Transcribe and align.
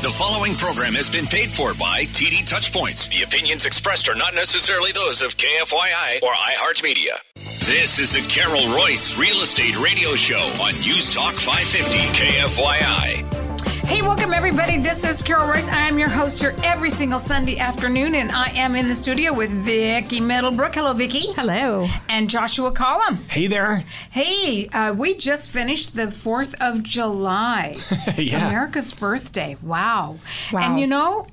The 0.00 0.10
following 0.10 0.54
program 0.54 0.94
has 0.94 1.10
been 1.10 1.26
paid 1.26 1.50
for 1.50 1.74
by 1.74 2.04
TD 2.04 2.48
Touchpoints. 2.48 3.10
The 3.10 3.24
opinions 3.24 3.66
expressed 3.66 4.08
are 4.08 4.14
not 4.14 4.32
necessarily 4.32 4.92
those 4.92 5.22
of 5.22 5.36
KFYI 5.36 6.22
or 6.22 6.30
iHeartMedia. 6.32 7.18
This 7.34 7.98
is 7.98 8.12
the 8.12 8.22
Carol 8.32 8.62
Royce 8.76 9.18
Real 9.18 9.42
Estate 9.42 9.76
Radio 9.80 10.14
Show 10.14 10.52
on 10.62 10.74
News 10.82 11.10
Talk 11.10 11.34
550 11.34 11.98
KFYI. 12.14 13.37
Hey, 13.88 14.02
welcome 14.02 14.34
everybody. 14.34 14.76
This 14.76 15.02
is 15.02 15.22
Carol 15.22 15.48
Royce. 15.48 15.70
I 15.70 15.88
am 15.88 15.98
your 15.98 16.10
host 16.10 16.40
here 16.40 16.54
every 16.62 16.90
single 16.90 17.18
Sunday 17.18 17.58
afternoon, 17.58 18.16
and 18.16 18.30
I 18.30 18.48
am 18.50 18.76
in 18.76 18.86
the 18.86 18.94
studio 18.94 19.32
with 19.32 19.50
Vicki 19.50 20.20
Middlebrook. 20.20 20.74
Hello, 20.74 20.92
Vicki. 20.92 21.32
Hello. 21.32 21.88
And 22.06 22.28
Joshua 22.28 22.70
Collum. 22.70 23.16
Hey 23.30 23.46
there. 23.46 23.84
Hey, 24.10 24.68
uh, 24.68 24.92
we 24.92 25.14
just 25.14 25.48
finished 25.50 25.96
the 25.96 26.08
4th 26.08 26.54
of 26.60 26.82
July. 26.82 27.76
yeah. 28.18 28.48
America's 28.48 28.92
birthday. 28.92 29.56
Wow. 29.62 30.18
Wow. 30.52 30.60
And 30.60 30.78
you 30.78 30.86
know, 30.86 31.26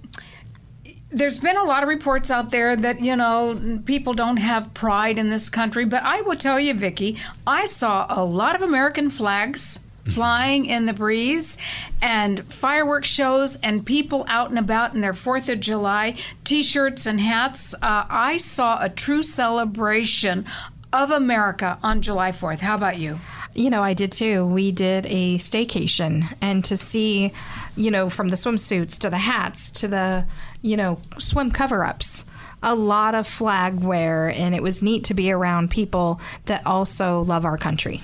there's 1.10 1.40
been 1.40 1.58
a 1.58 1.64
lot 1.66 1.84
of 1.84 1.90
reports 1.90 2.32
out 2.32 2.52
there 2.52 2.78
that 2.78 3.02
you 3.02 3.18
know 3.18 3.82
people 3.84 4.14
don't 4.14 4.38
have 4.38 4.74
pride 4.74 5.18
in 5.18 5.28
this 5.28 5.50
country, 5.50 5.84
but 5.84 6.04
I 6.04 6.22
will 6.22 6.38
tell 6.38 6.62
you, 6.62 6.74
Vicki, 6.74 7.18
I 7.46 7.66
saw 7.66 8.06
a 8.10 8.24
lot 8.24 8.56
of 8.56 8.62
American 8.62 9.10
flags 9.10 9.82
flying 10.14 10.66
in 10.66 10.86
the 10.86 10.94
breeze 10.94 11.58
and 12.02 12.42
fireworks 12.54 13.08
shows 13.08 13.56
and 13.58 13.86
people 13.86 14.26
out 14.28 14.50
and 14.50 14.60
about 14.60 14.94
in 14.94 15.02
their 15.02 15.14
Fourth 15.14 15.50
of 15.50 15.60
July 15.60 16.16
T-shirts 16.44 17.06
and 17.06 17.20
hats. 17.20 17.74
Uh, 17.76 18.06
I 18.10 18.38
saw 18.38 18.82
a 18.82 18.90
true 18.90 19.24
celebration 19.24 20.46
of 20.94 21.12
America 21.12 21.78
on 21.84 22.02
July 22.02 22.32
4th. 22.32 22.60
How 22.60 22.76
about 22.76 22.98
you? 22.98 23.20
You 23.54 23.70
know, 23.70 23.82
I 23.82 23.94
did 23.94 24.12
too. 24.12 24.46
We 24.46 24.72
did 24.72 25.06
a 25.06 25.38
staycation, 25.38 26.36
and 26.42 26.64
to 26.66 26.78
see, 26.78 27.32
you 27.76 27.90
know, 27.90 28.10
from 28.10 28.28
the 28.28 28.36
swimsuits 28.36 29.00
to 29.00 29.10
the 29.10 29.18
hats 29.18 29.70
to 29.72 29.88
the, 29.88 30.26
you 30.62 30.76
know, 30.76 31.00
swim 31.20 31.52
cover 31.52 31.86
ups, 31.86 32.26
a 32.66 32.76
lot 32.76 33.16
of 33.16 33.28
flag 33.28 33.80
wear, 33.82 34.30
and 34.30 34.54
it 34.54 34.62
was 34.64 34.82
neat 34.82 35.06
to 35.06 35.14
be 35.14 35.32
around 35.32 35.70
people 35.70 36.20
that 36.46 36.66
also 36.66 37.22
love 37.24 37.46
our 37.46 37.58
country. 37.58 38.02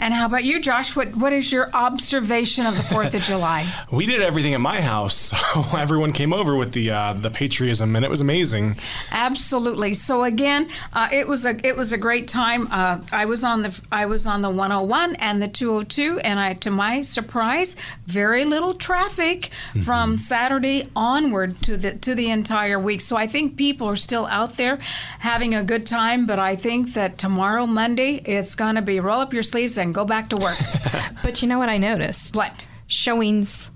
And 0.00 0.12
how 0.14 0.26
about 0.26 0.44
you, 0.44 0.60
Josh? 0.60 0.96
What 0.96 1.14
What 1.14 1.32
is 1.32 1.52
your 1.52 1.70
observation 1.74 2.66
of 2.66 2.76
the 2.76 2.82
Fourth 2.82 3.14
of 3.14 3.22
July? 3.32 3.66
We 3.92 4.06
did 4.06 4.20
everything 4.20 4.54
at 4.54 4.60
my 4.60 4.80
house. 4.80 5.32
So 5.50 5.76
everyone 5.76 6.12
came 6.12 6.32
over 6.32 6.54
with 6.54 6.72
the 6.72 6.90
uh, 6.90 7.12
the 7.14 7.30
patriotism, 7.30 7.96
and 7.96 8.04
it 8.04 8.10
was 8.10 8.20
amazing. 8.20 8.76
Absolutely. 9.10 9.94
So 9.94 10.22
again, 10.22 10.68
uh, 10.92 11.08
it 11.10 11.26
was 11.26 11.44
a 11.44 11.66
it 11.66 11.76
was 11.76 11.92
a 11.92 11.98
great 11.98 12.28
time. 12.28 12.68
Uh, 12.70 13.00
I 13.12 13.24
was 13.24 13.42
on 13.42 13.62
the 13.62 13.80
I 13.90 14.06
was 14.06 14.26
on 14.26 14.42
the 14.42 14.48
101 14.50 15.16
and 15.16 15.42
the 15.42 15.48
202, 15.48 16.20
and 16.20 16.38
I, 16.38 16.54
to 16.54 16.70
my 16.70 17.00
surprise, 17.00 17.76
very 18.06 18.44
little 18.44 18.74
traffic 18.74 19.50
from 19.84 20.16
Saturday 20.16 20.88
onward 20.94 21.60
to 21.62 21.76
the 21.76 21.94
to 21.98 22.14
the 22.14 22.30
entire 22.30 22.78
week. 22.78 23.00
So 23.00 23.16
I 23.16 23.26
think 23.26 23.56
people 23.56 23.88
are 23.88 23.96
still 24.00 24.26
out 24.26 24.56
there 24.56 24.78
having 25.18 25.54
a 25.54 25.62
good 25.62 25.86
time. 25.86 26.26
But 26.26 26.38
I 26.38 26.56
think 26.56 26.94
that 26.94 27.18
tomorrow, 27.18 27.66
Monday, 27.66 28.16
it's 28.24 28.54
going 28.54 28.74
to 28.74 28.82
be 28.82 29.00
roll 29.00 29.20
up 29.20 29.32
your 29.32 29.42
sleeves 29.42 29.78
and 29.78 29.94
go 29.94 30.04
back 30.04 30.28
to 30.30 30.36
work. 30.36 30.58
But 31.22 31.42
you 31.42 31.48
know 31.48 31.58
what 31.58 31.68
I 31.68 31.76
noticed? 31.76 32.34
what? 32.34 32.66
Showings 32.86 33.70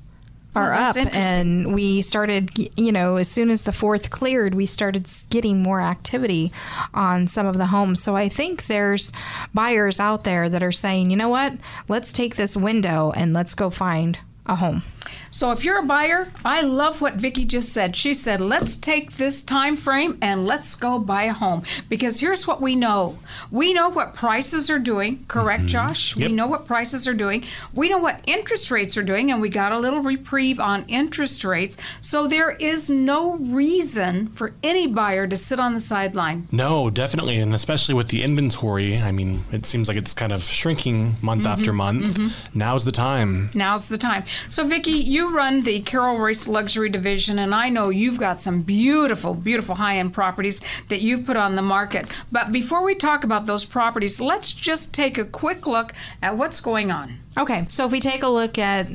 are 0.54 0.70
that's 0.70 0.96
up, 0.96 1.14
and 1.14 1.74
we 1.74 2.00
started, 2.00 2.50
you 2.76 2.92
know, 2.92 3.16
as 3.16 3.28
soon 3.28 3.50
as 3.50 3.62
the 3.62 3.72
fourth 3.72 4.10
cleared, 4.10 4.54
we 4.54 4.66
started 4.66 5.06
getting 5.30 5.62
more 5.62 5.80
activity 5.80 6.52
on 6.92 7.26
some 7.26 7.46
of 7.46 7.58
the 7.58 7.66
homes. 7.66 8.02
So 8.02 8.16
I 8.16 8.28
think 8.28 8.66
there's 8.66 9.12
buyers 9.52 9.98
out 9.98 10.24
there 10.24 10.48
that 10.48 10.62
are 10.62 10.72
saying, 10.72 11.10
you 11.10 11.16
know 11.16 11.28
what, 11.28 11.54
let's 11.88 12.12
take 12.12 12.36
this 12.36 12.56
window 12.56 13.12
and 13.16 13.34
let's 13.34 13.54
go 13.54 13.68
find 13.68 14.20
a 14.46 14.56
home. 14.56 14.82
So 15.30 15.50
if 15.50 15.64
you're 15.64 15.78
a 15.78 15.84
buyer, 15.84 16.32
I 16.44 16.60
love 16.60 17.00
what 17.00 17.14
Vicki 17.14 17.44
just 17.44 17.72
said. 17.72 17.96
She 17.96 18.14
said, 18.14 18.40
"Let's 18.40 18.76
take 18.76 19.16
this 19.16 19.42
time 19.42 19.74
frame 19.74 20.16
and 20.22 20.46
let's 20.46 20.76
go 20.76 20.98
buy 20.98 21.24
a 21.24 21.32
home." 21.32 21.62
Because 21.88 22.20
here's 22.20 22.46
what 22.46 22.60
we 22.60 22.76
know. 22.76 23.18
We 23.50 23.72
know 23.72 23.88
what 23.88 24.14
prices 24.14 24.70
are 24.70 24.78
doing, 24.78 25.24
correct, 25.26 25.62
mm-hmm. 25.62 25.68
Josh? 25.68 26.16
Yep. 26.16 26.30
We 26.30 26.36
know 26.36 26.46
what 26.46 26.66
prices 26.66 27.08
are 27.08 27.14
doing. 27.14 27.44
We 27.72 27.88
know 27.88 27.98
what 27.98 28.20
interest 28.26 28.70
rates 28.70 28.96
are 28.96 29.02
doing 29.02 29.32
and 29.32 29.40
we 29.40 29.48
got 29.48 29.72
a 29.72 29.78
little 29.78 30.00
reprieve 30.00 30.60
on 30.60 30.84
interest 30.86 31.44
rates. 31.44 31.76
So 32.00 32.26
there 32.28 32.52
is 32.52 32.88
no 32.88 33.36
reason 33.36 34.28
for 34.28 34.52
any 34.62 34.86
buyer 34.86 35.26
to 35.26 35.36
sit 35.36 35.58
on 35.58 35.74
the 35.74 35.80
sideline. 35.80 36.48
No, 36.52 36.90
definitely, 36.90 37.38
and 37.40 37.54
especially 37.54 37.94
with 37.94 38.08
the 38.08 38.22
inventory. 38.22 38.98
I 38.98 39.10
mean, 39.10 39.44
it 39.52 39.66
seems 39.66 39.88
like 39.88 39.96
it's 39.96 40.12
kind 40.12 40.32
of 40.32 40.42
shrinking 40.42 41.16
month 41.22 41.42
mm-hmm. 41.42 41.52
after 41.52 41.72
month. 41.72 42.18
Mm-hmm. 42.18 42.58
Now's 42.58 42.84
the 42.84 42.92
time. 42.92 43.50
Now's 43.54 43.88
the 43.88 43.98
time. 43.98 44.24
So, 44.48 44.66
Vicki, 44.66 44.92
you 44.92 45.34
run 45.34 45.62
the 45.62 45.80
Carol 45.80 46.18
Royce 46.18 46.48
Luxury 46.48 46.88
Division, 46.88 47.38
and 47.38 47.54
I 47.54 47.68
know 47.68 47.90
you've 47.90 48.18
got 48.18 48.40
some 48.40 48.62
beautiful, 48.62 49.34
beautiful 49.34 49.74
high 49.74 49.98
end 49.98 50.12
properties 50.12 50.60
that 50.88 51.00
you've 51.00 51.26
put 51.26 51.36
on 51.36 51.56
the 51.56 51.62
market. 51.62 52.06
But 52.30 52.52
before 52.52 52.84
we 52.84 52.94
talk 52.94 53.24
about 53.24 53.46
those 53.46 53.64
properties, 53.64 54.20
let's 54.20 54.52
just 54.52 54.94
take 54.94 55.18
a 55.18 55.24
quick 55.24 55.66
look 55.66 55.92
at 56.22 56.36
what's 56.36 56.60
going 56.60 56.90
on. 56.90 57.18
Okay, 57.36 57.66
so 57.68 57.86
if 57.86 57.92
we 57.92 58.00
take 58.00 58.22
a 58.22 58.28
look 58.28 58.58
at 58.58 58.86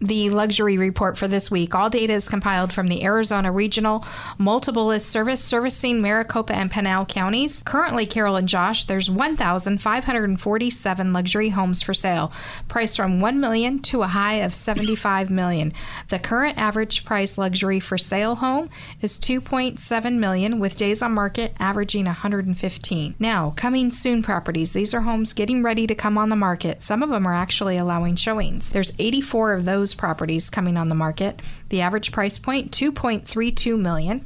the 0.00 0.30
luxury 0.30 0.76
report 0.76 1.16
for 1.16 1.26
this 1.26 1.50
week, 1.50 1.74
all 1.74 1.88
data 1.88 2.12
is 2.12 2.28
compiled 2.28 2.72
from 2.72 2.88
the 2.88 3.02
Arizona 3.02 3.50
Regional 3.50 4.04
Multiple 4.36 4.86
List 4.86 5.08
Service 5.08 5.42
servicing 5.42 6.02
Maricopa 6.02 6.54
and 6.54 6.70
Pinal 6.70 7.06
counties. 7.06 7.62
Currently, 7.64 8.06
Carol 8.06 8.36
and 8.36 8.48
Josh, 8.48 8.84
there's 8.84 9.08
1,547 9.08 11.12
luxury 11.12 11.48
homes 11.48 11.82
for 11.82 11.94
sale, 11.94 12.32
priced 12.68 12.96
from 12.96 13.20
1 13.20 13.40
million 13.40 13.78
to 13.80 14.02
a 14.02 14.06
high 14.06 14.34
of 14.34 14.52
75 14.52 15.30
million. 15.30 15.72
The 16.10 16.18
current 16.18 16.58
average 16.58 17.04
price 17.04 17.38
luxury 17.38 17.80
for 17.80 17.96
sale 17.96 18.36
home 18.36 18.68
is 19.00 19.18
2.7 19.18 20.18
million, 20.18 20.58
with 20.58 20.76
days 20.76 21.00
on 21.00 21.12
market 21.12 21.54
averaging 21.58 22.04
115. 22.04 23.14
Now, 23.18 23.54
coming 23.56 23.90
soon 23.90 24.22
properties. 24.22 24.72
These 24.72 24.92
are 24.92 25.00
homes 25.00 25.32
getting 25.32 25.62
ready 25.62 25.86
to 25.86 25.94
come 25.94 26.18
on 26.18 26.28
the 26.28 26.36
market. 26.36 26.82
Some 26.82 27.02
of 27.02 27.08
them 27.08 27.26
are 27.26 27.34
actually 27.34 27.78
allowing 27.78 28.16
showings. 28.16 28.72
There's 28.72 28.92
84 28.98 29.54
of 29.54 29.64
those 29.64 29.85
properties 29.94 30.50
coming 30.50 30.76
on 30.76 30.88
the 30.88 30.94
market. 30.94 31.40
The 31.68 31.80
average 31.80 32.12
price 32.12 32.38
point 32.38 32.70
2.32 32.70 33.78
million. 33.78 34.24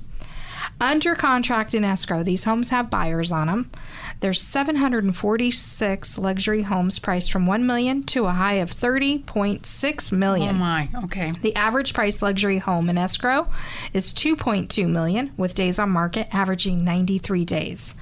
Under 0.81 1.15
contract 1.15 1.75
in 1.75 1.85
escrow, 1.85 2.23
these 2.23 2.45
homes 2.45 2.71
have 2.71 2.89
buyers 2.91 3.31
on 3.31 3.49
them. 3.49 3.71
There's 4.21 4.41
746 4.41 6.19
luxury 6.19 6.63
homes 6.63 6.99
priced 6.99 7.31
from 7.33 7.47
1 7.47 7.67
million 7.67 8.03
to 8.05 8.27
a 8.27 8.33
high 8.33 8.55
of 8.55 8.73
30.6 8.73 10.13
million. 10.13 10.57
Oh, 10.57 10.59
my. 10.59 10.89
Okay. 11.05 11.33
The 11.43 11.55
average 11.57 11.93
price 11.93 12.23
luxury 12.23 12.59
home 12.59 12.89
in 12.89 12.97
escrow 12.97 13.49
is 13.93 14.13
2.2 14.13 14.89
million 14.89 15.33
with 15.37 15.55
days 15.55 15.79
on 15.79 15.91
market 15.91 16.29
averaging 16.33 16.85
93 16.85 17.45
days. 17.45 17.95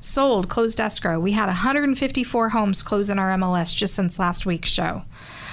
Sold 0.00 0.48
closed 0.48 0.80
escrow. 0.80 1.20
We 1.20 1.32
had 1.32 1.46
154 1.46 2.48
homes 2.50 2.82
close 2.82 3.10
in 3.10 3.18
our 3.18 3.36
MLS 3.36 3.74
just 3.74 3.94
since 3.94 4.18
last 4.18 4.46
week's 4.46 4.70
show. 4.70 5.02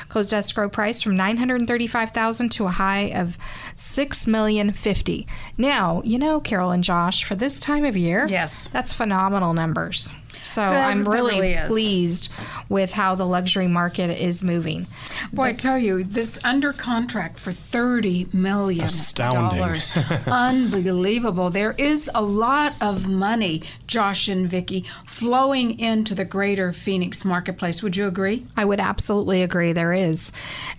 Closed 0.09 0.33
escrow 0.33 0.69
price 0.69 1.01
from 1.01 1.15
935,000 1.15 2.49
to 2.53 2.65
a 2.65 2.69
high 2.69 3.11
of 3.13 3.37
6,050. 3.75 5.27
Now, 5.57 6.01
you 6.05 6.17
know 6.17 6.39
Carol 6.39 6.71
and 6.71 6.83
Josh, 6.83 7.23
for 7.23 7.35
this 7.35 7.59
time 7.59 7.83
of 7.85 7.97
year, 7.97 8.25
Yes. 8.29 8.67
that's 8.71 8.93
phenomenal 8.93 9.53
numbers. 9.53 10.13
So 10.47 10.61
That- 10.61 10.89
I'm 10.89 11.07
really, 11.07 11.39
really 11.41 11.67
pleased 11.67 12.29
with 12.69 12.93
how 12.93 13.15
the 13.15 13.25
luxury 13.25 13.67
market 13.67 14.09
is 14.19 14.43
moving. 14.43 14.87
Boy, 15.33 15.43
I 15.49 15.53
tell 15.53 15.77
you, 15.77 16.03
this 16.03 16.39
under 16.43 16.73
contract 16.73 17.37
for 17.39 17.51
thirty 17.51 18.27
million 18.33 18.85
Astounding. 18.85 19.59
dollars, 19.59 19.89
unbelievable. 20.27 21.49
There 21.49 21.73
is 21.77 22.09
a 22.15 22.21
lot 22.21 22.73
of 22.81 23.07
money, 23.07 23.61
Josh 23.87 24.27
and 24.27 24.49
Vicky, 24.49 24.85
flowing 25.05 25.79
into 25.79 26.15
the 26.15 26.25
greater 26.25 26.71
Phoenix 26.73 27.23
marketplace. 27.25 27.83
Would 27.83 27.95
you 27.97 28.07
agree? 28.07 28.45
I 28.55 28.65
would 28.65 28.79
absolutely 28.79 29.41
agree 29.43 29.73
there 29.73 29.93
is. 29.93 30.31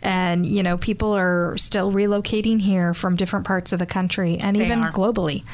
And, 0.03 0.47
you 0.47 0.63
know, 0.63 0.77
people 0.79 1.15
are 1.17 1.57
still 1.59 1.93
relocating 1.93 2.61
here 2.61 2.95
from 2.95 3.17
different 3.17 3.47
parts 3.47 3.73
of 3.73 3.79
the 3.79 3.87
country 3.87 4.39
and 4.39 4.57
They 4.57 4.65
even 4.67 4.83
are. 4.83 4.93
globally. 4.93 5.45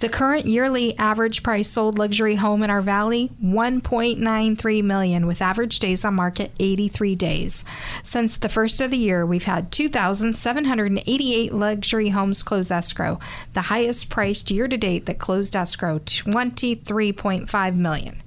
The 0.00 0.08
current 0.08 0.46
yearly 0.46 0.96
average 0.98 1.42
price 1.42 1.68
sold 1.68 1.98
luxury 1.98 2.36
home 2.36 2.62
in 2.62 2.70
our 2.70 2.82
valley, 2.82 3.30
1.93 3.56 4.84
million 4.84 5.26
with 5.26 5.40
average 5.40 5.78
days 5.78 6.04
on 6.04 6.14
market 6.14 6.52
83 6.60 7.14
days. 7.14 7.64
Since 8.02 8.36
the 8.36 8.50
first 8.50 8.82
of 8.82 8.90
the 8.90 8.98
year, 8.98 9.24
we've 9.24 9.44
had 9.44 9.72
2,788 9.72 11.54
luxury 11.54 12.10
homes 12.10 12.42
close 12.42 12.70
escrow, 12.70 13.18
the 13.54 13.62
highest 13.62 14.10
priced 14.10 14.50
year 14.50 14.68
to 14.68 14.76
date 14.76 15.06
that 15.06 15.18
closed 15.18 15.56
escrow, 15.56 15.98
23.5 16.00 17.76
million. 17.76 18.22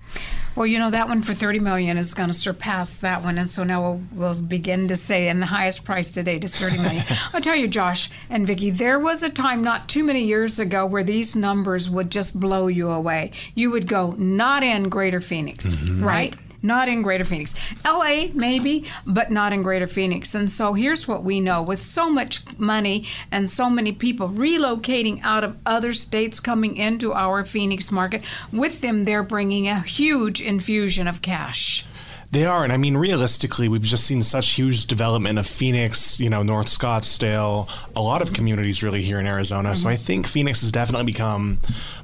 Well, 0.55 0.65
you 0.65 0.79
know 0.79 0.89
that 0.89 1.07
one 1.07 1.21
for 1.21 1.33
thirty 1.33 1.59
million 1.59 1.97
is 1.97 2.13
going 2.13 2.29
to 2.29 2.35
surpass 2.35 2.97
that 2.97 3.23
one, 3.23 3.37
and 3.37 3.49
so 3.49 3.63
now 3.63 3.81
we'll, 3.81 4.01
we'll 4.11 4.41
begin 4.41 4.87
to 4.89 4.97
say, 4.97 5.29
and 5.29 5.41
the 5.41 5.45
highest 5.45 5.85
price 5.85 6.09
to 6.11 6.23
date 6.23 6.43
is 6.43 6.55
thirty 6.55 6.77
million. 6.77 7.03
I'll 7.33 7.41
tell 7.41 7.55
you, 7.55 7.67
Josh 7.67 8.09
and 8.29 8.45
Vicky, 8.45 8.69
there 8.69 8.99
was 8.99 9.23
a 9.23 9.29
time 9.29 9.63
not 9.63 9.87
too 9.87 10.03
many 10.03 10.25
years 10.25 10.59
ago 10.59 10.85
where 10.85 11.03
these 11.03 11.35
numbers 11.35 11.89
would 11.89 12.11
just 12.11 12.39
blow 12.39 12.67
you 12.67 12.89
away. 12.89 13.31
You 13.55 13.71
would 13.71 13.87
go, 13.87 14.15
not 14.17 14.63
in 14.63 14.89
Greater 14.89 15.21
Phoenix, 15.21 15.75
mm-hmm. 15.75 16.03
right? 16.03 16.35
Not 16.61 16.89
in 16.89 17.01
Greater 17.01 17.25
Phoenix. 17.25 17.55
LA, 17.85 18.27
maybe, 18.33 18.85
but 19.05 19.31
not 19.31 19.53
in 19.53 19.61
Greater 19.61 19.87
Phoenix. 19.87 20.35
And 20.35 20.49
so 20.49 20.73
here's 20.73 21.07
what 21.07 21.23
we 21.23 21.39
know 21.39 21.61
with 21.61 21.81
so 21.81 22.09
much 22.09 22.57
money 22.57 23.05
and 23.31 23.49
so 23.49 23.69
many 23.69 23.91
people 23.91 24.29
relocating 24.29 25.21
out 25.23 25.43
of 25.43 25.57
other 25.65 25.93
states 25.93 26.39
coming 26.39 26.77
into 26.77 27.13
our 27.13 27.43
Phoenix 27.43 27.91
market, 27.91 28.21
with 28.51 28.81
them, 28.81 29.05
they're 29.05 29.23
bringing 29.23 29.67
a 29.67 29.79
huge 29.81 30.41
infusion 30.41 31.07
of 31.07 31.21
cash. 31.21 31.85
They 32.31 32.45
are, 32.45 32.63
and 32.63 32.71
I 32.71 32.77
mean, 32.77 32.95
realistically, 32.95 33.69
we've 33.69 33.81
just 33.81 34.05
seen 34.05 34.21
such 34.21 34.49
huge 34.49 34.85
development 34.85 35.39
of 35.39 35.47
Phoenix, 35.47 36.19
you 36.19 36.29
know, 36.29 36.43
North 36.43 36.67
Scottsdale, 36.67 37.67
a 37.95 38.01
lot 38.01 38.21
of 38.21 38.33
communities 38.33 38.83
really 38.83 39.01
here 39.01 39.19
in 39.19 39.25
Arizona. 39.25 39.75
So 39.75 39.87
mm-hmm. 39.87 39.93
I 39.93 39.95
think 39.95 40.27
Phoenix 40.27 40.61
has 40.61 40.71
definitely 40.71 41.05
become 41.05 41.57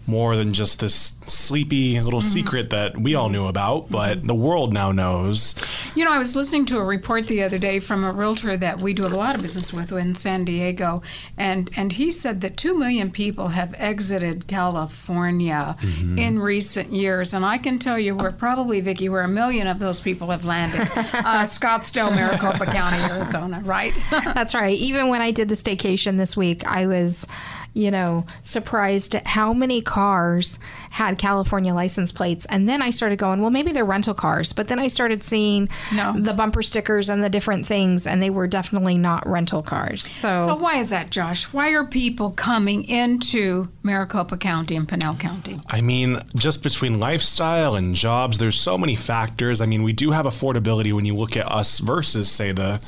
more 0.07 0.35
than 0.35 0.53
just 0.53 0.79
this 0.79 1.13
sleepy 1.27 1.99
little 1.99 2.19
mm-hmm. 2.19 2.29
secret 2.29 2.69
that 2.69 2.97
we 2.97 3.15
all 3.15 3.29
knew 3.29 3.47
about, 3.47 3.83
mm-hmm. 3.83 3.93
but 3.93 4.23
the 4.25 4.35
world 4.35 4.73
now 4.73 4.91
knows. 4.91 5.55
You 5.95 6.05
know, 6.05 6.13
I 6.13 6.19
was 6.19 6.35
listening 6.35 6.65
to 6.67 6.77
a 6.77 6.83
report 6.83 7.27
the 7.27 7.43
other 7.43 7.57
day 7.57 7.79
from 7.79 8.03
a 8.03 8.11
realtor 8.11 8.57
that 8.57 8.81
we 8.81 8.93
do 8.93 9.05
a 9.05 9.09
lot 9.09 9.35
of 9.35 9.41
business 9.41 9.73
with 9.73 9.91
in 9.91 10.15
San 10.15 10.45
Diego, 10.45 11.01
and 11.37 11.69
and 11.75 11.93
he 11.93 12.11
said 12.11 12.41
that 12.41 12.57
two 12.57 12.77
million 12.77 13.11
people 13.11 13.49
have 13.49 13.73
exited 13.77 14.47
California 14.47 15.75
mm-hmm. 15.79 16.17
in 16.17 16.39
recent 16.39 16.91
years, 16.91 17.33
and 17.33 17.45
I 17.45 17.57
can 17.57 17.79
tell 17.79 17.99
you, 17.99 18.15
where 18.15 18.31
probably 18.31 18.81
Vicki, 18.81 19.09
where 19.09 19.21
a 19.21 19.27
million 19.27 19.67
of 19.67 19.79
those 19.79 20.01
people 20.01 20.29
have 20.29 20.45
landed, 20.45 20.81
uh, 21.13 21.43
Scottsdale, 21.43 22.13
Maricopa 22.13 22.65
County, 22.65 23.01
Arizona, 23.03 23.61
right? 23.63 23.93
That's 24.09 24.53
right. 24.53 24.77
Even 24.77 25.07
when 25.09 25.21
I 25.21 25.31
did 25.31 25.49
the 25.49 25.55
staycation 25.55 26.17
this 26.17 26.35
week, 26.37 26.65
I 26.65 26.87
was, 26.87 27.27
you 27.75 27.91
know, 27.91 28.25
surprised 28.41 29.13
at 29.15 29.27
how 29.27 29.53
many 29.53 29.81
cars 29.81 30.57
had 30.91 31.17
California 31.17 31.73
license 31.73 32.09
plates. 32.11 32.45
And 32.49 32.67
then 32.69 32.81
I 32.81 32.89
started 32.89 33.19
going, 33.19 33.41
well, 33.41 33.51
maybe 33.51 33.73
they're 33.73 33.83
rental 33.83 34.13
cars. 34.13 34.53
But 34.53 34.69
then 34.69 34.79
I 34.79 34.87
started 34.87 35.25
seeing 35.25 35.67
No. 35.93 36.13
the 36.17 36.33
bumper 36.33 36.63
stickers 36.63 37.09
and 37.09 37.21
the 37.21 37.29
different 37.29 37.65
things, 37.67 38.07
and 38.07 38.21
they 38.23 38.29
were 38.29 38.47
definitely 38.47 38.97
not 38.97 39.27
rental 39.27 39.61
cars. 39.61 40.03
So, 40.05 40.37
so 40.37 40.55
why 40.55 40.77
is 40.77 40.89
that, 40.91 41.09
Josh? 41.09 41.43
Why 41.51 41.69
are 41.73 41.83
people 41.85 42.31
coming 42.31 42.85
into 42.85 43.67
Maricopa 43.83 44.37
County 44.37 44.77
and 44.77 44.87
Pinal 44.87 45.15
County? 45.15 45.59
I 45.67 45.81
mean, 45.81 46.21
just 46.37 46.63
between 46.63 46.97
lifestyle 46.99 47.75
and 47.75 47.93
jobs, 47.93 48.37
there's 48.37 48.57
so 48.59 48.77
many 48.77 48.95
factors. 48.95 49.59
I 49.59 49.65
mean, 49.65 49.83
we 49.83 49.91
do 49.91 50.11
have 50.11 50.25
affordability 50.25 50.93
when 50.93 51.03
you 51.03 51.13
look 51.13 51.35
at 51.35 51.51
us 51.51 51.79
versus, 51.79 52.31
say, 52.31 52.53
the 52.53 52.79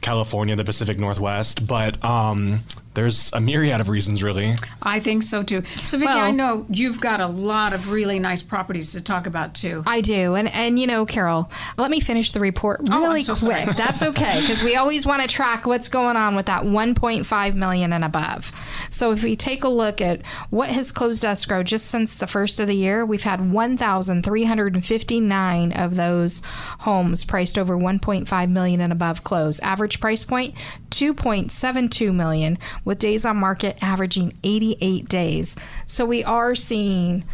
California, 0.00 0.56
the 0.56 0.64
Pacific 0.64 0.98
Northwest, 0.98 1.66
but 1.66 2.04
um, 2.04 2.58
there's 2.96 3.30
a 3.32 3.40
myriad 3.40 3.80
of 3.80 3.88
reasons, 3.88 4.24
really. 4.24 4.56
I 4.82 4.98
think 4.98 5.22
so 5.22 5.44
too. 5.44 5.62
So, 5.84 5.98
Vicki, 5.98 6.08
Well- 6.08 6.18
I 6.24 6.32
know 6.32 6.66
you've 6.68 7.00
got 7.00 7.20
a 7.20 7.28
lot 7.28 7.72
of 7.72 7.90
really 7.92 8.18
nice 8.18 8.42
properties 8.42 8.90
to 8.92 9.00
talk 9.00 9.28
about 9.28 9.54
too. 9.54 9.84
I 9.86 10.00
do. 10.00 10.34
And 10.34 10.48
and 10.52 10.80
you 10.80 10.88
know, 10.88 11.06
Carol, 11.06 11.48
let 11.78 11.92
me 11.92 12.00
finish 12.00 12.32
the 12.32 12.40
report 12.40 12.80
Oh, 12.90 13.00
really 13.02 13.22
so 13.22 13.36
quick. 13.36 13.58
sorry. 13.64 13.74
That's 13.74 14.02
okay 14.02 14.40
because 14.40 14.62
we 14.64 14.74
always 14.76 15.06
want 15.06 15.22
to 15.22 15.28
track 15.28 15.66
what's 15.66 15.88
going 15.88 16.16
on 16.16 16.34
with 16.34 16.46
that 16.46 16.64
1.5 16.64 17.54
million 17.54 17.92
and 17.92 18.04
above. 18.04 18.50
So 18.90 19.12
if 19.12 19.22
we 19.22 19.36
take 19.36 19.62
a 19.62 19.68
look 19.68 20.00
at 20.00 20.22
what 20.50 20.68
has 20.70 20.90
closed 20.90 21.24
escrow 21.24 21.62
just 21.62 21.86
since 21.86 22.14
the 22.14 22.26
first 22.26 22.58
of 22.58 22.66
the 22.66 22.74
year, 22.74 23.06
we've 23.06 23.22
had 23.22 23.52
1,359 23.52 25.72
of 25.72 25.96
those 25.96 26.40
homes 26.80 27.24
priced 27.24 27.58
over 27.58 27.76
1.5 27.76 28.50
million 28.50 28.80
and 28.80 28.92
above 28.92 29.22
close. 29.24 29.60
Average 29.60 30.00
price 30.00 30.24
point 30.24 30.54
2.72 30.90 32.14
million 32.14 32.58
with 32.86 32.98
days 32.98 33.26
on 33.26 33.36
market 33.36 33.76
averaging 33.82 34.32
88 34.42 35.06
days. 35.10 35.56
So 35.84 36.06
we 36.06 36.24
are 36.24 36.54
seeing 36.54 37.24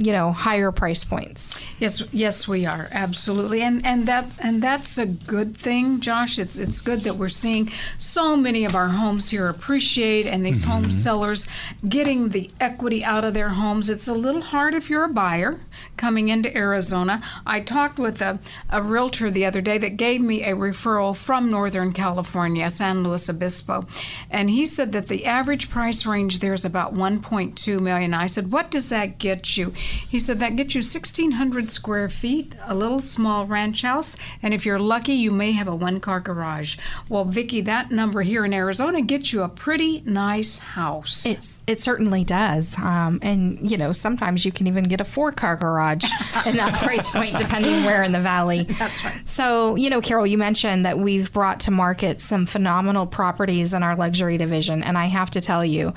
you 0.00 0.12
know 0.12 0.32
higher 0.32 0.72
price 0.72 1.04
points. 1.04 1.60
Yes, 1.78 2.02
yes, 2.10 2.48
we 2.48 2.64
are 2.64 2.88
absolutely, 2.90 3.60
and 3.60 3.86
and 3.86 4.08
that 4.08 4.30
and 4.38 4.62
that's 4.62 4.96
a 4.96 5.04
good 5.04 5.56
thing, 5.56 6.00
Josh. 6.00 6.38
It's 6.38 6.58
it's 6.58 6.80
good 6.80 7.00
that 7.00 7.16
we're 7.16 7.28
seeing 7.28 7.70
so 7.98 8.34
many 8.34 8.64
of 8.64 8.74
our 8.74 8.88
homes 8.88 9.28
here 9.28 9.46
appreciate, 9.48 10.26
and 10.26 10.44
these 10.44 10.64
home 10.64 10.84
mm-hmm. 10.84 10.92
sellers 10.92 11.46
getting 11.86 12.30
the 12.30 12.50
equity 12.60 13.04
out 13.04 13.24
of 13.24 13.34
their 13.34 13.50
homes. 13.50 13.90
It's 13.90 14.08
a 14.08 14.14
little 14.14 14.40
hard 14.40 14.74
if 14.74 14.88
you're 14.88 15.04
a 15.04 15.08
buyer 15.08 15.60
coming 15.98 16.30
into 16.30 16.56
Arizona. 16.56 17.22
I 17.46 17.60
talked 17.60 17.98
with 17.98 18.22
a, 18.22 18.38
a 18.70 18.82
realtor 18.82 19.30
the 19.30 19.44
other 19.44 19.60
day 19.60 19.76
that 19.76 19.98
gave 19.98 20.22
me 20.22 20.44
a 20.44 20.56
referral 20.56 21.14
from 21.14 21.50
Northern 21.50 21.92
California, 21.92 22.70
San 22.70 23.02
Luis 23.02 23.28
Obispo, 23.28 23.86
and 24.30 24.48
he 24.48 24.64
said 24.64 24.92
that 24.92 25.08
the 25.08 25.26
average 25.26 25.68
price 25.68 26.06
range 26.06 26.38
there 26.38 26.54
is 26.54 26.64
about 26.64 26.94
1.2 26.94 27.80
million. 27.80 28.14
I 28.14 28.28
said, 28.28 28.50
"What 28.50 28.70
does 28.70 28.88
that 28.88 29.18
get 29.18 29.58
you?" 29.58 29.74
He 30.08 30.18
said 30.18 30.38
that 30.40 30.56
gets 30.56 30.74
you 30.74 30.80
1,600 30.80 31.70
square 31.70 32.08
feet, 32.08 32.54
a 32.66 32.74
little 32.74 32.98
small 32.98 33.46
ranch 33.46 33.82
house, 33.82 34.16
and 34.42 34.52
if 34.54 34.66
you're 34.66 34.78
lucky, 34.78 35.14
you 35.14 35.30
may 35.30 35.52
have 35.52 35.68
a 35.68 35.74
one-car 35.74 36.20
garage. 36.20 36.76
Well, 37.08 37.24
Vicki, 37.24 37.60
that 37.62 37.90
number 37.90 38.22
here 38.22 38.44
in 38.44 38.52
Arizona 38.52 39.02
gets 39.02 39.32
you 39.32 39.42
a 39.42 39.48
pretty 39.48 40.02
nice 40.04 40.58
house. 40.58 41.26
It's, 41.26 41.60
it 41.66 41.80
certainly 41.80 42.24
does. 42.24 42.78
Um, 42.78 43.18
and, 43.22 43.70
you 43.70 43.76
know, 43.76 43.92
sometimes 43.92 44.44
you 44.44 44.52
can 44.52 44.66
even 44.66 44.84
get 44.84 45.00
a 45.00 45.04
four 45.04 45.32
car 45.32 45.56
garage 45.56 46.04
in 46.46 46.56
that 46.56 46.82
price 46.82 47.10
point, 47.10 47.38
depending 47.38 47.84
where 47.84 48.02
in 48.02 48.12
the 48.12 48.20
valley. 48.20 48.62
That's 48.78 49.04
right. 49.04 49.28
So, 49.28 49.76
you 49.76 49.90
know, 49.90 50.00
Carol, 50.00 50.26
you 50.26 50.38
mentioned 50.38 50.84
that 50.86 50.98
we've 50.98 51.32
brought 51.32 51.60
to 51.60 51.70
market 51.70 52.20
some 52.20 52.46
phenomenal 52.46 53.06
properties 53.06 53.74
in 53.74 53.82
our 53.82 53.96
luxury 53.96 54.38
division. 54.38 54.82
And 54.82 54.98
I 54.98 55.06
have 55.06 55.30
to 55.30 55.40
tell 55.40 55.64
you, 55.64 55.94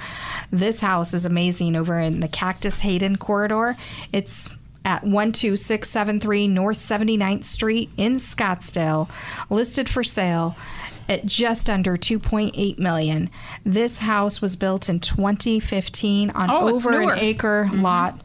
this 0.51 0.79
house 0.81 1.13
is 1.13 1.25
amazing 1.25 1.75
over 1.75 1.99
in 1.99 2.19
the 2.19 2.27
Cactus 2.27 2.79
Hayden 2.79 3.17
corridor. 3.17 3.75
It's 4.11 4.49
at 4.85 5.01
12673 5.03 6.47
North 6.47 6.79
79th 6.79 7.45
Street 7.45 7.89
in 7.97 8.15
Scottsdale, 8.15 9.09
listed 9.49 9.89
for 9.89 10.03
sale 10.03 10.55
at 11.09 11.25
just 11.25 11.69
under 11.69 11.97
2.8 11.97 12.79
million. 12.79 13.29
This 13.65 13.99
house 13.99 14.41
was 14.41 14.55
built 14.55 14.89
in 14.89 14.99
2015 14.99 16.31
on 16.31 16.49
Oh, 16.49 16.69
over 16.69 17.11
an 17.11 17.19
acre 17.19 17.67
mm-hmm. 17.69 17.81
lot. 17.81 18.21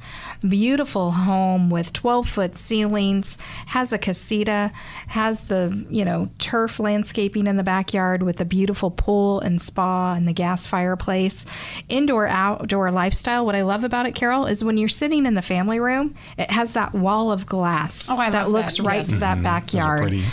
Beautiful 0.46 1.11
home 1.12 1.70
with 1.70 1.93
12 1.93 2.29
foot 2.29 2.56
ceilings, 2.56 3.38
has 3.67 3.93
a 3.93 3.99
casita, 3.99 4.73
has 5.08 5.44
the, 5.44 5.87
you 5.90 6.05
know, 6.05 6.31
turf 6.38 6.79
landscaping 6.79 7.46
in 7.46 7.56
the 7.56 7.62
backyard 7.62 8.23
with 8.23 8.40
a 8.40 8.44
beautiful 8.44 8.90
pool 8.90 9.40
and 9.40 9.61
spa 9.61 10.14
and 10.14 10.29
the 10.29 10.32
gas 10.32 10.67
fireplace. 10.67 11.46
Indoor 11.88 12.26
outdoor 12.29 12.90
lifestyle. 12.93 13.44
What 13.44 13.55
I 13.55 13.62
love 13.62 13.85
about 13.85 14.06
it, 14.06 14.14
Carol, 14.14 14.46
is 14.46 14.62
when 14.62 14.76
you're 14.76 14.88
sitting 14.88 15.26
in 15.26 15.35
the 15.35 15.43
family 15.43 15.81
room, 15.81 16.14
it 16.37 16.50
has 16.50 16.73
that 16.73 16.94
wall 16.94 17.32
of 17.32 17.46
glass 17.46 18.08
Oh, 18.11 18.17
I 18.17 18.31
that 18.31 18.50
looks 18.50 18.76
that, 18.76 18.82
right 18.82 18.99
yes. 18.99 19.11
to 19.11 19.17
that 19.20 19.38
mm-hmm. 19.38 19.43
Those 19.43 19.50
are 19.50 19.61
backyard. 19.61 20.25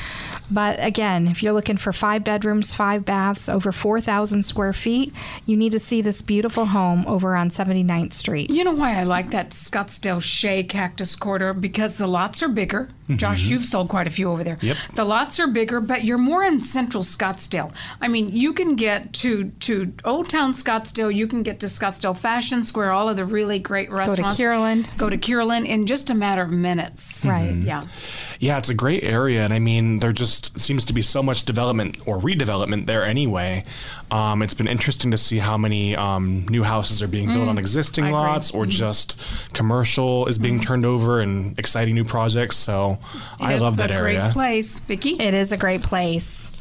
Pretty. 0.45 0.53
But 0.53 0.83
again, 0.85 1.27
if 1.27 1.43
you're 1.43 1.53
looking 1.53 1.77
for 1.77 1.93
five 1.93 2.23
bedrooms, 2.23 2.73
five 2.73 3.05
baths, 3.05 3.49
over 3.49 3.71
4,000 3.71 4.43
square 4.43 4.73
feet, 4.73 5.13
you 5.45 5.57
need 5.57 5.71
to 5.71 5.79
see 5.79 6.01
this 6.01 6.21
beautiful 6.21 6.65
home 6.65 7.05
over 7.07 7.35
on 7.35 7.49
79th 7.49 8.13
Street. 8.13 8.49
You 8.49 8.63
know 8.63 8.73
why 8.73 8.99
I 8.99 9.03
like 9.03 9.31
that 9.31 9.51
Scottsdale 9.51 10.21
Shea 10.21 10.63
Cactus 10.63 11.15
Quarter? 11.15 11.53
Because 11.53 11.97
the 11.97 12.07
lots 12.07 12.43
are 12.43 12.49
bigger. 12.49 12.89
Mm-hmm. 13.05 13.17
Josh, 13.17 13.43
you've 13.45 13.65
sold 13.65 13.89
quite 13.89 14.07
a 14.07 14.09
few 14.09 14.31
over 14.31 14.43
there. 14.43 14.57
Yep. 14.61 14.77
The 14.95 15.03
lots 15.05 15.39
are 15.39 15.47
bigger, 15.47 15.79
but 15.79 16.03
you're 16.03 16.17
more 16.17 16.43
in 16.43 16.59
central 16.59 17.03
Scottsdale. 17.03 17.71
I 18.01 18.07
mean, 18.07 18.31
you 18.35 18.51
can 18.51 18.75
get 18.75 19.13
to 19.13 19.51
to 19.51 19.93
Old 20.03 20.29
Town 20.29 20.53
Scottsdale, 20.53 21.13
you 21.13 21.27
can 21.27 21.43
get 21.43 21.59
to 21.59 21.67
Scottsdale 21.67 22.17
Fashion 22.17 22.63
Square, 22.63 22.91
all 22.91 23.07
of 23.07 23.15
the 23.15 23.25
really 23.25 23.59
great 23.59 23.91
restaurants. 23.91 24.37
Go 24.37 24.43
to 24.43 24.49
Kierland. 24.49 24.97
Go 24.97 25.09
to 25.09 25.17
Kierland 25.17 25.67
in 25.67 25.85
just 25.85 26.09
a 26.09 26.15
matter 26.15 26.41
of 26.41 26.49
minutes. 26.49 27.23
Right. 27.25 27.51
Mm-hmm. 27.51 27.67
Yeah. 27.67 27.83
Yeah, 28.39 28.57
it's 28.57 28.69
a 28.69 28.73
great 28.73 29.03
area, 29.03 29.43
and 29.43 29.53
I 29.53 29.59
mean, 29.59 29.97
they're 29.97 30.11
just 30.11 30.34
seems 30.35 30.85
to 30.85 30.93
be 30.93 31.01
so 31.01 31.21
much 31.23 31.43
development 31.45 31.97
or 32.05 32.19
redevelopment 32.19 32.85
there 32.85 33.03
anyway. 33.03 33.63
Um, 34.11 34.41
it's 34.41 34.53
been 34.53 34.67
interesting 34.67 35.11
to 35.11 35.17
see 35.17 35.37
how 35.37 35.57
many 35.57 35.95
um, 35.95 36.47
new 36.47 36.63
houses 36.63 37.01
are 37.01 37.07
being 37.07 37.27
built 37.27 37.47
on 37.47 37.57
existing 37.57 38.05
I 38.05 38.07
agree. 38.07 38.19
lots, 38.19 38.51
or 38.51 38.65
just 38.65 39.53
commercial 39.53 40.27
is 40.27 40.37
being 40.37 40.59
turned 40.59 40.85
over 40.85 41.19
and 41.19 41.57
exciting 41.59 41.95
new 41.95 42.05
projects. 42.05 42.57
So 42.57 42.99
I 43.39 43.57
love 43.57 43.77
that 43.77 43.91
a 43.91 43.93
area. 43.93 44.19
great 44.21 44.33
place, 44.33 44.79
Vicki. 44.79 45.19
It 45.19 45.33
is 45.33 45.51
a 45.51 45.57
great 45.57 45.81
place. 45.81 46.54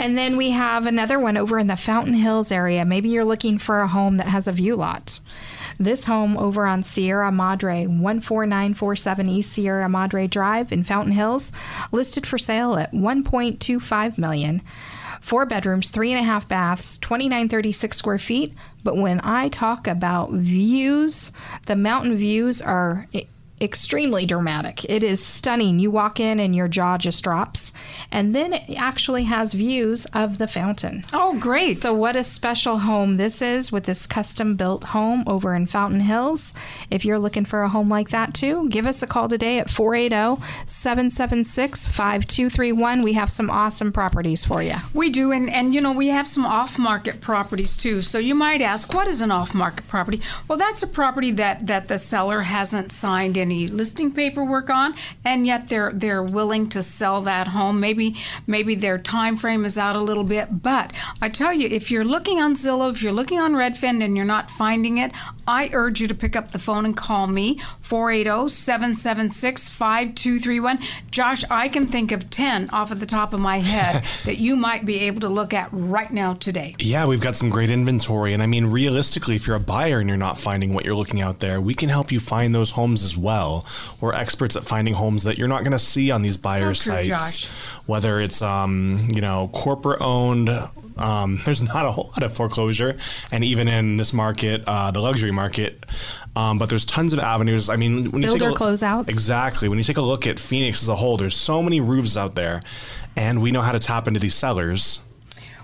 And 0.00 0.16
then 0.16 0.38
we 0.38 0.52
have 0.52 0.86
another 0.86 1.20
one 1.20 1.36
over 1.36 1.58
in 1.58 1.66
the 1.66 1.76
Fountain 1.76 2.14
Hills 2.14 2.50
area. 2.50 2.86
Maybe 2.86 3.10
you're 3.10 3.22
looking 3.22 3.58
for 3.58 3.80
a 3.80 3.86
home 3.86 4.16
that 4.16 4.28
has 4.28 4.48
a 4.48 4.52
view 4.52 4.74
lot. 4.74 5.20
This 5.78 6.06
home 6.06 6.38
over 6.38 6.64
on 6.64 6.84
Sierra 6.84 7.30
Madre, 7.30 7.84
14947 7.84 9.28
East 9.28 9.52
Sierra 9.52 9.90
Madre 9.90 10.26
Drive 10.26 10.72
in 10.72 10.84
Fountain 10.84 11.12
Hills, 11.12 11.52
listed 11.92 12.26
for 12.26 12.38
sale 12.38 12.76
at 12.76 12.92
1.25 12.92 14.16
million. 14.16 14.62
Four 15.20 15.44
bedrooms, 15.44 15.90
three 15.90 16.12
and 16.12 16.20
a 16.20 16.24
half 16.24 16.48
baths, 16.48 16.96
2936 16.96 17.94
square 17.94 18.18
feet. 18.18 18.54
But 18.82 18.96
when 18.96 19.20
I 19.22 19.50
talk 19.50 19.86
about 19.86 20.32
views, 20.32 21.30
the 21.66 21.76
mountain 21.76 22.16
views 22.16 22.62
are 22.62 23.06
extremely 23.60 24.26
dramatic. 24.26 24.84
It 24.84 25.02
is 25.02 25.24
stunning. 25.24 25.78
You 25.78 25.90
walk 25.90 26.18
in 26.18 26.40
and 26.40 26.54
your 26.54 26.68
jaw 26.68 26.98
just 26.98 27.22
drops. 27.22 27.72
And 28.10 28.34
then 28.34 28.52
it 28.54 28.76
actually 28.76 29.24
has 29.24 29.52
views 29.52 30.06
of 30.06 30.38
the 30.38 30.48
fountain. 30.48 31.04
Oh, 31.12 31.38
great. 31.38 31.76
So, 31.76 31.92
what 31.92 32.16
a 32.16 32.24
special 32.24 32.78
home 32.78 33.16
this 33.16 33.42
is 33.42 33.70
with 33.70 33.84
this 33.84 34.06
custom 34.06 34.56
built 34.56 34.84
home 34.84 35.24
over 35.26 35.54
in 35.54 35.66
Fountain 35.66 36.00
Hills. 36.00 36.54
If 36.90 37.04
you're 37.04 37.18
looking 37.18 37.44
for 37.44 37.62
a 37.62 37.68
home 37.68 37.88
like 37.88 38.10
that 38.10 38.34
too, 38.34 38.68
give 38.68 38.86
us 38.86 39.02
a 39.02 39.06
call 39.06 39.28
today 39.28 39.58
at 39.58 39.70
480 39.70 40.42
776 40.66 41.88
5231. 41.88 43.02
We 43.02 43.12
have 43.14 43.30
some 43.30 43.50
awesome 43.50 43.92
properties 43.92 44.44
for 44.44 44.62
you. 44.62 44.76
We 44.94 45.10
do, 45.10 45.32
and, 45.32 45.50
and 45.50 45.74
you 45.74 45.80
know, 45.80 45.92
we 45.92 46.08
have 46.08 46.26
some 46.26 46.46
off 46.46 46.78
market 46.78 47.20
properties 47.20 47.76
too. 47.76 48.02
So 48.02 48.18
you 48.18 48.34
might 48.34 48.62
ask, 48.62 48.92
what 48.94 49.06
is 49.06 49.20
an 49.20 49.30
off 49.30 49.54
market 49.54 49.86
property? 49.88 50.20
Well, 50.48 50.58
that's 50.58 50.82
a 50.82 50.86
property 50.86 51.30
that, 51.32 51.66
that 51.66 51.88
the 51.88 51.98
seller 51.98 52.42
hasn't 52.42 52.92
signed 52.92 53.36
any 53.50 53.66
listing 53.66 54.12
paperwork 54.12 54.70
on, 54.70 54.94
and 55.24 55.46
yet 55.46 55.68
they're 55.68 55.92
they're 55.92 56.22
willing 56.22 56.68
to 56.70 56.82
sell 56.82 57.20
that 57.22 57.48
home. 57.48 57.80
Maybe 57.80 58.16
maybe 58.46 58.74
their 58.74 58.98
time 58.98 59.36
frame 59.36 59.64
is 59.64 59.76
out 59.76 59.96
a 59.96 60.00
little 60.00 60.24
bit. 60.24 60.62
But 60.62 60.92
I 61.20 61.28
tell 61.28 61.52
you, 61.52 61.66
if 61.68 61.90
you're 61.90 62.04
looking 62.04 62.40
on 62.40 62.54
Zillow, 62.54 62.90
if 62.90 63.02
you're 63.02 63.12
looking 63.12 63.40
on 63.40 63.52
Redfin 63.52 64.02
and 64.04 64.16
you're 64.16 64.24
not 64.24 64.50
finding 64.50 64.98
it, 64.98 65.12
I 65.50 65.68
urge 65.72 66.00
you 66.00 66.06
to 66.06 66.14
pick 66.14 66.36
up 66.36 66.52
the 66.52 66.60
phone 66.60 66.84
and 66.84 66.96
call 66.96 67.26
me 67.26 67.58
480-776-5231. 67.82 70.80
Josh, 71.10 71.42
I 71.50 71.68
can 71.68 71.88
think 71.88 72.12
of 72.12 72.30
10 72.30 72.70
off 72.70 72.92
of 72.92 73.00
the 73.00 73.06
top 73.06 73.32
of 73.32 73.40
my 73.40 73.58
head 73.58 74.04
that 74.24 74.38
you 74.38 74.54
might 74.54 74.86
be 74.86 75.00
able 75.00 75.22
to 75.22 75.28
look 75.28 75.52
at 75.52 75.68
right 75.72 76.12
now 76.12 76.34
today. 76.34 76.76
Yeah, 76.78 77.04
we've 77.06 77.20
got 77.20 77.34
some 77.34 77.50
great 77.50 77.68
inventory. 77.68 78.32
And 78.32 78.44
I 78.44 78.46
mean, 78.46 78.66
realistically, 78.66 79.34
if 79.34 79.48
you're 79.48 79.56
a 79.56 79.60
buyer 79.60 79.98
and 79.98 80.08
you're 80.08 80.16
not 80.16 80.38
finding 80.38 80.72
what 80.72 80.84
you're 80.84 80.94
looking 80.94 81.20
out 81.20 81.40
there, 81.40 81.60
we 81.60 81.74
can 81.74 81.88
help 81.88 82.12
you 82.12 82.20
find 82.20 82.54
those 82.54 82.70
homes 82.70 83.04
as 83.04 83.16
well. 83.16 83.66
We're 84.00 84.14
experts 84.14 84.54
at 84.54 84.64
finding 84.64 84.94
homes 84.94 85.24
that 85.24 85.36
you're 85.36 85.48
not 85.48 85.64
going 85.64 85.72
to 85.72 85.80
see 85.80 86.12
on 86.12 86.22
these 86.22 86.36
buyer 86.36 86.74
So 86.74 86.92
true, 86.92 87.04
sites. 87.04 87.08
Josh. 87.08 87.48
Whether 87.88 88.20
it's, 88.20 88.40
um, 88.40 89.08
you 89.12 89.20
know, 89.20 89.50
corporate 89.52 90.00
owned, 90.00 90.48
um, 91.00 91.38
there's 91.44 91.62
not 91.62 91.86
a 91.86 91.92
whole 91.92 92.08
lot 92.08 92.22
of 92.22 92.32
foreclosure. 92.32 92.96
And 93.32 93.44
even 93.44 93.68
in 93.68 93.96
this 93.96 94.12
market, 94.12 94.62
uh, 94.66 94.90
the 94.90 95.00
luxury 95.00 95.30
market, 95.30 95.84
um, 96.36 96.58
but 96.58 96.68
there's 96.68 96.84
tons 96.84 97.12
of 97.12 97.18
avenues. 97.18 97.68
I 97.68 97.76
mean, 97.76 98.10
when 98.10 98.22
you 98.22 98.28
Builder 98.28 98.50
take 98.50 98.60
a, 98.60 98.62
closeouts. 98.62 99.08
Exactly. 99.08 99.68
When 99.68 99.78
you 99.78 99.84
take 99.84 99.96
a 99.96 100.02
look 100.02 100.26
at 100.26 100.38
Phoenix 100.38 100.82
as 100.82 100.88
a 100.88 100.96
whole, 100.96 101.16
there's 101.16 101.36
so 101.36 101.62
many 101.62 101.80
roofs 101.80 102.16
out 102.16 102.34
there, 102.34 102.60
and 103.16 103.42
we 103.42 103.50
know 103.50 103.62
how 103.62 103.72
to 103.72 103.78
tap 103.78 104.06
into 104.06 104.20
these 104.20 104.34
sellers. 104.34 105.00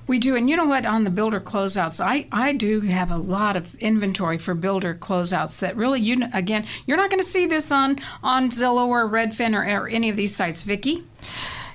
We 0.06 0.20
do, 0.20 0.36
and 0.36 0.48
you 0.48 0.56
know 0.56 0.66
what? 0.66 0.86
On 0.86 1.02
the 1.02 1.10
builder 1.10 1.40
closeouts, 1.40 2.04
I, 2.04 2.28
I 2.30 2.52
do 2.52 2.80
have 2.82 3.10
a 3.10 3.16
lot 3.16 3.56
of 3.56 3.74
inventory 3.76 4.38
for 4.38 4.54
builder 4.54 4.94
closeouts 4.94 5.58
that 5.58 5.76
really 5.76 6.00
you 6.00 6.18
kn- 6.18 6.30
again 6.32 6.64
you're 6.86 6.96
not 6.96 7.10
going 7.10 7.20
to 7.20 7.28
see 7.28 7.46
this 7.46 7.72
on 7.72 7.98
on 8.22 8.50
Zillow 8.50 8.86
or 8.86 9.08
Redfin 9.08 9.54
or, 9.54 9.82
or 9.82 9.88
any 9.88 10.08
of 10.08 10.16
these 10.16 10.34
sites, 10.34 10.62
Vicky. 10.62 11.04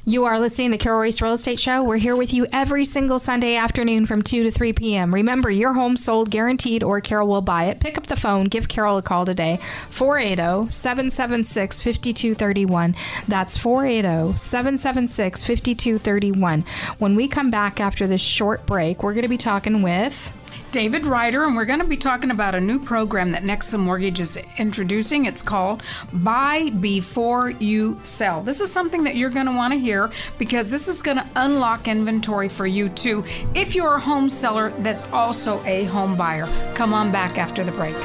You 0.04 0.26
are 0.26 0.40
listening 0.40 0.72
to 0.72 0.80
the 0.80 0.84
Carol 0.84 1.02
Royce 1.02 1.22
Real 1.22 1.34
Estate 1.34 1.60
Show. 1.60 1.84
We're 1.84 1.98
here 1.98 2.16
with 2.16 2.34
you 2.34 2.48
every 2.52 2.86
single 2.86 3.20
Sunday 3.20 3.56
afternoon 3.56 4.08
from 4.08 4.24
2 4.24 4.42
to 4.46 4.50
3 4.50 4.74
p.m. 4.74 5.14
Remember, 5.14 5.52
your 5.52 5.74
home 5.74 5.96
sold 5.96 6.32
guaranteed 6.32 6.82
or 6.82 7.02
Carol 7.02 7.28
will 7.28 7.44
buy 7.44 7.66
it. 7.66 7.80
Pick 7.80 8.00
up 8.00 8.08
the 8.08 8.16
phone. 8.16 8.46
Give 8.46 8.68
Carol 8.68 8.98
a 8.98 9.04
call 9.04 9.28
today. 9.28 9.60
oh, 9.62 9.66
480 9.92 10.72
776 10.72 11.84
5231. 11.84 12.96
That's 13.28 13.56
oh, 13.58 13.62
480 13.62 14.40
776 14.40 15.44
5231. 15.44 16.64
When 16.98 17.16
we 17.16 17.28
come 17.28 17.52
back 17.52 17.80
after 17.80 18.08
this 18.08 18.22
short 18.22 18.66
break, 18.66 19.04
we're 19.04 19.14
going 19.14 19.22
to 19.22 19.30
be 19.30 19.38
talking 19.38 19.84
with. 19.84 20.34
David 20.72 21.06
Rider, 21.06 21.44
and 21.44 21.56
we're 21.56 21.66
going 21.66 21.82
to 21.82 21.86
be 21.86 21.98
talking 21.98 22.32
about 22.32 22.56
a 22.56 22.60
new 22.60 22.80
program 22.80 23.32
that 23.32 23.44
Nexa 23.44 23.78
Mortgage 23.78 24.22
is 24.22 24.40
introducing. 24.58 25.26
It's 25.26 25.42
called 25.42 25.84
Buy 26.14 26.70
Before 26.70 27.50
You 27.50 28.00
Sell. 28.04 28.42
This 28.42 28.62
is 28.62 28.72
something 28.72 29.04
that 29.04 29.18
you're 29.18 29.30
going 29.30 29.48
to 29.48 29.52
want 29.52 29.74
to 29.74 29.80
hear 29.80 30.10
because 30.38 30.72
this 30.72 30.88
is 30.88 31.02
going 31.02 31.18
to 31.18 31.28
unlock 31.36 31.90
inventory 31.90 32.48
for 32.48 32.66
you 32.66 32.88
too 32.90 33.26
if 33.54 33.76
you're 33.76 33.96
a 33.96 34.00
home 34.00 34.30
seller 34.30 34.72
that's 34.80 35.12
also 35.12 35.62
a 35.66 35.84
home 35.86 36.16
buyer. 36.16 36.48
Come 36.74 36.94
on 36.94 37.12
back 37.12 37.38
after 37.38 37.66
the 37.66 37.72
break. 37.74 37.96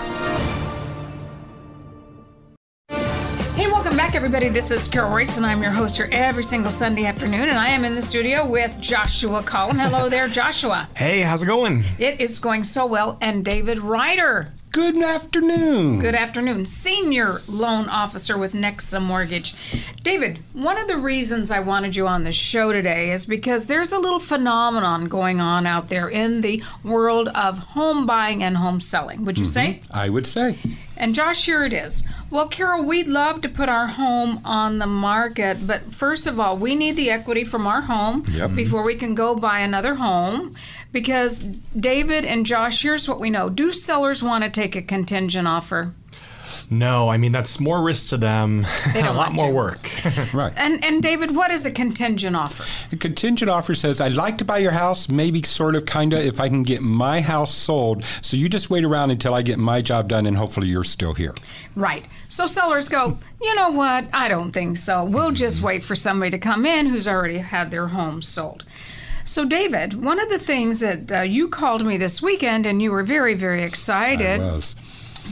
Back, 4.07 4.15
everybody. 4.15 4.49
This 4.49 4.71
is 4.71 4.87
Carol 4.87 5.11
Royce, 5.11 5.37
and 5.37 5.45
I'm 5.45 5.61
your 5.61 5.73
host 5.73 5.97
here 5.97 6.09
every 6.13 6.45
single 6.45 6.71
Sunday 6.71 7.07
afternoon. 7.07 7.49
And 7.49 7.59
I 7.59 7.71
am 7.71 7.85
in 7.85 7.97
the 7.97 8.03
studio 8.03 8.47
with 8.47 8.81
Joshua 8.81 9.43
Collum. 9.43 9.81
Hello 9.81 10.09
there, 10.09 10.29
Joshua. 10.29 10.89
Hey, 10.97 11.23
how's 11.23 11.43
it 11.43 11.47
going? 11.47 11.83
It 11.99 12.21
is 12.21 12.39
going 12.39 12.63
so 12.63 12.87
well. 12.87 13.19
And 13.21 13.45
David 13.45 13.81
Rider. 13.81 14.53
Good 14.71 14.97
afternoon. 15.03 15.99
Good 15.99 16.15
afternoon. 16.15 16.67
Senior 16.67 17.41
loan 17.49 17.89
officer 17.89 18.39
with 18.39 18.53
Nexa 18.53 19.03
Mortgage. 19.03 19.57
David, 20.05 20.39
one 20.53 20.79
of 20.79 20.87
the 20.87 20.99
reasons 20.99 21.51
I 21.51 21.59
wanted 21.59 21.97
you 21.97 22.07
on 22.07 22.23
the 22.23 22.31
show 22.31 22.73
today 22.73 23.11
is 23.11 23.27
because 23.27 23.67
there's 23.67 23.91
a 23.91 23.99
little 23.99 24.21
phenomenon 24.21 25.07
going 25.09 25.41
on 25.41 25.67
out 25.67 25.89
there 25.89 26.09
in 26.09 26.43
the 26.43 26.63
world 26.85 27.29
of 27.31 27.59
home 27.59 28.07
buying 28.07 28.45
and 28.45 28.57
home 28.57 28.81
selling. 28.81 29.25
Would 29.25 29.39
you 29.39 29.47
mm-hmm. 29.47 29.81
say? 29.81 29.81
I 29.93 30.11
would 30.11 30.29
say. 30.29 30.59
And 30.97 31.15
Josh, 31.15 31.45
here 31.45 31.65
it 31.65 31.73
is. 31.73 32.05
Well, 32.31 32.49
Carol, 32.49 32.83
we'd 32.85 33.07
love 33.09 33.41
to 33.43 33.49
put 33.49 33.69
our 33.69 33.87
home 33.87 34.41
on 34.45 34.79
the 34.79 34.87
market, 34.87 35.67
but 35.67 35.95
first 35.95 36.27
of 36.27 36.41
all, 36.41 36.57
we 36.57 36.75
need 36.75 36.97
the 36.97 37.11
equity 37.11 37.45
from 37.45 37.67
our 37.67 37.83
home 37.83 38.25
Yep. 38.29 38.47
Mm-hmm. 38.49 38.57
before 38.57 38.83
we 38.83 38.95
can 38.95 39.15
go 39.15 39.35
buy 39.35 39.59
another 39.61 39.95
home. 39.97 40.55
Because 40.93 41.41
David 41.79 42.25
and 42.25 42.47
Josh, 42.47 42.83
here's 42.83 43.09
what 43.09 43.21
we 43.21 43.29
know: 43.31 43.49
Do 43.51 43.73
sellers 43.73 44.23
want 44.23 44.45
to 44.45 44.51
take 44.51 44.75
a 44.75 44.83
contingent 44.83 45.47
offer? 45.47 45.93
No, 46.71 47.09
I 47.09 47.17
mean 47.17 47.33
that's 47.33 47.61
more 47.61 47.83
risk 47.83 48.11
to 48.11 48.17
them. 48.17 48.67
They 48.93 49.01
a 49.01 49.05
don't 49.05 49.17
lot 49.17 49.29
want 49.29 49.35
more 49.37 49.49
to. 49.49 49.53
work. 49.55 49.91
Right. 50.33 50.53
And 50.57 50.85
and 50.85 51.03
David, 51.03 51.35
what 51.35 51.51
is 51.51 51.67
a 51.67 51.71
contingent 51.71 52.37
offer? 52.37 52.65
A 52.93 52.97
contingent 52.97 53.51
offer 53.51 53.75
says, 53.75 54.01
I'd 54.01 54.13
like 54.13 54.39
to 54.39 54.45
buy 54.45 54.59
your 54.59 54.73
house, 54.73 55.09
maybe 55.09 55.43
sort 55.43 55.75
of, 55.77 55.87
kind 55.87 56.13
of, 56.13 56.21
if 56.21 56.41
I 56.41 56.49
can 56.49 56.63
get 56.63 56.81
my 56.83 57.21
house 57.21 57.55
sold. 57.55 58.05
So 58.23 58.37
you 58.37 58.49
just 58.49 58.71
wait 58.71 58.85
around 58.85 59.11
until 59.11 59.35
I 59.35 59.43
get 59.43 59.59
my 59.59 59.81
job 59.83 60.09
done, 60.09 60.27
and 60.27 60.37
hopefully 60.37 60.69
you're 60.69 60.85
still 60.85 61.15
here. 61.15 61.35
Right. 61.75 62.05
So 62.29 62.47
sellers 62.47 62.89
go, 62.89 63.19
you 63.41 63.55
know 63.55 63.71
what? 63.71 64.07
I 64.13 64.29
don't 64.29 64.53
think 64.53 64.77
so. 64.79 65.05
We'll 65.05 65.33
just 65.33 65.63
wait 65.63 65.85
for 65.85 65.95
somebody 65.95 66.31
to 66.33 66.39
come 66.39 66.67
in 66.67 66.87
who's 66.87 67.07
already 67.09 67.39
had 67.39 67.71
their 67.71 67.89
home 67.89 68.23
sold. 68.23 68.65
So, 69.25 69.45
David, 69.45 69.95
one 69.95 70.21
of 70.21 70.29
the 70.29 70.39
things 70.39 70.79
that 70.79 71.11
uh, 71.11 71.21
you 71.23 71.49
called 71.49 71.85
me 71.85 71.97
this 71.97 72.23
weekend, 72.23 72.65
and 72.65 72.81
you 72.81 72.93
were 72.93 73.03
very, 73.03 73.35
very 73.35 73.65
excited 73.65 74.41
I 74.41 74.53
was. 74.53 74.77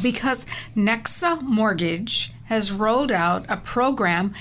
Because 0.03 0.47
Nexa 0.77 1.41
Mortgage 1.43 2.33
has 2.45 2.73
rolled 2.73 3.13
out 3.13 3.45
a 3.49 3.57
program. 3.57 4.35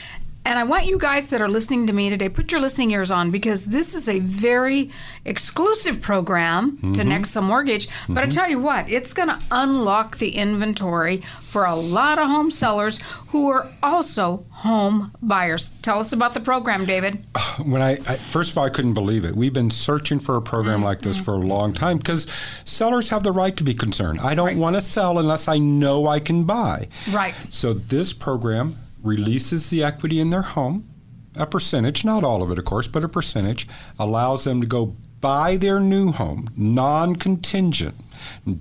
And 0.45 0.59
I 0.59 0.63
want 0.63 0.85
you 0.85 0.97
guys 0.97 1.29
that 1.29 1.41
are 1.41 1.47
listening 1.49 1.87
to 1.87 1.93
me 1.93 2.09
today, 2.09 2.27
put 2.27 2.51
your 2.51 2.59
listening 2.59 2.91
ears 2.91 3.11
on 3.11 3.31
because 3.31 3.65
this 3.67 3.93
is 3.95 4.09
a 4.09 4.19
very 4.19 4.89
exclusive 5.23 6.01
program 6.01 6.77
to 6.95 7.01
Nexa 7.01 7.41
Mortgage. 7.41 7.87
But 8.09 8.23
I 8.23 8.27
tell 8.27 8.49
you 8.49 8.59
what, 8.59 8.89
it's 8.89 9.13
going 9.13 9.29
to 9.29 9.39
unlock 9.51 10.17
the 10.17 10.35
inventory 10.35 11.23
for 11.49 11.63
a 11.65 11.75
lot 11.75 12.19
of 12.19 12.27
home 12.27 12.51
sellers 12.51 12.99
who 13.29 13.49
are 13.49 13.71
also 13.81 14.45
home 14.49 15.13
buyers. 15.21 15.71
Tell 15.81 15.99
us 15.99 16.11
about 16.11 16.33
the 16.33 16.39
program, 16.41 16.85
David. 16.85 17.25
When 17.63 17.83
I, 17.83 17.91
I 18.07 18.17
first 18.17 18.51
of 18.51 18.57
all, 18.57 18.65
I 18.65 18.69
couldn't 18.69 18.95
believe 18.95 19.25
it. 19.25 19.35
We've 19.35 19.53
been 19.53 19.69
searching 19.69 20.19
for 20.19 20.35
a 20.35 20.41
program 20.41 20.73
Mm-hmm. 20.79 20.83
like 20.85 21.01
this 21.03 21.19
for 21.21 21.35
a 21.35 21.37
long 21.37 21.71
time 21.71 21.97
because 21.99 22.25
sellers 22.63 23.09
have 23.09 23.21
the 23.21 23.31
right 23.31 23.55
to 23.57 23.63
be 23.63 23.75
concerned. 23.75 24.19
I 24.21 24.33
don't 24.33 24.57
want 24.57 24.75
to 24.75 24.81
sell 24.81 25.19
unless 25.19 25.47
I 25.47 25.59
know 25.59 26.07
I 26.07 26.19
can 26.19 26.45
buy. 26.45 26.87
Right. 27.11 27.35
So 27.49 27.73
this 27.75 28.11
program 28.11 28.75
releases 29.03 29.69
the 29.69 29.83
equity 29.83 30.19
in 30.19 30.29
their 30.29 30.41
home, 30.41 30.87
a 31.35 31.45
percentage, 31.45 32.05
not 32.05 32.23
all 32.23 32.41
of 32.41 32.51
it, 32.51 32.57
of 32.57 32.65
course, 32.65 32.87
but 32.87 33.03
a 33.03 33.09
percentage, 33.09 33.67
allows 33.99 34.43
them 34.43 34.61
to 34.61 34.67
go 34.67 34.95
buy 35.19 35.57
their 35.57 35.79
new 35.79 36.11
home, 36.11 36.47
non-contingent. 36.57 37.95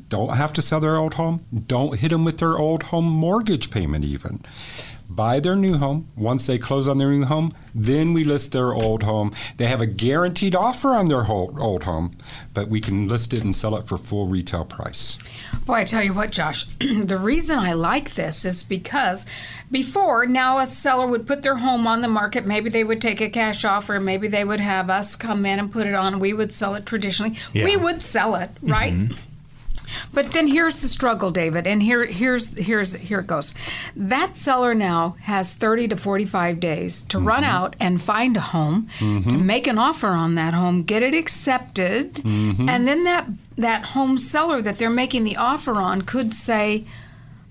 Don't 0.09 0.37
have 0.37 0.53
to 0.55 0.63
sell 0.63 0.81
their 0.81 0.97
old 0.97 1.15
home. 1.15 1.45
Don't 1.67 1.99
hit 1.99 2.11
them 2.11 2.25
with 2.25 2.39
their 2.39 2.57
old 2.59 2.85
home 2.85 3.05
mortgage 3.05 3.71
payment 3.71 4.05
even. 4.05 4.41
Buy 5.14 5.40
their 5.40 5.57
new 5.57 5.76
home. 5.76 6.09
Once 6.16 6.47
they 6.47 6.57
close 6.57 6.88
on 6.88 6.97
their 6.97 7.11
new 7.11 7.25
home, 7.25 7.52
then 7.75 8.14
we 8.14 8.25
list 8.25 8.52
their 8.52 8.73
old 8.73 9.02
home. 9.02 9.33
They 9.59 9.66
have 9.66 9.83
a 9.83 9.87
guaranteed 9.87 10.54
offer 10.54 10.88
on 10.88 11.07
their 11.07 11.25
whole 11.25 11.54
old 11.61 11.83
home, 11.83 12.16
but 12.54 12.69
we 12.69 12.81
can 12.81 13.09
list 13.09 13.35
it 13.35 13.45
and 13.45 13.54
sell 13.54 13.76
it 13.76 13.87
for 13.87 13.99
full 13.99 14.26
retail 14.26 14.64
price. 14.64 15.19
Boy, 15.66 15.75
I 15.75 15.85
tell 15.85 16.02
you 16.02 16.14
what, 16.14 16.31
Josh, 16.31 16.64
the 16.81 17.19
reason 17.19 17.59
I 17.59 17.73
like 17.73 18.14
this 18.14 18.47
is 18.47 18.62
because 18.62 19.26
before, 19.71 20.25
now 20.25 20.59
a 20.59 20.66
seller 20.66 21.07
would 21.07 21.26
put 21.26 21.42
their 21.42 21.57
home 21.57 21.87
on 21.87 22.00
the 22.00 22.09
market. 22.09 22.47
Maybe 22.47 22.71
they 22.71 22.85
would 22.85 23.02
take 23.02 23.21
a 23.21 23.28
cash 23.28 23.64
offer. 23.64 24.00
Maybe 24.00 24.28
they 24.28 24.45
would 24.45 24.61
have 24.61 24.88
us 24.88 25.14
come 25.14 25.45
in 25.45 25.59
and 25.59 25.71
put 25.71 25.87
it 25.87 25.95
on. 25.95 26.21
We 26.21 26.33
would 26.33 26.52
sell 26.52 26.75
it 26.75 26.87
traditionally. 26.87 27.37
We 27.54 27.76
would 27.76 28.00
sell 28.02 28.35
it, 28.37 28.50
right? 28.62 28.95
Mm-hmm. 28.95 29.14
But 30.13 30.33
then 30.33 30.49
here's 30.49 30.81
the 30.81 30.89
struggle, 30.89 31.31
David, 31.31 31.67
and 31.67 31.83
here 31.83 32.05
here's 32.05 32.57
here's 32.57 32.95
here 32.95 33.21
it 33.21 33.27
goes. 33.27 33.55
That 33.97 34.37
seller 34.37 34.75
now 34.75 35.17
has 35.23 35.55
30 35.55 35.89
to 35.89 35.97
45 35.97 36.61
days 36.61 37.03
to 37.03 37.19
run 37.19 37.43
mm-hmm. 37.43 37.53
out 37.55 37.77
and 37.81 38.03
find 38.03 38.37
a 38.37 38.41
home, 38.41 38.89
to 38.99 39.05
mm-hmm. 39.05 39.47
make 39.47 39.67
an 39.67 39.79
offer 39.79 40.09
on 40.09 40.35
that 40.35 40.55
home, 40.55 40.83
get 40.83 41.03
it 41.03 41.15
accepted, 41.15 42.15
mm-hmm. 42.15 42.69
and 42.69 42.87
then 42.87 43.05
that 43.05 43.27
that 43.57 43.87
home 43.87 44.19
seller 44.19 44.63
that 44.63 44.79
they're 44.79 44.91
making 44.91 45.25
the 45.25 45.37
offer 45.37 45.75
on 45.75 46.03
could 46.03 46.35
say, 46.35 46.85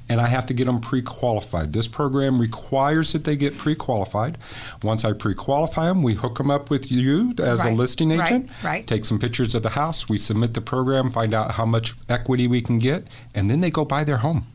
and 0.09 0.21
I 0.21 0.27
have 0.29 0.47
to 0.47 0.55
get 0.55 0.67
them 0.67 0.81
pre-qualified. 0.81 1.73
This 1.73 1.89
program 1.89 2.41
requires 2.41 3.13
that 3.13 3.25
they 3.25 3.35
get 3.37 3.59
pre-qualified. 3.59 4.39
Once 4.83 5.05
I 5.05 5.13
pre-qualify 5.13 5.87
them, 5.87 6.03
we 6.03 6.15
hook 6.15 6.39
them 6.39 6.51
up 6.51 6.71
with 6.71 6.91
you 6.93 7.35
as 7.39 7.65
a 7.65 7.69
Right, 7.69 7.77
listing 7.77 8.11
right, 8.11 8.29
agent. 8.29 8.51
right. 8.63 8.87
Take 8.87 9.05
some 9.05 9.19
pictures 9.19 9.55
of 9.55 9.63
the 9.63 9.71
house, 9.71 10.09
we 10.09 10.19
submit 10.19 10.55
the 10.55 10.61
program, 10.61 11.11
find 11.11 11.35
out 11.35 11.53
how 11.53 11.67
much 11.67 11.95
equity 12.09 12.47
we 12.47 12.61
can 12.61 12.79
get, 12.79 13.05
and 13.35 13.51
then 13.51 13.61
they 13.61 13.71
go 13.71 13.85
buy 13.85 14.05
their 14.05 14.19
home. 14.19 14.47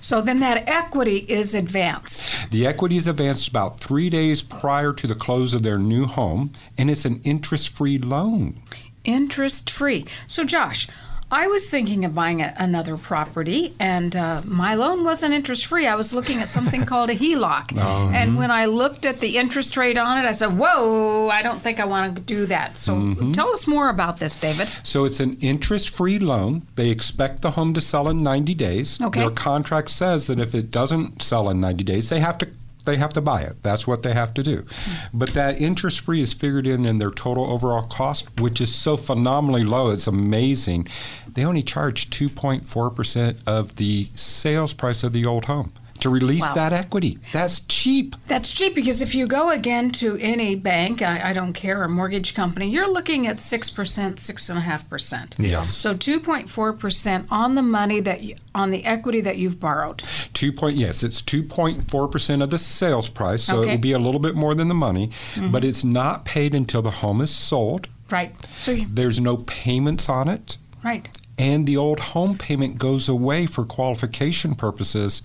So 0.00 0.20
then 0.20 0.40
that 0.40 0.68
equity 0.68 1.18
is 1.28 1.54
advanced. 1.54 2.50
The 2.50 2.66
equity 2.66 2.96
is 2.96 3.08
advanced 3.08 3.48
about 3.48 3.80
three 3.80 4.08
days 4.08 4.42
prior 4.42 4.92
to 4.92 5.06
the 5.06 5.14
close 5.14 5.54
of 5.54 5.62
their 5.62 5.78
new 5.78 6.06
home, 6.06 6.52
and 6.78 6.90
it's 6.90 7.04
an 7.04 7.20
interest-free 7.24 7.98
loan. 7.98 8.62
interest 9.04 9.70
free. 9.70 10.04
So, 10.26 10.44
Josh, 10.44 10.88
I 11.30 11.48
was 11.48 11.68
thinking 11.68 12.04
of 12.04 12.14
buying 12.14 12.40
a, 12.40 12.54
another 12.56 12.96
property, 12.96 13.74
and 13.80 14.14
uh, 14.14 14.42
my 14.44 14.74
loan 14.76 15.02
wasn't 15.02 15.34
interest 15.34 15.66
free. 15.66 15.86
I 15.86 15.96
was 15.96 16.14
looking 16.14 16.38
at 16.38 16.48
something 16.48 16.86
called 16.86 17.10
a 17.10 17.14
HELOC. 17.14 17.76
And 17.76 18.36
when 18.36 18.50
I 18.52 18.66
looked 18.66 19.04
at 19.04 19.20
the 19.20 19.36
interest 19.36 19.76
rate 19.76 19.98
on 19.98 20.24
it, 20.24 20.28
I 20.28 20.32
said, 20.32 20.56
Whoa, 20.56 21.28
I 21.28 21.42
don't 21.42 21.62
think 21.62 21.80
I 21.80 21.84
want 21.84 22.14
to 22.14 22.22
do 22.22 22.46
that. 22.46 22.78
So, 22.78 23.14
tell 23.32 23.52
us 23.52 23.66
more 23.66 23.88
about 23.88 24.18
this, 24.18 24.36
David. 24.36 24.68
So 24.82 25.04
it's 25.04 25.20
an 25.20 25.36
interest-free 25.40 26.20
loan. 26.20 26.62
They 26.76 26.90
expect 26.90 27.42
the 27.42 27.52
home 27.52 27.74
to 27.74 27.80
sell 27.80 28.08
in 28.08 28.22
90 28.22 28.54
days. 28.54 29.00
Okay. 29.00 29.20
Their 29.20 29.30
contract 29.30 29.90
says 29.90 30.28
that 30.28 30.38
if 30.38 30.54
it 30.54 30.70
doesn't 30.70 31.22
sell 31.22 31.50
in 31.50 31.60
90 31.60 31.84
days, 31.84 32.08
they 32.08 32.20
have 32.20 32.38
to 32.38 32.48
they 32.86 32.96
have 32.96 33.12
to 33.14 33.20
buy 33.20 33.42
it. 33.42 33.62
That's 33.62 33.86
what 33.86 34.02
they 34.02 34.14
have 34.14 34.32
to 34.34 34.42
do. 34.42 34.64
Hmm. 34.68 35.18
But 35.18 35.34
that 35.34 35.60
interest-free 35.60 36.20
is 36.20 36.32
figured 36.32 36.66
in 36.66 36.86
in 36.86 36.98
their 36.98 37.10
total 37.10 37.50
overall 37.50 37.86
cost, 37.86 38.40
which 38.40 38.60
is 38.60 38.74
so 38.74 38.96
phenomenally 38.96 39.64
low. 39.64 39.90
It's 39.90 40.06
amazing. 40.06 40.88
They 41.28 41.44
only 41.44 41.62
charge 41.62 42.08
2.4% 42.10 43.42
of 43.46 43.76
the 43.76 44.08
sales 44.14 44.72
price 44.72 45.04
of 45.04 45.12
the 45.12 45.26
old 45.26 45.46
home 45.46 45.72
to 46.06 46.10
release 46.10 46.42
Wow. 46.42 46.54
that 46.54 46.72
equity. 46.72 47.18
That's 47.32 47.60
cheap. 47.60 48.14
That's 48.28 48.52
cheap 48.52 48.74
because 48.74 49.02
if 49.02 49.14
you 49.14 49.26
go 49.26 49.50
again 49.50 49.90
to 49.92 50.16
any 50.18 50.54
bank, 50.54 51.02
I, 51.02 51.30
I 51.30 51.32
don't 51.32 51.52
care, 51.52 51.82
a 51.82 51.88
mortgage 51.88 52.32
company, 52.34 52.70
you're 52.70 52.88
looking 52.90 53.26
at 53.26 53.38
6%, 53.38 53.74
6.5%. 53.74 55.34
Yes. 55.38 55.68
So 55.74 55.94
2.4% 55.94 57.26
on 57.30 57.54
the 57.56 57.62
money 57.62 58.00
that, 58.00 58.22
you, 58.22 58.36
on 58.54 58.70
the 58.70 58.84
equity 58.84 59.20
that 59.22 59.36
you've 59.36 59.58
borrowed. 59.58 60.02
Two 60.32 60.52
point 60.52 60.76
yes, 60.76 61.02
it's 61.02 61.20
two 61.20 61.42
point 61.42 61.90
four 61.90 62.08
percent 62.08 62.42
of 62.42 62.50
the 62.50 62.58
sales 62.58 63.08
price, 63.08 63.42
so 63.42 63.62
it 63.62 63.66
will 63.68 63.78
be 63.78 63.92
a 63.92 63.98
little 63.98 64.20
bit 64.20 64.34
more 64.34 64.54
than 64.54 64.68
the 64.68 64.74
money, 64.74 65.08
mm-hmm. 65.34 65.50
but 65.50 65.64
it's 65.64 65.82
not 65.82 66.24
paid 66.24 66.54
until 66.54 66.82
the 66.82 66.90
home 66.90 67.20
is 67.20 67.30
sold. 67.30 67.88
Right. 68.10 68.34
So, 68.60 68.70
you, 68.72 68.86
There's 68.88 69.18
no 69.20 69.38
payments 69.38 70.08
on 70.08 70.28
it, 70.28 70.58
right. 70.84 71.08
and 71.38 71.66
the 71.66 71.76
old 71.76 72.00
home 72.00 72.38
payment 72.38 72.78
goes 72.78 73.08
away 73.08 73.46
for 73.46 73.64
qualification 73.64 74.54
purposes, 74.54 75.22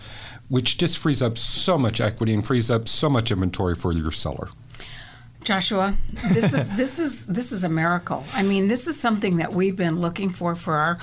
which 0.52 0.78
just 0.78 0.98
frees 1.00 1.22
up 1.22 1.38
so 1.38 1.78
much 1.78 2.02
equity 2.02 2.34
and 2.34 2.46
frees 2.46 2.70
up 2.70 2.88
so 2.88 3.10
much 3.10 3.32
inventory 3.32 3.74
for 3.74 3.94
your 3.94 4.12
seller. 4.12 4.50
Joshua, 5.44 5.96
this 6.30 6.54
is 6.54 6.68
this 6.78 7.00
is 7.00 7.26
this 7.26 7.52
is 7.52 7.64
a 7.64 7.70
miracle. 7.70 8.24
I 8.32 8.44
mean, 8.44 8.68
this 8.68 8.86
is 8.86 9.00
something 9.00 9.38
that 9.38 9.54
we've 9.54 9.76
been 9.76 10.00
looking 10.00 10.30
for 10.30 10.54
for 10.56 10.76
our 10.76 10.96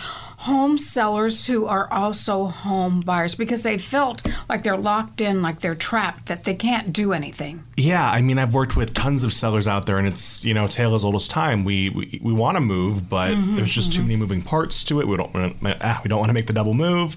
home 0.47 0.79
sellers 0.79 1.47
who 1.47 1.67
are 1.67 1.93
also 1.93 2.45
home 2.47 3.01
buyers 3.01 3.35
because 3.35 3.65
they 3.65 3.79
felt 3.79 4.25
like 4.49 4.63
they're 4.63 4.77
locked 4.77 5.21
in, 5.21 5.43
like 5.43 5.59
they're 5.59 5.75
trapped, 5.75 6.27
that 6.27 6.45
they 6.45 6.55
can't 6.55 6.93
do 6.93 7.13
anything. 7.13 7.65
Yeah, 7.77 8.09
I 8.09 8.21
mean, 8.21 8.39
I've 8.39 8.55
worked 8.55 8.77
with 8.77 8.95
tons 8.95 9.25
of 9.25 9.33
sellers 9.33 9.67
out 9.67 9.87
there, 9.87 9.99
and 9.99 10.07
it's 10.07 10.45
you 10.45 10.55
know 10.55 10.69
tale 10.69 10.95
as 10.95 11.05
old 11.05 11.17
as 11.17 11.27
time. 11.27 11.65
We 11.65 11.89
we, 11.91 12.21
we 12.23 12.33
want 12.33 12.55
to 12.57 12.61
move, 12.61 13.09
but 13.11 13.35
there's 13.57 13.73
just 13.73 13.93
too 13.93 14.03
many 14.03 14.15
moving 14.15 14.43
parts 14.43 14.85
to 14.85 15.01
it. 15.01 15.09
We 15.09 15.17
don't 15.17 15.35
wanna- 15.35 15.79
ah, 15.81 16.01
we 16.05 16.09
don't 16.09 16.21
want 16.21 16.31
to 16.31 16.35
make 16.35 16.47
the 16.47 16.53
double 16.53 16.75
move, 16.75 17.17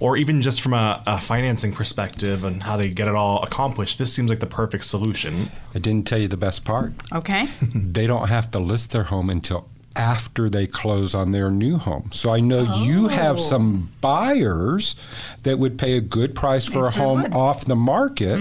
or 0.00 0.18
even 0.18 0.40
just 0.40 0.60
from 0.60 0.74
a, 0.74 1.02
a 1.06 1.20
financing 1.20 1.72
perspective 1.72 2.44
and 2.44 2.62
how 2.62 2.76
they 2.76 2.90
get 2.90 3.08
it 3.08 3.14
all 3.14 3.42
accomplished. 3.42 3.98
This 3.98 4.12
seems 4.12 4.30
like 4.30 4.40
the 4.40 4.46
perfect 4.46 4.84
solution. 4.84 5.50
I 5.74 5.78
didn't 5.78 6.06
tell 6.06 6.18
you 6.18 6.28
the 6.28 6.36
best 6.36 6.64
part. 6.64 6.92
Okay. 7.12 7.48
they 7.74 8.06
don't 8.06 8.28
have 8.28 8.50
to 8.52 8.58
list 8.58 8.92
their 8.92 9.04
home 9.04 9.30
until 9.30 9.68
after 9.98 10.48
they 10.48 10.66
close 10.66 11.14
on 11.14 11.32
their 11.32 11.50
new 11.50 11.76
home. 11.76 12.08
So 12.12 12.30
I 12.30 12.40
know 12.40 12.62
you 12.82 13.08
have 13.08 13.36
Oh. 13.36 13.40
some 13.40 13.90
buyers 14.00 14.94
that 15.42 15.58
would 15.58 15.76
pay 15.78 15.96
a 15.96 16.00
good 16.00 16.34
price 16.34 16.66
for 16.66 16.84
Yes, 16.84 16.96
a 16.96 16.98
home 16.98 17.22
would. 17.22 17.30
Mm-hmm. 17.32 17.38
off 17.40 17.64
the 17.64 17.76
market. 17.76 18.38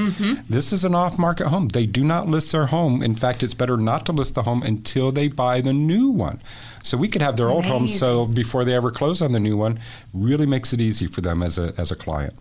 This 0.50 0.72
is 0.72 0.86
an 0.86 0.94
off 0.96 1.18
market 1.18 1.48
home. 1.48 1.70
They 1.70 1.86
do 1.86 2.04
not 2.04 2.28
list 2.28 2.52
their 2.52 2.68
home. 2.68 3.02
In 3.02 3.16
fact, 3.16 3.44
it's 3.44 3.54
better 3.54 3.78
not 3.78 4.06
to 4.06 4.12
list 4.12 4.36
the 4.36 4.44
home 4.44 4.62
until 4.64 5.12
they 5.12 5.28
buy 5.28 5.62
the 5.62 5.74
new 5.74 6.10
one. 6.10 6.42
So 6.84 6.98
we 6.98 7.08
could 7.08 7.22
have 7.22 7.36
their 7.36 7.50
old 7.50 7.66
home 7.66 7.84
Amazing. 7.84 7.98
so 8.00 8.26
before 8.26 8.64
they 8.64 8.74
ever 8.74 8.92
close 8.92 9.22
on 9.22 9.32
the 9.34 9.40
new 9.40 9.58
one, 9.58 9.80
really 10.14 10.46
makes 10.46 10.74
it 10.74 10.80
easy 10.82 11.08
for 11.08 11.22
them 11.22 11.42
as 11.44 11.58
a 11.58 11.74
as 11.78 11.92
a 11.92 11.96
client. 11.96 12.34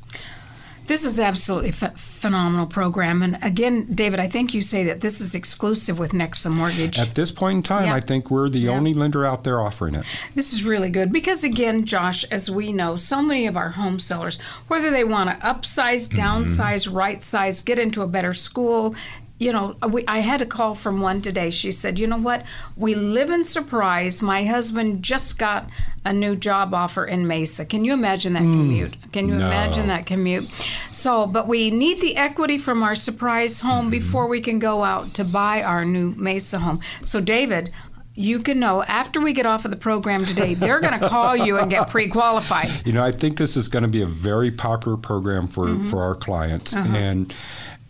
This 0.87 1.05
is 1.05 1.19
absolutely 1.19 1.73
ph 1.73 1.93
phenomenal 1.97 2.67
program. 2.67 3.23
And 3.23 3.39
again, 3.43 3.87
David, 3.95 4.21
I 4.21 4.29
think 4.29 4.55
you 4.55 4.63
say 4.63 4.85
that 4.85 5.01
this 5.01 5.21
is 5.21 5.35
exclusive 5.35 5.99
with 5.99 6.13
Nexa 6.13 6.53
Mortgage. 6.53 6.99
At 6.99 7.15
this 7.15 7.33
point 7.33 7.57
in 7.57 7.63
time. 7.63 7.93
I 7.93 8.01
think 8.01 8.31
we're 8.31 8.49
the 8.49 8.69
only 8.69 8.95
lender 8.95 9.25
out 9.25 9.45
there 9.45 9.61
offering 9.61 9.95
it. 9.95 10.05
This 10.35 10.53
is 10.53 10.65
really 10.65 10.91
good 10.91 11.13
because, 11.13 11.45
again, 11.45 11.85
Josh, 11.85 12.25
as 12.25 12.51
we 12.51 12.73
know, 12.73 12.97
so 12.97 13.23
many 13.23 13.47
of 13.47 13.57
our 13.57 13.71
home 13.71 13.99
sellers, 13.99 14.41
whether 14.69 14.91
they 14.91 15.05
want 15.05 15.31
to 15.31 15.47
upsize, 15.47 16.09
downsize, 16.09 16.87
mm-hmm. 16.87 16.97
right 16.97 17.23
size, 17.23 17.63
get 17.63 17.79
into 17.79 18.03
a 18.03 18.07
better 18.07 18.35
school, 18.35 18.95
you 19.39 19.53
know, 19.53 19.77
we, 19.91 20.03
I 20.07 20.21
had 20.21 20.41
a 20.41 20.47
call 20.47 20.75
from 20.75 21.01
one 21.03 21.21
today. 21.21 21.51
She 21.51 21.71
said, 21.71 21.99
You 21.99 22.07
know 22.07 22.17
what? 22.17 22.43
We 22.77 22.95
live 22.95 23.31
in 23.31 23.45
Surprise. 23.45 24.23
My 24.23 24.45
husband 24.45 25.03
just 25.03 25.39
got 25.39 25.69
a 26.07 26.13
new 26.13 26.37
job 26.37 26.73
offer 26.73 27.05
in 27.05 27.27
Mesa. 27.27 27.67
Can 27.67 27.85
you 27.85 27.93
imagine 27.93 28.33
that 28.33 28.41
commute? 28.41 28.97
Can 29.13 29.27
you 29.27 29.33
no. 29.37 29.47
imagine 29.47 29.89
that 29.89 30.07
commute? 30.07 30.49
So, 30.91 31.27
but 31.27 31.49
we 31.49 31.71
need 31.71 32.01
the 32.01 32.17
equity 32.17 32.57
from 32.57 32.83
our 32.83 32.95
Surprise 32.95 33.61
home 33.61 33.91
before 33.91 34.27
we 34.27 34.41
can 34.41 34.59
go 34.59 34.83
out 34.85 35.13
to 35.15 35.25
buy 35.25 35.63
our 35.63 35.85
new 35.85 36.15
Mesa 36.17 36.59
home. 36.59 36.81
So, 37.05 37.21
David, 37.21 37.71
you 38.15 38.39
can 38.39 38.59
know 38.59 38.83
after 38.85 39.21
we 39.21 39.35
get 39.35 39.45
off 39.45 39.67
of 39.67 39.71
the 39.71 39.77
program 39.77 40.25
today, 40.25 40.55
they're 40.55 40.81
going 40.81 40.99
to 40.99 41.07
call 41.11 41.37
you 41.37 41.59
and 41.59 41.71
get 41.71 41.91
pre-qualified. 41.91 42.71
You 42.87 42.95
know, 42.95 43.05
I 43.05 43.13
think 43.13 43.37
this 43.37 43.59
is 43.59 43.69
going 43.69 43.83
to 43.83 43.89
be 43.91 44.01
a 44.01 44.07
very 44.07 44.51
popular 44.51 44.97
program 44.97 45.47
for, 45.47 45.67
Mm-hmm. 45.67 45.83
for 45.83 46.01
our 46.03 46.15
clients 46.15 46.75
Uh-huh. 46.75 46.97
and 46.97 47.35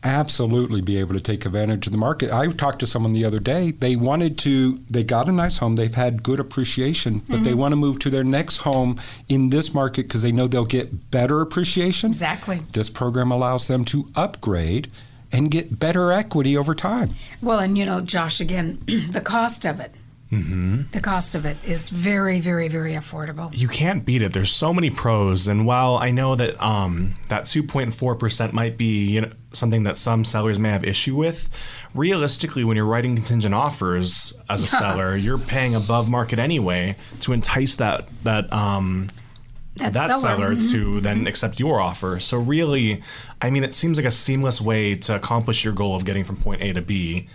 absolutely 0.07 0.81
be 0.81 0.99
able 0.99 1.15
to 1.15 1.21
take 1.21 1.45
advantage 1.45 1.87
of 1.87 1.93
the 1.93 1.99
market. 1.99 2.31
I 2.33 2.47
talked 2.53 2.79
to 2.79 2.87
someone 2.87 3.13
the 3.13 3.25
other 3.25 3.41
day. 3.41 3.73
They 3.73 3.97
wanted 3.97 4.39
to, 4.39 4.79
they 4.89 5.03
got 5.03 5.29
a 5.29 5.33
nice 5.33 5.59
home, 5.59 5.75
they've 5.77 5.95
had 5.95 6.23
good 6.23 6.39
appreciation, 6.41 7.19
but 7.19 7.37
Mm-hmm. 7.37 7.43
they 7.45 7.55
want 7.55 7.73
to 7.73 7.77
move 7.77 7.99
to 8.01 8.11
their 8.11 8.25
next 8.25 8.59
home 8.59 8.99
in 9.29 9.51
this 9.51 9.75
market 9.75 10.05
because 10.07 10.23
they 10.23 10.33
know 10.33 10.47
they'll 10.47 10.65
get 10.65 11.11
better 11.11 11.41
appreciation. 11.41 12.09
Exactly. 12.11 12.61
This 12.73 12.89
program 12.89 13.31
allows 13.33 13.67
them 13.69 13.85
to 13.87 14.07
upgrade 14.15 14.89
and 15.33 15.51
get 15.51 15.79
better 15.79 16.13
equity 16.13 16.57
over 16.57 16.75
time. 16.75 17.15
Well, 17.43 17.59
and 17.59 17.77
you 17.77 17.85
know, 17.85 18.01
Josh, 18.01 18.41
again, 18.41 18.81
the 19.11 19.21
cost 19.21 19.67
of 19.67 19.81
it. 19.81 19.93
Mm-hmm. 20.33 20.83
The 20.91 21.01
cost 21.01 21.37
of 21.37 21.47
it 21.47 21.57
is 21.65 21.91
very, 21.91 22.41
very, 22.41 22.67
very 22.67 22.95
affordable. 22.95 23.57
You 23.57 23.69
can't 23.69 24.05
beat 24.05 24.23
it. 24.23 24.33
There's 24.33 24.51
so 24.51 24.75
many 24.75 24.91
pros, 24.91 25.47
and 25.47 25.67
while 25.67 25.97
I 25.99 26.11
know 26.11 26.35
that 26.35 26.61
um, 26.61 27.15
that 27.29 27.45
2.4 27.45 28.19
percent 28.19 28.53
might 28.53 28.77
be 28.77 29.05
you 29.05 29.21
know 29.21 29.31
something 29.53 29.85
that 29.85 29.97
some 29.97 30.25
sellers 30.25 30.59
may 30.59 30.71
have 30.71 30.83
issue 30.83 31.15
with, 31.15 31.49
realistically, 31.95 32.65
when 32.65 32.77
you're 32.77 32.87
writing 32.87 33.15
contingent 33.15 33.55
offers 33.55 34.37
as 34.51 34.65
a 34.65 34.67
seller, 34.67 35.17
you're 35.17 35.39
paying 35.39 35.77
above 35.77 36.09
market 36.09 36.41
anyway 36.41 36.97
to 37.21 37.33
entice 37.33 37.77
that 37.77 38.09
that 38.25 38.53
um, 38.53 39.07
That 39.77 39.93
that 39.93 40.09
seller, 40.21 40.21
seller, 40.21 40.55
mhm. 40.57 40.73
to 40.73 41.01
then 41.03 41.27
accept 41.27 41.61
your 41.61 41.81
offer. 41.81 42.19
So 42.19 42.39
really, 42.39 43.03
I 43.41 43.51
mean, 43.51 43.63
it 43.63 43.75
seems 43.75 43.97
like 43.99 44.07
a 44.07 44.11
seamless 44.11 44.61
way 44.61 44.95
to 44.97 45.15
accomplish 45.15 45.65
your 45.65 45.73
goal 45.75 45.95
of 45.95 46.05
getting 46.05 46.25
from 46.25 46.37
point 46.37 46.63
A 46.63 46.73
to 46.73 46.83
B. 46.83 47.29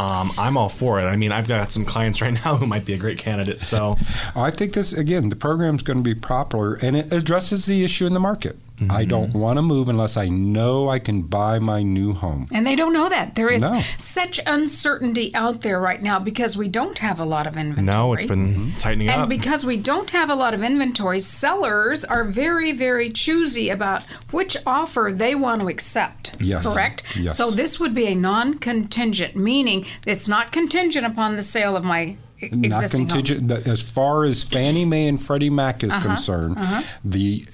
um, 0.00 0.32
I'm 0.38 0.56
all 0.56 0.70
for 0.70 0.98
it. 0.98 1.04
I 1.04 1.16
mean, 1.16 1.30
I've 1.30 1.46
got 1.46 1.70
some 1.70 1.84
clients 1.84 2.22
right 2.22 2.32
now 2.32 2.56
who 2.56 2.66
might 2.66 2.86
be 2.86 2.94
a 2.94 2.96
great 2.96 3.18
candidate. 3.18 3.60
So 3.60 3.98
I 4.34 4.50
think 4.50 4.72
this 4.72 4.94
again, 4.94 5.28
the 5.28 5.36
program's 5.36 5.82
going 5.82 5.98
to 5.98 6.02
be 6.02 6.14
popular, 6.14 6.74
and 6.82 6.96
it 6.96 7.12
addresses 7.12 7.66
the 7.66 7.84
issue 7.84 8.06
in 8.06 8.14
the 8.14 8.20
market. 8.20 8.56
I 8.88 9.04
don't 9.04 9.30
mm-hmm. 9.30 9.38
want 9.38 9.58
to 9.58 9.62
move 9.62 9.88
unless 9.88 10.16
I 10.16 10.28
know 10.28 10.88
I 10.88 10.98
can 10.98 11.22
buy 11.22 11.58
my 11.58 11.82
new 11.82 12.14
home. 12.14 12.46
And 12.52 12.66
they 12.66 12.76
don't 12.76 12.92
know 12.92 13.08
that. 13.08 13.34
There 13.34 13.50
is 13.50 13.60
No. 13.62 13.80
such 13.98 14.40
uncertainty 14.46 15.34
out 15.34 15.60
there 15.60 15.80
right 15.80 16.00
now 16.02 16.18
because 16.18 16.56
we 16.56 16.68
don't 16.68 16.98
have 16.98 17.20
a 17.20 17.24
lot 17.24 17.46
of 17.46 17.56
inventory. 17.56 17.96
no, 17.96 18.12
it's 18.14 18.24
been 18.24 18.54
mm-hmm. 18.54 18.78
tightening 18.78 19.08
And 19.08 19.22
up. 19.22 19.30
And 19.30 19.40
because 19.40 19.64
we 19.66 19.76
don't 19.76 20.10
have 20.10 20.30
a 20.30 20.34
lot 20.34 20.54
of 20.54 20.62
inventory, 20.62 21.20
sellers 21.20 22.04
are 22.04 22.24
very, 22.24 22.72
very 22.72 23.10
choosy 23.10 23.68
about 23.68 24.02
which 24.30 24.56
offer 24.66 25.10
they 25.14 25.34
want 25.34 25.60
to 25.60 25.68
accept. 25.68 26.36
Yes. 26.40 26.72
Correct? 26.72 27.02
Yes. 27.18 27.36
So 27.36 27.50
this 27.50 27.78
would 27.80 27.94
be 27.94 28.06
a 28.06 28.14
non 28.14 28.58
contingent, 28.58 29.36
meaning 29.36 29.84
it's 30.06 30.28
not 30.28 30.52
contingent 30.52 31.06
upon 31.06 31.36
the 31.36 31.42
sale 31.42 31.76
of 31.76 31.84
my 31.84 32.16
Not 32.40 32.64
existing 32.64 33.00
home. 33.00 33.08
contingent. 33.08 33.50
As 33.68 33.82
far 33.82 34.24
as 34.24 34.42
Fannie 34.42 34.84
Mae 34.84 35.08
and 35.08 35.22
Freddie 35.22 35.50
Mac 35.50 35.82
is 35.82 35.90
Uh-huh, 35.90 35.98
is 35.98 36.06
concerned, 36.06 36.56
uh-huh. 36.58 36.82
the 37.04 37.40
c- 37.42 37.46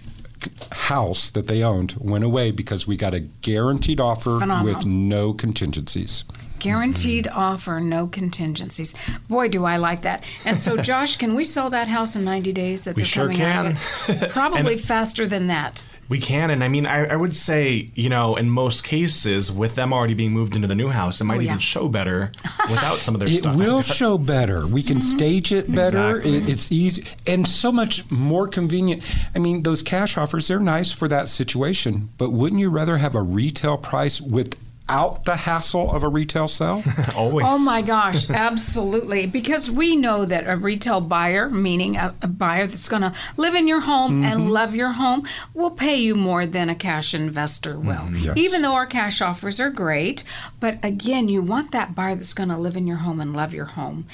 house 0.72 1.30
that 1.30 1.46
they 1.46 1.62
owned 1.62 1.94
went 2.00 2.24
away 2.24 2.50
because 2.50 2.86
we 2.86 2.96
got 2.96 3.14
a 3.14 3.20
guaranteed 3.20 4.00
offer 4.00 4.38
Phenomenal. 4.38 4.74
with 4.74 4.86
no 4.86 5.32
contingencies. 5.32 6.24
Guaranteed 6.58 7.28
offer, 7.28 7.80
no 7.80 8.06
contingencies. 8.06 8.94
Boy, 9.28 9.48
do 9.48 9.64
I 9.64 9.76
like 9.76 10.02
that. 10.02 10.24
And 10.44 10.60
so, 10.60 10.76
Josh, 10.82 11.16
can 11.16 11.34
we 11.34 11.44
sell 11.44 11.70
that 11.70 11.88
house 11.88 12.16
in 12.16 12.24
90 12.24 12.52
days 12.52 12.84
that 12.84 12.96
We 12.96 13.02
they're 13.02 13.06
sure 13.06 13.24
coming 13.24 13.42
out 13.42 13.66
of 13.66 13.76
can. 13.76 14.16
it? 14.22 14.30
Probably 14.30 14.76
faster 14.76 15.26
than 15.26 15.48
that. 15.48 15.84
We 16.08 16.20
can, 16.20 16.50
and 16.50 16.62
I 16.62 16.68
mean, 16.68 16.86
I, 16.86 17.06
I 17.06 17.16
would 17.16 17.34
say, 17.34 17.88
you 17.94 18.08
know, 18.08 18.36
in 18.36 18.48
most 18.50 18.84
cases, 18.84 19.50
with 19.50 19.74
them 19.74 19.92
already 19.92 20.14
being 20.14 20.32
moved 20.32 20.54
into 20.54 20.68
the 20.68 20.74
new 20.74 20.88
house, 20.88 21.20
it 21.20 21.24
might 21.24 21.36
Oh, 21.36 21.40
yeah. 21.40 21.48
even 21.50 21.58
show 21.58 21.88
better 21.88 22.32
without 22.70 23.00
some 23.00 23.14
of 23.14 23.20
their 23.20 23.28
It 23.28 23.40
stuff. 23.40 23.54
It 23.54 23.58
will 23.58 23.82
show 23.82 24.16
better. 24.16 24.66
We 24.66 24.82
can 24.82 24.98
mm-hmm. 24.98 25.00
stage 25.00 25.52
it 25.52 25.72
better. 25.74 26.18
Exactly. 26.18 26.36
It, 26.36 26.48
it's 26.48 26.72
easy 26.72 27.04
and 27.26 27.46
so 27.46 27.72
much 27.72 28.08
more 28.10 28.48
convenient. 28.48 29.02
I 29.34 29.38
mean, 29.38 29.62
those 29.62 29.82
cash 29.82 30.16
offers, 30.16 30.48
they're 30.48 30.60
nice 30.60 30.92
for 30.92 31.08
that 31.08 31.28
situation, 31.28 32.10
but 32.18 32.32
wouldn't 32.32 32.60
you 32.60 32.70
rather 32.70 32.98
have 32.98 33.14
a 33.14 33.22
retail 33.22 33.76
price 33.76 34.20
without 34.88 35.24
the 35.24 35.36
hassle 35.36 35.90
of 35.90 36.02
a 36.02 36.08
retail 36.08 36.48
sale? 36.48 36.82
Always. 37.16 37.46
Oh 37.48 37.58
my 37.58 37.82
gosh, 37.82 38.30
absolutely. 38.30 39.26
Because 39.26 39.70
we 39.70 39.96
know 39.96 40.24
that 40.24 40.46
a 40.46 40.56
retail 40.56 41.00
buyer, 41.00 41.50
meaning 41.50 41.96
a, 41.96 42.14
a 42.22 42.28
buyer 42.28 42.66
that's 42.66 42.88
going 42.88 43.02
to 43.02 43.12
live 43.36 43.54
in 43.54 43.66
your 43.66 43.80
home 43.80 43.96
Mm-hmm. 44.06 44.24
and 44.24 44.52
love 44.52 44.74
your 44.74 44.92
home, 44.92 45.26
will 45.52 45.70
pay 45.70 45.96
you 45.96 46.14
more 46.14 46.46
than 46.46 46.68
a 46.68 46.74
cash 46.74 47.12
investor 47.12 47.78
will. 47.78 47.96
Mm-hmm. 47.96 48.16
Yes. 48.16 48.36
Even 48.36 48.62
though 48.62 48.74
our 48.74 48.86
cash 48.86 49.20
offers 49.20 49.58
are 49.58 49.70
great, 49.70 50.22
but 50.60 50.78
again, 50.82 51.28
you 51.28 51.42
want 51.42 51.72
that 51.72 51.94
buyer 51.94 52.14
that's 52.14 52.34
going 52.34 52.50
to 52.50 52.56
live 52.56 52.76
in 52.76 52.86
your 52.86 52.98
home 52.98 53.20
and 53.20 53.34
love 53.34 53.52
your 53.52 53.64
home. 53.64 54.06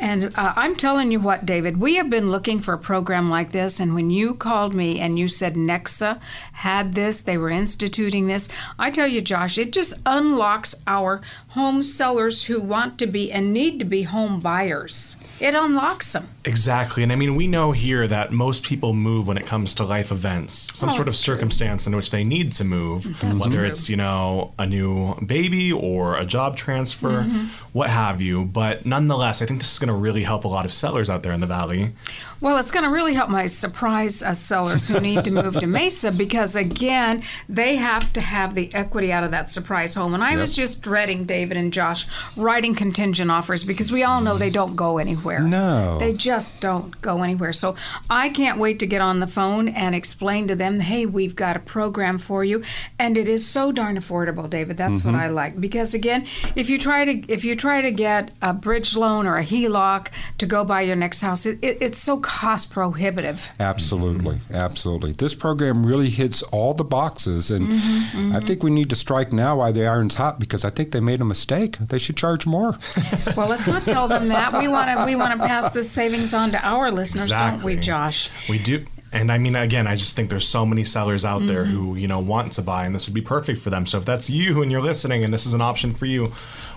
And 0.00 0.36
uh, 0.36 0.54
I'm 0.56 0.74
telling 0.74 1.12
you 1.12 1.20
what, 1.20 1.46
David, 1.46 1.78
we 1.80 1.94
have 1.96 2.10
been 2.10 2.30
looking 2.30 2.58
for 2.60 2.74
a 2.74 2.78
program 2.78 3.30
like 3.30 3.50
this. 3.52 3.78
And 3.78 3.94
when 3.94 4.10
you 4.10 4.34
called 4.34 4.74
me 4.74 4.98
and 4.98 5.18
you 5.18 5.28
said 5.28 5.54
Nexa 5.54 6.18
had 6.54 6.94
this, 6.94 7.20
they 7.20 7.38
were 7.38 7.50
instituting 7.50 8.26
this, 8.26 8.48
I 8.78 8.90
tell 8.90 9.06
you, 9.06 9.20
Josh, 9.20 9.58
it 9.58 9.72
just 9.72 9.94
unlocks 10.16 10.74
our 10.86 11.20
home 11.48 11.82
sellers 11.82 12.44
who 12.44 12.60
want 12.60 12.98
to 12.98 13.06
be 13.06 13.30
and 13.30 13.52
need 13.52 13.78
to 13.78 13.84
be 13.84 14.02
home 14.02 14.40
buyers. 14.40 15.16
It 15.40 15.54
unlocks 15.54 16.12
them. 16.12 16.28
Exactly. 16.44 17.02
And 17.02 17.12
I 17.12 17.16
mean, 17.16 17.34
we 17.36 17.46
know 17.46 17.72
here 17.72 18.06
that 18.08 18.32
most 18.32 18.62
people 18.64 18.92
move 18.94 19.26
when 19.28 19.36
it 19.36 19.46
comes 19.46 19.74
to 19.74 19.84
life 19.84 20.10
events, 20.12 20.70
some 20.78 20.88
Oh, 20.90 20.94
sort 20.94 21.08
of 21.08 21.14
it's 21.14 21.22
true. 21.22 21.34
circumstance 21.34 21.86
in 21.86 21.94
which 21.94 22.10
they 22.10 22.24
need 22.24 22.52
to 22.54 22.64
move, 22.64 23.04
whether 23.40 23.64
it's, 23.64 23.88
you 23.90 23.96
know, 23.96 24.54
a 24.58 24.66
new 24.66 25.14
baby 25.24 25.72
or 25.72 26.16
a 26.16 26.24
job 26.24 26.56
transfer, 26.56 27.22
Mm-hmm. 27.22 27.46
what 27.72 27.90
have 27.90 28.20
you. 28.20 28.44
But 28.44 28.86
nonetheless, 28.86 29.42
I 29.42 29.46
think 29.46 29.60
this 29.60 29.72
is 29.72 29.78
going 29.78 29.88
to 29.88 29.94
really 29.94 30.22
help 30.22 30.44
a 30.44 30.48
lot 30.48 30.64
of 30.64 30.72
sellers 30.72 31.10
out 31.10 31.22
there 31.22 31.32
in 31.32 31.40
the 31.40 31.46
Valley. 31.46 31.92
Well, 32.40 32.58
it's 32.58 32.70
going 32.70 32.84
to 32.84 32.90
really 32.90 33.14
help 33.14 33.30
my 33.30 33.46
Surprise 33.46 34.22
uh, 34.22 34.34
sellers 34.34 34.86
who 34.86 35.00
need 35.00 35.24
to 35.24 35.30
move 35.30 35.54
to 35.56 35.66
Mesa 35.66 36.12
because, 36.16 36.54
again, 36.54 37.22
they 37.48 37.76
have 37.76 38.12
to 38.12 38.20
have 38.20 38.54
the 38.54 38.72
equity 38.74 39.12
out 39.12 39.24
of 39.24 39.30
that 39.30 39.48
Surprise 39.50 39.94
home. 39.94 40.14
And 40.14 40.22
I 40.22 40.36
was 40.36 40.54
just 40.54 40.82
dreading 40.82 41.24
David 41.24 41.56
and 41.56 41.72
Josh 41.72 42.06
writing 42.36 42.74
contingent 42.74 43.30
offers 43.30 43.64
because 43.64 43.90
we 43.90 44.02
all 44.02 44.20
know 44.20 44.36
they 44.36 44.50
don't 44.50 44.76
go 44.76 44.98
anywhere. 44.98 45.40
No. 45.40 45.98
They 45.98 46.12
just 46.12 46.60
don't 46.60 47.00
go 47.00 47.22
anywhere. 47.22 47.52
So 47.52 47.74
I 48.10 48.28
can't 48.28 48.58
wait 48.58 48.78
to 48.80 48.86
get 48.86 49.00
on 49.00 49.20
the 49.20 49.26
phone 49.26 49.68
and 49.68 49.94
explain 49.94 50.48
to 50.48 50.54
them, 50.54 50.80
hey, 50.80 51.06
we've 51.06 51.36
got 51.36 51.56
a 51.56 51.60
program 51.60 52.18
for 52.18 52.44
you. 52.44 52.62
And 52.98 53.16
it 53.16 53.28
is 53.28 53.46
so 53.46 53.72
darn 53.72 53.96
affordable, 53.96 54.48
David. 54.48 54.76
That's 54.76 55.04
what 55.04 55.14
I 55.14 55.28
like. 55.28 55.60
Because, 55.60 55.94
again, 55.94 56.26
if 56.54 56.68
you 56.68 56.78
try 56.78 57.04
to 57.04 57.32
if 57.32 57.44
you 57.44 57.56
try 57.56 57.80
to 57.80 57.90
get 57.90 58.32
a 58.42 58.52
bridge 58.52 58.96
loan 58.96 59.26
or 59.26 59.38
a 59.38 59.44
HELOC 59.44 60.08
to 60.38 60.46
go 60.46 60.64
buy 60.64 60.82
your 60.82 60.96
next 60.96 61.20
house, 61.20 61.46
it, 61.46 61.58
it, 61.62 61.78
it's 61.80 61.98
so 61.98 62.18
cost 62.26 62.72
prohibitive. 62.72 63.50
Absolutely, 63.60 64.40
absolutely. 64.52 65.12
This 65.12 65.34
program 65.34 65.86
really 65.86 66.10
hits 66.10 66.42
all 66.42 66.74
the 66.74 66.84
boxes, 66.84 67.50
and 67.50 67.66
Mm-hmm, 67.66 68.34
I 68.34 68.40
think 68.40 68.62
we 68.62 68.70
need 68.70 68.90
to 68.90 68.96
strike 68.96 69.32
now 69.32 69.58
while 69.58 69.72
the 69.72 69.86
iron's 69.86 70.16
hot 70.16 70.38
because 70.40 70.64
I 70.64 70.70
think 70.70 70.90
they 70.92 71.00
made 71.00 71.20
a 71.20 71.24
mistake. 71.24 71.78
They 71.78 71.98
should 71.98 72.16
charge 72.16 72.46
more. 72.46 72.78
Well, 73.36 73.48
let's 73.48 73.68
not 73.68 73.82
tell 73.82 74.08
them 74.08 74.28
that. 74.28 74.58
We 74.58 74.68
want 74.68 74.98
to 74.98 75.04
we 75.04 75.14
want 75.14 75.32
to 75.38 75.46
pass 75.46 75.72
this 75.72 75.90
savings 75.90 76.32
on 76.32 76.52
to 76.52 76.66
our 76.66 76.90
listeners, 76.90 77.28
don't 77.28 77.62
we, 77.62 77.76
Josh? 77.76 78.30
We 78.48 78.58
do. 78.58 78.86
And 79.12 79.30
I 79.30 79.38
mean, 79.38 79.54
again, 79.56 79.86
I 79.86 79.94
just 79.94 80.16
think 80.16 80.30
there's 80.30 80.46
so 80.48 80.66
many 80.66 80.84
sellers 80.84 81.24
out 81.24 81.46
there 81.46 81.64
who, 81.64 81.94
you 81.96 82.08
know, 82.08 82.20
want 82.20 82.52
to 82.54 82.62
buy, 82.62 82.84
and 82.86 82.94
this 82.94 83.06
would 83.06 83.14
be 83.14 83.22
perfect 83.22 83.60
for 83.60 83.70
them. 83.70 83.86
So 83.86 83.98
if 83.98 84.04
that's 84.04 84.28
you 84.28 84.62
and 84.62 84.70
you're 84.70 84.82
listening 84.82 85.24
and 85.24 85.32
this 85.32 85.46
is 85.46 85.54
an 85.54 85.60
option 85.60 85.94
for 85.94 86.06
you, 86.06 86.32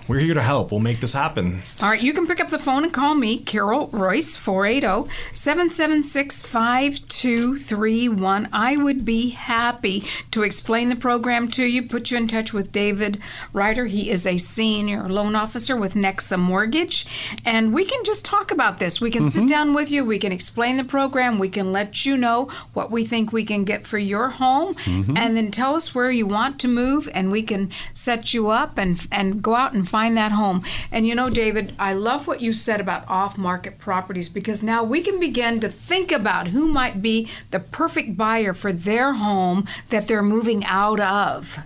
we're 0.08 0.18
here 0.18 0.34
to 0.34 0.42
help. 0.42 0.70
We'll 0.70 0.80
make 0.80 1.00
this 1.00 1.12
happen. 1.12 1.62
All 1.82 1.88
right, 1.88 2.02
you 2.02 2.12
can 2.12 2.26
pick 2.26 2.40
up 2.40 2.48
the 2.48 2.58
phone 2.58 2.84
and 2.84 2.92
call 2.92 3.14
me, 3.14 3.38
Carol 3.38 3.88
Royce, 3.88 4.36
oh, 4.36 4.40
480 4.40 5.10
776 5.34 6.42
5231. 6.42 8.48
I 8.52 8.76
would 8.76 9.04
be 9.04 9.30
happy 9.30 10.04
to 10.30 10.42
explain 10.42 10.88
the 10.88 10.96
program 10.96 11.48
to 11.52 11.64
you, 11.64 11.82
put 11.82 12.10
you 12.10 12.16
in 12.16 12.28
touch 12.28 12.52
with 12.52 12.72
David 12.72 13.18
Rider. 13.52 13.86
He 13.86 14.10
is 14.10 14.26
a 14.26 14.38
senior 14.38 15.08
loan 15.08 15.34
officer 15.34 15.76
with 15.76 15.94
Nexa 15.94 16.38
Mortgage, 16.38 17.06
and 17.44 17.72
we 17.72 17.84
can 17.84 18.04
just 18.04 18.24
talk 18.24 18.50
about 18.50 18.78
this. 18.78 19.00
We 19.00 19.10
can 19.10 19.30
sit 19.30 19.40
mm-hmm. 19.40 19.48
down 19.48 19.74
with 19.74 19.90
you, 19.90 20.04
we 20.04 20.18
can 20.18 20.32
explain 20.32 20.76
the 20.76 20.84
program, 20.84 21.38
we 21.38 21.48
can 21.48 21.72
let 21.72 22.06
you 22.06 22.16
know 22.16 22.48
what 22.74 22.90
we 22.90 23.04
think 23.04 23.32
we 23.32 23.44
can 23.44 23.64
get 23.64 23.86
for 23.86 23.98
your 23.98 24.30
home, 24.30 24.74
mm-hmm. 24.74 25.16
and 25.16 25.36
then 25.36 25.50
tell 25.50 25.74
us 25.74 25.94
where 25.94 26.10
you 26.10 26.26
want 26.26 26.58
to 26.60 26.68
move, 26.68 27.08
and 27.14 27.30
we 27.30 27.42
can 27.42 27.70
set 27.94 28.32
you 28.32 28.50
up 28.50 28.78
and, 28.78 29.06
and 29.12 29.42
go 29.42 29.54
out 29.54 29.72
and 29.72 29.88
find 29.90 30.16
that 30.16 30.32
home. 30.32 30.64
And 30.92 31.06
you 31.06 31.14
know, 31.14 31.28
David, 31.28 31.74
I 31.78 31.92
love 31.92 32.26
what 32.26 32.40
you 32.40 32.52
said 32.52 32.80
about 32.80 33.08
off 33.08 33.36
market 33.36 33.78
properties 33.78 34.28
because 34.28 34.62
now 34.62 34.84
we 34.84 35.00
can 35.00 35.18
begin 35.18 35.60
to 35.60 35.68
think 35.68 36.12
about 36.12 36.48
who 36.48 36.68
might 36.68 37.02
be 37.02 37.28
the 37.50 37.60
perfect 37.60 38.16
buyer 38.16 38.54
for 38.54 38.72
their 38.72 39.14
home 39.14 39.66
that 39.90 40.06
they're 40.06 40.22
moving 40.22 40.64
out 40.64 41.00
of. 41.00 41.58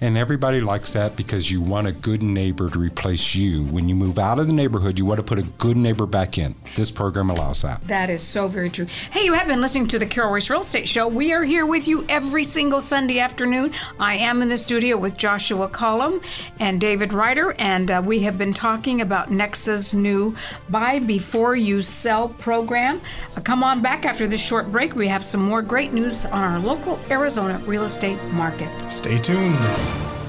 And 0.00 0.16
everybody 0.16 0.60
likes 0.60 0.92
that 0.94 1.16
because 1.16 1.50
you 1.50 1.60
want 1.60 1.86
a 1.86 1.92
good 1.92 2.22
neighbor 2.22 2.70
to 2.70 2.78
replace 2.78 3.34
you. 3.34 3.64
When 3.64 3.88
you 3.88 3.94
move 3.94 4.18
out 4.18 4.38
of 4.38 4.46
the 4.46 4.52
neighborhood, 4.52 4.98
you 4.98 5.04
want 5.04 5.18
to 5.18 5.22
put 5.24 5.38
a 5.38 5.42
good 5.58 5.76
neighbor 5.76 6.06
back 6.06 6.38
in. 6.38 6.54
This 6.76 6.90
program 6.90 7.30
allows 7.30 7.62
that. 7.62 7.82
That 7.84 8.10
is 8.10 8.22
so 8.22 8.48
very 8.48 8.70
true. 8.70 8.86
Hey, 9.10 9.24
you 9.24 9.34
have 9.34 9.46
been 9.46 9.60
listening 9.60 9.88
to 9.88 9.98
the 9.98 10.06
Carol 10.06 10.32
Royce 10.32 10.50
Real 10.50 10.60
Estate 10.60 10.88
Show. 10.88 11.08
We 11.08 11.32
are 11.32 11.44
here 11.44 11.66
with 11.66 11.86
you 11.86 12.04
every 12.08 12.44
single 12.44 12.80
Sunday 12.80 13.18
afternoon. 13.18 13.72
I 13.98 14.14
am 14.14 14.42
in 14.42 14.48
the 14.48 14.58
studio 14.58 14.96
with 14.96 15.16
Joshua 15.16 15.68
Cullum 15.68 16.20
and 16.58 16.80
David 16.80 17.12
Rider, 17.12 17.54
and 17.58 17.90
uh, 17.90 18.02
we 18.04 18.20
have 18.20 18.38
been 18.38 18.54
talking 18.54 19.00
about 19.00 19.28
Nexa's 19.28 19.94
new 19.94 20.34
Buy 20.68 20.98
Before 20.98 21.56
You 21.56 21.82
Sell 21.82 22.28
program. 22.28 23.00
Uh, 23.36 23.40
come 23.40 23.62
on 23.62 23.82
back 23.82 24.04
after 24.04 24.26
this 24.26 24.40
short 24.40 24.70
break. 24.72 24.94
We 24.94 25.08
have 25.08 25.24
some 25.24 25.42
more 25.42 25.62
great 25.62 25.92
news 25.92 26.26
on 26.26 26.40
our 26.40 26.58
local 26.58 26.98
Arizona 27.10 27.58
real 27.66 27.84
estate 27.84 28.22
market. 28.32 28.68
Stay 28.90 29.18
tuned. 29.18 29.58
Welcome 29.70 30.02
back, 30.02 30.19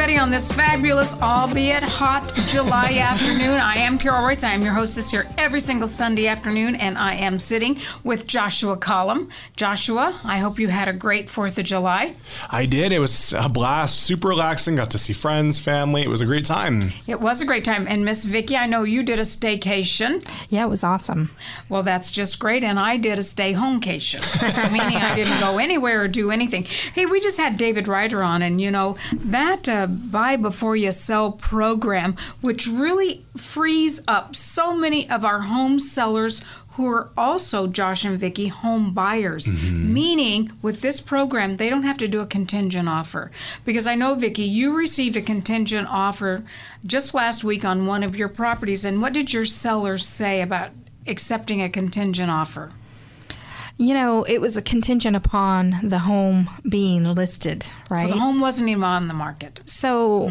everybody, 0.00 0.16
on 0.16 0.30
this 0.30 0.52
fabulous, 0.52 1.20
albeit 1.20 1.82
hot 1.82 2.32
July 2.46 2.98
afternoon. 3.00 3.58
I 3.58 3.78
am 3.78 3.98
Carol 3.98 4.24
Royce. 4.24 4.44
I 4.44 4.50
am 4.50 4.62
your 4.62 4.72
hostess 4.72 5.10
here 5.10 5.26
every 5.36 5.58
single 5.58 5.88
Sunday 5.88 6.28
afternoon, 6.28 6.76
and 6.76 6.96
I 6.96 7.14
am 7.14 7.40
sitting 7.40 7.80
with 8.04 8.24
Joshua 8.28 8.76
Collum. 8.76 9.28
Joshua, 9.56 10.16
I 10.22 10.38
hope 10.38 10.60
you 10.60 10.68
had 10.68 10.86
a 10.86 10.92
great 10.92 11.26
4th 11.26 11.58
of 11.58 11.64
July. 11.64 12.14
I 12.48 12.64
did. 12.64 12.92
It 12.92 13.00
was 13.00 13.32
a 13.32 13.48
blast, 13.48 13.98
super 13.98 14.28
relaxing. 14.28 14.76
Got 14.76 14.92
to 14.92 14.98
see 14.98 15.12
friends, 15.12 15.58
family. 15.58 16.02
It 16.02 16.08
was 16.08 16.20
a 16.20 16.26
great 16.26 16.44
time. 16.44 16.92
It 17.08 17.18
was 17.20 17.40
a 17.40 17.44
great 17.44 17.64
time. 17.64 17.88
And 17.88 18.04
Miss 18.04 18.24
Vicky, 18.24 18.56
I 18.56 18.66
know 18.66 18.84
you 18.84 19.02
did 19.02 19.18
a 19.18 19.22
staycation. 19.22 20.24
Yeah, 20.48 20.64
it 20.64 20.68
was 20.68 20.84
awesome. 20.84 21.32
Well, 21.68 21.82
that's 21.82 22.12
just 22.12 22.38
great. 22.38 22.62
And 22.62 22.78
I 22.78 22.98
did 22.98 23.18
a 23.18 23.24
stay 23.24 23.52
homecation, 23.52 24.22
meaning 24.72 24.98
I 24.98 25.16
didn't 25.16 25.40
go 25.40 25.58
anywhere 25.58 26.02
or 26.02 26.06
do 26.06 26.30
anything. 26.30 26.68
Hey, 26.94 27.04
we 27.06 27.18
just 27.18 27.40
had 27.40 27.56
David 27.56 27.88
Rider 27.88 28.22
on, 28.22 28.42
and 28.42 28.60
you 28.60 28.70
know, 28.70 28.96
that 29.12 29.68
uh, 29.68 29.87
buy 29.88 30.36
before 30.36 30.76
you 30.76 30.92
sell 30.92 31.32
program, 31.32 32.16
which 32.40 32.66
really 32.66 33.26
frees 33.36 34.02
up 34.06 34.36
so 34.36 34.74
many 34.74 35.08
of 35.10 35.24
our 35.24 35.40
home 35.40 35.80
sellers 35.80 36.42
who 36.78 36.86
are 36.86 37.10
also 37.16 37.66
Josh 37.66 38.04
and 38.04 38.20
Vicky 38.20 38.46
home 38.46 38.94
buyers. 38.94 39.46
Mm-hmm. 39.46 39.92
Meaning, 39.92 40.52
with 40.62 40.80
this 40.80 41.00
program, 41.00 41.56
they 41.56 41.68
don't 41.68 41.82
have 41.82 41.98
to 41.98 42.06
do 42.06 42.20
a 42.20 42.26
contingent 42.26 42.88
offer. 42.88 43.32
Because 43.64 43.88
I 43.88 43.96
know, 43.96 44.14
Vicky, 44.14 44.44
you 44.44 44.72
received 44.72 45.16
a 45.16 45.20
contingent 45.20 45.88
offer 45.90 46.44
just 46.86 47.14
last 47.14 47.42
week 47.42 47.64
on 47.64 47.86
one 47.86 48.04
of 48.04 48.14
your 48.14 48.28
properties. 48.28 48.84
And 48.84 49.02
what 49.02 49.12
did 49.12 49.32
your 49.32 49.44
sellers 49.44 50.06
say 50.06 50.40
about 50.40 50.70
accepting 51.08 51.60
a 51.60 51.68
contingent 51.68 52.30
offer? 52.30 52.70
You 53.78 53.94
know, 53.94 54.24
it 54.24 54.40
was 54.40 54.56
a 54.56 54.62
contingent 54.62 55.16
upon 55.16 55.76
the 55.82 56.00
home 56.00 56.50
being 56.68 57.04
listed, 57.04 57.64
right? 57.88 58.08
So 58.08 58.14
the 58.14 58.18
home 58.20 58.40
wasn't 58.40 58.68
even 58.70 58.84
on 58.84 59.08
the 59.08 59.14
market. 59.14 59.60
So, 59.66 60.28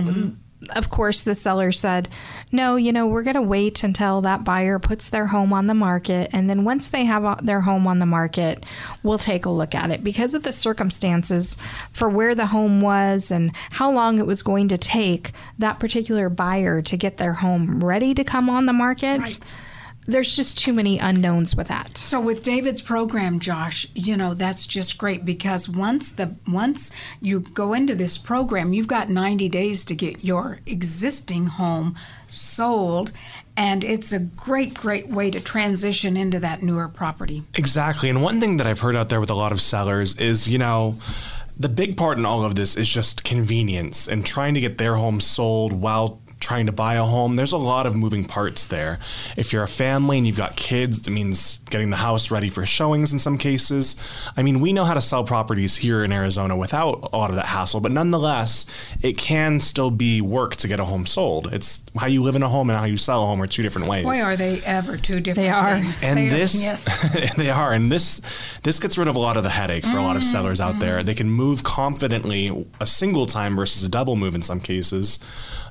of 0.76 0.90
course, 0.90 1.22
the 1.22 1.36
seller 1.36 1.72
said, 1.72 2.10
No, 2.52 2.76
you 2.76 2.92
know, 2.92 3.08
we're 3.08 3.24
going 3.24 3.36
to 3.36 3.42
wait 3.42 3.84
until 3.84 4.22
that 4.22 4.44
buyer 4.44 4.80
puts 4.80 5.10
their 5.10 5.28
home 5.28 5.54
on 5.54 5.68
the 5.68 5.74
market. 5.74 6.30
And 6.34 6.50
then 6.50 6.64
once 6.64 6.90
they 6.90 7.06
have 7.06 7.24
uh, 7.24 7.36
their 7.42 7.62
home 7.62 7.88
on 7.88 8.00
the 8.00 8.06
market, 8.06 8.66
we'll 9.04 9.20
take 9.20 9.46
a 9.46 9.50
look 9.50 9.76
at 9.76 9.92
it. 9.92 10.04
Because 10.04 10.34
of 10.34 10.44
the 10.44 10.52
circumstances 10.54 11.58
for 11.94 12.10
where 12.10 12.36
the 12.36 12.48
home 12.48 12.82
was 12.82 13.32
and 13.32 13.52
how 13.70 13.92
long 13.92 14.20
it 14.20 14.26
was 14.26 14.44
going 14.44 14.68
to 14.70 14.78
take 14.78 15.32
that 15.60 15.80
particular 15.80 16.28
buyer 16.30 16.82
to 16.82 16.98
get 16.98 17.18
their 17.18 17.34
home 17.34 17.84
ready 17.84 18.14
to 18.14 18.24
come 18.24 18.50
on 18.50 18.66
the 18.66 18.74
market. 18.74 19.20
Right. 19.20 19.40
There's 20.08 20.36
just 20.36 20.58
too 20.58 20.72
many 20.72 21.00
unknowns 21.00 21.54
with 21.54 21.68
that. 21.68 21.98
So 21.98 22.22
with 22.22 22.42
David's 22.42 22.82
program, 22.82 23.40
Josh, 23.40 23.88
you 23.94 24.16
know 24.16 24.34
that's 24.34 24.66
just 24.66 24.98
great 24.98 25.26
because 25.26 25.68
once 25.68 26.12
the 26.14 26.36
once 26.48 26.92
you 27.20 27.42
go 27.42 27.74
into 27.74 27.94
this 27.94 28.18
program, 28.18 28.72
you've 28.72 28.88
got 28.88 29.10
90 29.10 29.50
days 29.50 29.84
to 29.86 29.96
get 29.96 30.24
your 30.24 30.60
existing 30.66 31.48
home 31.48 31.96
sold, 32.26 33.12
and 33.58 33.84
it's 33.84 34.14
a 34.14 34.20
great, 34.20 34.74
great 34.74 35.10
way 35.10 35.30
to 35.30 35.42
transition 35.42 36.16
into 36.16 36.40
that 36.40 36.64
newer 36.64 36.88
property. 36.88 37.44
Exactly. 37.56 38.10
And 38.10 38.22
one 38.22 38.40
thing 38.40 38.58
that 38.58 38.68
I've 38.68 38.80
heard 38.80 38.96
out 38.96 39.10
there 39.10 39.20
with 39.20 39.30
a 39.30 39.36
lot 39.36 39.52
of 39.52 39.60
sellers 39.60 40.16
is, 40.16 40.48
you 40.48 40.58
know, 40.58 40.96
the 41.60 41.70
big 41.70 41.98
part 41.98 42.18
in 42.18 42.26
all 42.26 42.46
of 42.46 42.56
this 42.56 42.78
is 42.78 42.88
just 42.88 43.24
convenience 43.24 44.08
and 44.08 44.26
trying 44.26 44.54
to 44.54 44.62
get 44.62 44.78
their 44.78 44.96
home 44.96 45.20
sold 45.20 45.74
while 45.74 46.22
trying 46.40 46.66
to 46.68 46.72
buy 46.72 46.96
a 46.96 47.04
home. 47.04 47.36
There's 47.36 47.52
a 47.52 47.58
lot 47.58 47.86
of 47.86 47.96
moving 47.96 48.24
parts 48.24 48.68
there. 48.68 49.00
If 49.36 49.54
you're 49.54 49.64
a 49.64 49.68
family 49.68 50.18
and 50.18 50.28
you've 50.28 50.38
got 50.38 50.56
kids, 50.56 51.08
it 51.08 51.12
means 51.12 51.60
getting 51.70 51.90
the 51.90 51.98
house 51.98 52.32
ready 52.32 52.50
for 52.50 52.66
showings 52.66 53.12
in 53.12 53.20
some 53.20 53.38
cases. 53.38 53.96
I 54.38 54.44
mean, 54.44 54.60
we 54.60 54.74
know 54.74 54.86
how 54.86 54.94
to 54.94 55.02
sell 55.02 55.24
properties 55.24 55.78
here 55.78 56.04
in 56.04 56.12
Arizona 56.12 56.56
without 56.56 57.10
a 57.12 57.18
lot 57.18 57.30
of 57.30 57.36
that 57.36 57.48
hassle, 57.48 57.80
but 57.80 57.92
nonetheless, 57.92 58.96
it 59.02 59.18
can 59.18 59.60
still 59.60 59.92
be 59.92 60.22
work 60.22 60.56
to 60.58 60.68
get 60.68 60.80
a 60.80 60.86
home 60.86 61.06
sold. 61.06 61.54
It's 61.54 61.82
how 61.98 62.08
you 62.08 62.22
live 62.22 62.36
in 62.36 62.44
a 62.44 62.50
home 62.50 62.70
and 62.70 62.78
how 62.78 62.86
you 62.86 62.98
sell 62.98 63.24
a 63.24 63.26
home 63.26 63.42
are 63.42 63.48
two 63.48 63.64
different 63.64 63.88
ways. 63.88 64.06
Why 64.06 64.22
are 64.22 64.36
they 64.36 64.62
ever 64.66 64.98
two 64.98 65.20
different 65.20 65.48
They 65.48 65.50
are. 65.50 65.80
things. 65.82 66.04
and 66.04 66.18
They 66.18 66.28
are- 66.28 66.32
this 66.32 66.62
yes. 66.62 67.36
they 67.36 67.50
are 67.50 67.72
and 67.72 67.92
this 67.92 68.22
this 68.64 68.80
gets 68.80 68.98
rid 68.98 69.08
of 69.08 69.16
a 69.16 69.20
lot 69.20 69.38
of 69.38 69.44
the 69.44 69.50
headache 69.50 69.86
for 69.86 69.98
a 69.98 70.02
lot 70.02 70.16
of 70.16 70.22
mm-hmm, 70.22 70.32
sellers 70.32 70.62
out 70.62 70.80
there 70.80 70.98
mm-hmm. 70.98 71.06
they 71.06 71.14
can 71.14 71.30
move 71.30 71.64
confidently 71.64 72.68
a 72.80 72.88
single 72.88 73.26
time 73.26 73.56
versus 73.56 73.84
a 73.84 73.90
double 73.90 74.16
move 74.16 74.36
in 74.36 74.42
some 74.42 74.60
cases 74.60 75.20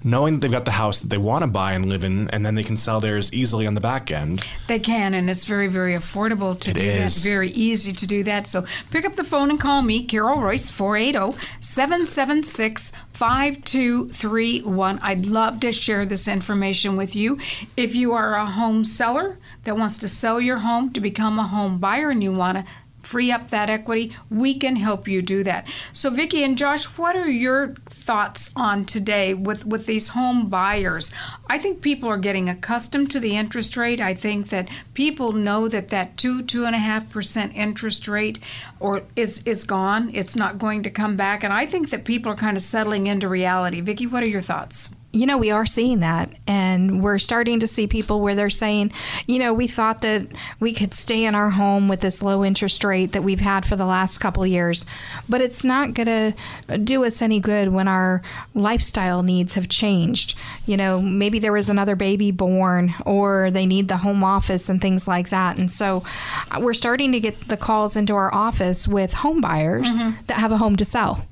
knowing 0.07 0.35
that 0.35 0.41
they've 0.41 0.53
got 0.59 0.65
the 0.65 0.71
house 0.71 1.01
that 1.01 1.09
they 1.11 1.19
want 1.19 1.43
to 1.43 1.47
buy 1.49 1.73
and 1.73 1.87
live 1.89 2.05
in 2.05 2.31
and 2.31 2.47
then 2.47 2.55
they 2.55 2.63
can 2.63 2.77
sell 2.77 3.01
theirs 3.01 3.31
easily 3.35 3.67
on 3.67 3.75
the 3.75 3.81
back 3.81 4.11
end 4.11 4.43
They 4.69 4.79
can, 4.79 5.13
and 5.15 5.29
it's 5.29 5.45
very, 5.45 5.67
very 5.69 5.95
affordable 5.95 6.59
to 6.61 6.71
It 6.71 6.77
do 6.77 6.83
is. 6.85 7.23
that. 7.23 7.29
Very 7.29 7.51
easy 7.51 7.93
to 7.93 8.07
do 8.07 8.23
that. 8.25 8.49
So 8.49 8.65
pick 8.91 9.05
up 9.05 9.17
the 9.17 9.25
phone 9.25 9.51
and 9.51 9.61
call 9.61 9.83
me, 9.83 10.05
Carol 10.05 10.41
Royce, 10.41 10.71
oh, 10.71 10.75
480 10.75 11.39
776 11.61 12.93
5231. 13.13 14.99
I'd 15.01 15.27
love 15.27 15.61
to 15.61 15.73
share 15.73 16.07
this 16.07 16.29
information 16.29 16.97
with 16.97 17.17
you. 17.17 17.39
If 17.77 17.95
you 17.95 18.13
are 18.13 18.35
a 18.37 18.47
home 18.47 18.85
seller 18.85 19.39
that 19.65 19.77
wants 19.77 19.99
to 19.99 20.09
sell 20.09 20.41
your 20.41 20.59
home 20.59 20.93
to 20.93 21.01
become 21.01 21.39
a 21.39 21.45
home 21.49 21.79
buyer 21.79 22.11
and 22.11 22.23
you 22.23 22.33
want 22.33 22.59
to 22.59 22.65
free 23.07 23.31
up 23.31 23.51
that 23.51 23.71
equity, 23.71 24.15
we 24.31 24.55
can 24.55 24.77
help 24.77 25.07
you 25.07 25.23
do 25.23 25.45
that. 25.45 25.67
So 25.93 26.11
Vicki 26.11 26.43
and 26.43 26.59
Josh, 26.59 26.85
what 26.99 27.17
are 27.17 27.31
your 27.31 27.75
thoughts 27.87 28.51
on 28.57 28.85
today 28.85 29.33
with 29.33 29.65
with 29.65 29.87
these 29.87 30.09
home 30.09 30.49
buyers? 30.49 31.13
I 31.49 31.59
think 31.59 31.81
people 31.81 32.09
are 32.09 32.19
getting 32.19 32.49
accustomed 32.49 33.11
to 33.13 33.21
the 33.21 33.37
interest 33.37 33.77
rate. 33.77 34.01
I 34.01 34.15
think 34.15 34.49
that 34.49 34.69
people 34.95 35.33
know 35.33 35.69
that 35.69 35.91
that 35.91 36.17
two 36.17 36.43
two 36.43 36.65
and 36.65 36.75
a 36.75 36.79
half 36.79 37.09
percent 37.09 37.55
interest 37.55 38.09
rate 38.09 38.39
or 38.81 39.03
is 39.15 39.43
is 39.45 39.65
gone. 39.65 40.11
It's 40.13 40.37
not 40.37 40.59
going 40.59 40.83
to 40.83 40.91
come 40.91 41.17
back, 41.17 41.45
and 41.45 41.53
I 41.53 41.67
think 41.67 41.91
that 41.91 42.05
people 42.05 42.33
are 42.33 42.37
kind 42.37 42.57
of 42.57 42.63
settling 42.63 43.07
into 43.07 43.29
reality. 43.29 43.81
Vicki, 43.81 44.07
what 44.07 44.25
are 44.25 44.29
your 44.29 44.41
thoughts? 44.41 44.95
you 45.17 45.25
know, 45.25 45.39
we 45.39 45.51
are 45.51 45.65
seeing 45.65 46.01
that, 46.01 46.31
and 46.47 47.03
we're 47.03 47.19
starting 47.19 47.61
to 47.61 47.67
see 47.67 47.87
people 47.87 48.21
where 48.21 48.35
they're 48.35 48.51
saying, 48.51 48.93
you 49.27 49.39
know, 49.39 49.53
we 49.53 49.67
thought 49.67 50.01
that 50.03 50.27
we 50.61 50.73
could 50.73 50.95
stay 50.95 51.25
in 51.25 51.35
our 51.35 51.51
home 51.51 51.89
with 51.89 52.01
this 52.01 52.23
low 52.23 52.45
interest 52.45 52.85
rate 52.85 53.13
that 53.13 53.25
we've 53.25 53.41
had 53.41 53.67
for 53.67 53.77
the 53.77 53.87
last 53.87 54.19
couple 54.19 54.43
of 54.43 54.49
years, 54.49 54.85
but 55.29 55.41
it's 55.41 55.65
not 55.65 55.95
going 55.95 56.07
to 56.07 56.79
do 56.79 57.05
us 57.05 57.23
any 57.23 57.41
good 57.41 57.69
when 57.69 57.89
our 57.89 58.23
lifestyle 58.55 59.23
needs 59.23 59.55
have 59.55 59.69
changed. 59.69 60.35
You 60.67 60.77
know, 60.77 61.01
maybe 61.01 61.39
there 61.39 61.53
was 61.53 61.69
another 61.69 61.97
baby 61.97 62.31
born, 62.31 62.95
or 63.05 63.51
they 63.51 63.67
need 63.67 63.89
the 63.89 63.97
home 63.99 64.23
office 64.25 64.69
and 64.69 64.81
things 64.81 65.09
like 65.09 65.31
that. 65.31 65.59
And 65.59 65.71
so 65.71 66.05
uh, 66.51 66.61
we're 66.61 66.75
starting 66.75 67.13
to 67.13 67.21
get 67.21 67.49
the 67.49 67.57
calls 67.57 67.97
into 67.97 68.15
our 68.15 68.33
office 68.33 68.87
with 68.87 69.13
home 69.13 69.41
buyers 69.41 69.87
that 70.27 70.39
have 70.39 70.53
a 70.53 70.59
home 70.59 70.77
to 70.77 70.85
sell. 70.85 71.27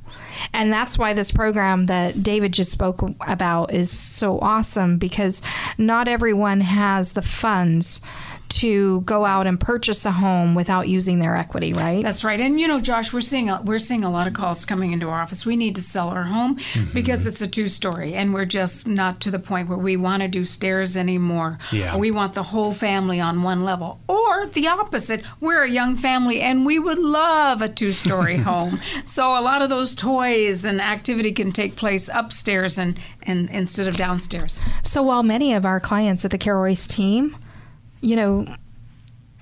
And 0.53 0.73
that's 0.73 0.99
why 0.99 1.13
this 1.13 1.31
program 1.31 1.87
that 1.87 2.23
David 2.23 2.53
just 2.53 2.73
spoke 2.73 3.03
about 3.21 3.73
is 3.73 3.91
so 3.91 4.39
awesome 4.41 4.99
because 4.99 5.43
not 5.79 6.09
everyone 6.09 6.61
has 6.61 7.13
the 7.13 7.23
funds 7.23 8.01
to 8.49 9.01
go 9.03 9.25
out 9.25 9.47
and 9.47 9.59
purchase 9.59 10.05
a 10.05 10.11
home 10.11 10.55
without 10.55 10.89
using 10.89 11.19
their 11.19 11.37
equity, 11.37 11.73
right? 11.73 12.03
That's 12.03 12.25
right. 12.25 12.41
And 12.41 12.61
you 12.61 12.69
know, 12.69 12.79
Josh, 12.79 13.13
we're 13.13 13.21
seeing 13.21 13.51
a, 13.51 13.61
we're 13.63 13.79
seeing 13.79 14.05
a 14.05 14.11
lot 14.11 14.27
of 14.27 14.35
calls 14.35 14.65
coming 14.65 14.93
into 14.93 15.09
our 15.09 15.21
office. 15.21 15.45
We 15.45 15.57
need 15.57 15.75
to 15.77 15.83
sell 15.83 16.09
our 16.09 16.25
home 16.25 16.57
mm-hmm. 16.57 16.95
because 16.95 17.27
it's 17.27 17.41
a 17.41 17.47
two-story, 17.47 18.15
and 18.15 18.35
we're 18.35 18.45
just 18.45 18.87
not 18.87 19.21
to 19.23 19.31
the 19.31 19.39
point 19.39 19.69
where 19.69 19.79
we 19.79 19.97
want 19.97 20.23
to 20.23 20.29
do 20.29 20.45
stairs 20.45 20.97
anymore. 20.97 21.59
Yeah. 21.73 21.97
We 21.97 22.11
want 22.11 22.35
the 22.35 22.43
whole 22.43 22.73
family 22.73 23.21
on 23.21 23.43
one 23.43 23.65
level, 23.65 24.01
or 24.09 24.47
the 24.49 24.69
opposite. 24.69 25.25
We're 25.41 25.63
a 25.63 25.71
young 25.71 25.97
family, 25.97 26.41
and 26.41 26.67
we 26.67 26.79
would 26.79 26.99
love 26.99 27.63
a 27.63 27.69
two-story 27.69 28.37
home. 28.39 28.81
So 29.05 29.39
a 29.39 29.41
lot 29.41 29.63
of 29.63 29.71
those 29.71 29.95
toys 29.95 30.65
and 30.65 30.81
activity 30.81 31.33
can 31.33 31.53
take 31.53 31.77
place 31.77 32.11
upstairs 32.13 32.79
and, 32.79 32.99
and 33.23 33.49
instead 33.51 33.89
of 33.89 33.97
downstairs. 33.97 34.61
So 34.83 35.03
while 35.03 35.23
many 35.23 35.55
of 35.55 35.65
our 35.65 35.81
clients 35.81 36.25
at 36.25 36.31
the 36.31 36.39
Carol 36.39 36.63
Royce 36.63 36.87
team, 36.87 37.37
you 38.05 38.17
know, 38.17 38.47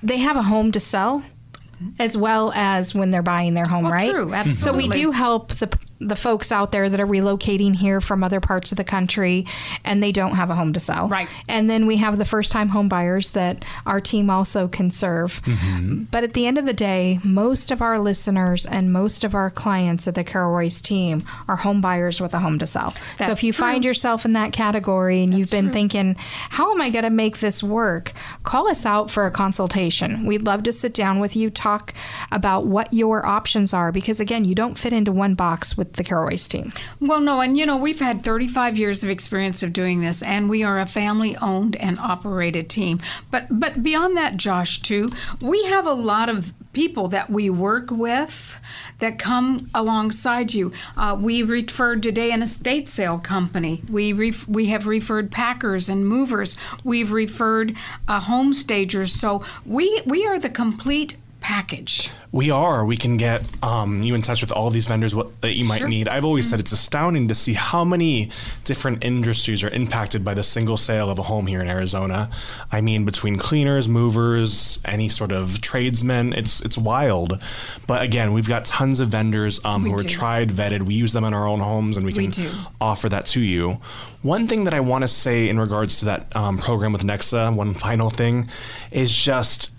they 0.03 0.19
have 0.19 0.37
a 0.37 0.43
home 0.43 0.73
to 0.73 0.81
sell 0.81 1.21
mm-hmm. 1.21 1.89
as 1.99 2.17
well 2.17 2.53
as 2.55 2.95
when 2.95 3.11
they're 3.11 3.23
buying 3.23 3.55
their 3.55 3.67
home, 3.67 3.85
Well, 3.85 3.93
right? 3.93 4.11
true, 4.11 4.53
So 4.55 4.73
we 4.73 4.89
do 4.89 5.11
help 5.11 5.49
the 5.55 5.67
the 6.09 6.17
folks 6.17 6.53
out 6.53 6.73
there 6.73 6.89
that 6.89 7.01
are 7.01 7.07
relocating 7.07 7.75
here 7.75 8.01
from 8.01 8.25
other 8.25 8.41
parts 8.41 8.73
of 8.73 8.77
the 8.77 8.85
country 8.85 9.47
and 9.85 10.03
they 10.03 10.13
don't 10.13 10.35
have 10.35 10.51
a 10.51 10.55
home 10.55 10.73
to 10.73 10.81
sell. 10.81 11.09
Right. 11.09 11.29
And 11.49 11.69
then 11.69 11.87
we 11.87 11.97
have 11.97 12.19
the 12.19 12.25
first 12.25 12.53
time 12.53 12.69
home 12.69 12.89
buyers 12.89 13.31
that 13.31 13.65
our 13.87 14.01
team 14.01 14.31
also 14.31 14.69
can 14.69 14.91
serve. 14.91 15.43
Mm-hmm. 15.43 16.05
But 16.05 16.25
at 16.25 16.35
the 16.35 16.47
end 16.47 16.59
of 16.59 16.67
the 16.67 16.73
day, 16.73 17.21
most 17.25 17.71
of 17.71 17.83
our 17.83 17.99
listeners 17.99 18.67
and 18.67 18.93
most 18.93 19.25
of 19.25 19.35
our 19.35 19.51
clients 19.51 20.09
at 20.09 20.15
the 20.15 20.25
Carol 20.25 20.53
Royce 20.53 20.81
team 20.81 21.25
are 21.49 21.57
home 21.57 21.81
buyers 21.81 22.21
with 22.21 22.35
a 22.35 22.39
home 22.39 22.59
to 22.59 22.67
sell. 22.67 22.95
so 23.19 23.31
if 23.31 23.45
you 23.45 23.53
true. 23.53 23.61
find 23.67 23.85
yourself 23.85 24.25
in 24.25 24.33
that 24.33 24.53
category 24.53 25.23
and 25.23 25.35
you've 25.35 25.51
been 25.51 25.67
true. 25.67 25.73
thinking, 25.73 26.17
how 26.51 26.73
am 26.73 26.81
I 26.81 26.91
going 26.91 27.05
to 27.05 27.11
make 27.11 27.39
this 27.39 27.63
work? 27.63 28.13
Call 28.43 28.69
us 28.69 28.85
out 28.85 29.11
for 29.11 29.27
a 29.27 29.31
consultation. 29.31 30.27
We'd 30.27 30.43
love 30.43 30.63
to 30.65 30.73
sit 30.73 30.95
down 30.95 31.21
with 31.21 31.37
you, 31.37 31.51
talk 31.51 31.95
about 32.31 32.67
what 32.67 32.93
your 32.93 33.25
options 33.25 33.73
are, 33.73 33.93
because 33.93 34.21
again, 34.21 34.45
you 34.45 34.55
don't 34.55 34.79
fit 34.79 34.93
into 34.93 35.13
one 35.13 35.35
box 35.35 35.77
with 35.77 35.92
the 35.95 36.05
Royce 36.15 36.49
team. 36.49 36.71
Well, 37.01 37.21
no, 37.21 37.41
and 37.41 37.57
you 37.57 37.67
know, 37.67 37.77
we've 37.77 38.01
had 38.01 38.25
35 38.25 38.77
years 38.77 39.03
of 39.03 39.11
experience 39.11 39.63
of 39.63 39.73
doing 39.73 40.01
this, 40.01 40.23
and 40.23 40.49
we 40.49 40.63
are 40.63 40.79
a 40.79 40.87
family 40.87 41.37
owned 41.37 41.77
and 41.77 41.99
operated 41.99 42.69
team. 42.69 43.01
But, 43.31 43.47
but 43.51 43.83
beyond 43.83 44.17
that, 44.17 44.37
Josh, 44.37 44.81
too, 44.81 45.11
we 45.41 45.65
have 45.65 45.87
a 45.87 45.95
lot 45.95 46.29
of 46.29 46.53
people 46.73 47.09
that 47.09 47.31
we 47.31 47.51
work 47.51 47.91
with 47.91 48.59
that 48.99 49.19
come 49.19 49.69
alongside 49.75 50.55
you. 50.55 50.73
Uh, 50.97 51.17
we 51.19 51.43
referred 51.43 52.03
today 52.03 52.31
an 52.31 52.43
estate 52.43 52.89
sale 52.89 53.19
company. 53.19 53.83
We 53.91 54.13
ref- 54.13 54.49
we 54.49 54.67
have 54.67 54.87
referred 54.87 55.31
packers 55.31 55.89
and 55.89 56.07
movers. 56.07 56.57
We've 56.85 57.11
referred 57.11 57.77
uh, 58.09 58.21
home 58.21 58.55
stagers. 58.55 59.13
So 59.13 59.45
we 59.67 60.03
we 60.07 60.27
are 60.27 60.39
the 60.39 60.51
complete 60.51 61.17
package. 61.43 62.11
We 62.31 62.51
are. 62.51 62.85
We 62.87 62.97
can 62.97 63.19
get 63.19 63.43
um, 63.63 64.03
you 64.03 64.15
in 64.15 64.23
touch 64.23 64.41
with 64.41 64.53
all 64.53 64.71
these 64.71 64.87
vendors 64.87 65.15
what, 65.15 65.39
that 65.43 65.55
you 65.55 65.67
might 65.67 65.81
Sure. 65.81 65.89
need. 65.89 66.09
I've 66.09 66.25
always 66.25 66.49
said 66.49 66.61
it's 66.61 66.73
astounding 66.73 67.29
to 67.29 67.35
see 67.35 67.53
how 67.53 67.85
many 67.85 68.31
different 68.65 69.05
industries 69.05 69.63
are 69.63 69.69
impacted 69.69 70.25
by 70.25 70.33
the 70.33 70.43
single 70.43 70.79
sale 70.79 71.11
of 71.11 71.19
a 71.19 71.23
home 71.23 71.47
here 71.47 71.61
in 71.61 71.69
Arizona. 71.69 72.31
I 72.71 72.81
mean, 72.81 73.05
between 73.05 73.37
cleaners, 73.37 73.87
movers, 73.89 74.79
any 74.87 75.11
sort 75.11 75.31
of 75.33 75.61
tradesmen, 75.61 76.33
it's 76.33 76.61
it's 76.63 76.79
wild. 76.79 77.39
But 77.87 78.03
again, 78.03 78.33
we've 78.33 78.49
got 78.49 78.65
tons 78.65 79.01
of 79.01 79.09
vendors 79.09 79.61
um, 79.65 79.85
who 79.85 79.95
are 79.95 80.03
tried, 80.03 80.49
vetted. 80.51 80.83
We 80.85 80.95
use 80.95 81.13
them 81.13 81.25
in 81.25 81.35
our 81.35 81.47
own 81.47 81.61
homes, 81.61 81.99
and 81.99 82.07
we 82.07 82.13
We 82.15 82.29
can 82.29 82.31
do. 82.31 82.49
offer 82.81 83.09
that 83.11 83.27
to 83.27 83.41
you. 83.41 83.79
One 84.23 84.47
thing 84.47 84.65
that 84.65 84.73
I 84.75 84.81
want 84.81 85.03
to 85.03 85.09
say 85.09 85.49
in 85.51 85.59
regards 85.61 85.99
to 85.99 86.05
that 86.07 86.35
um, 86.35 86.57
program 86.57 86.93
with 86.93 87.03
Nexa, 87.03 87.55
one 87.55 87.75
final 87.75 88.09
thing, 88.09 88.49
is 88.91 89.11
just 89.15 89.71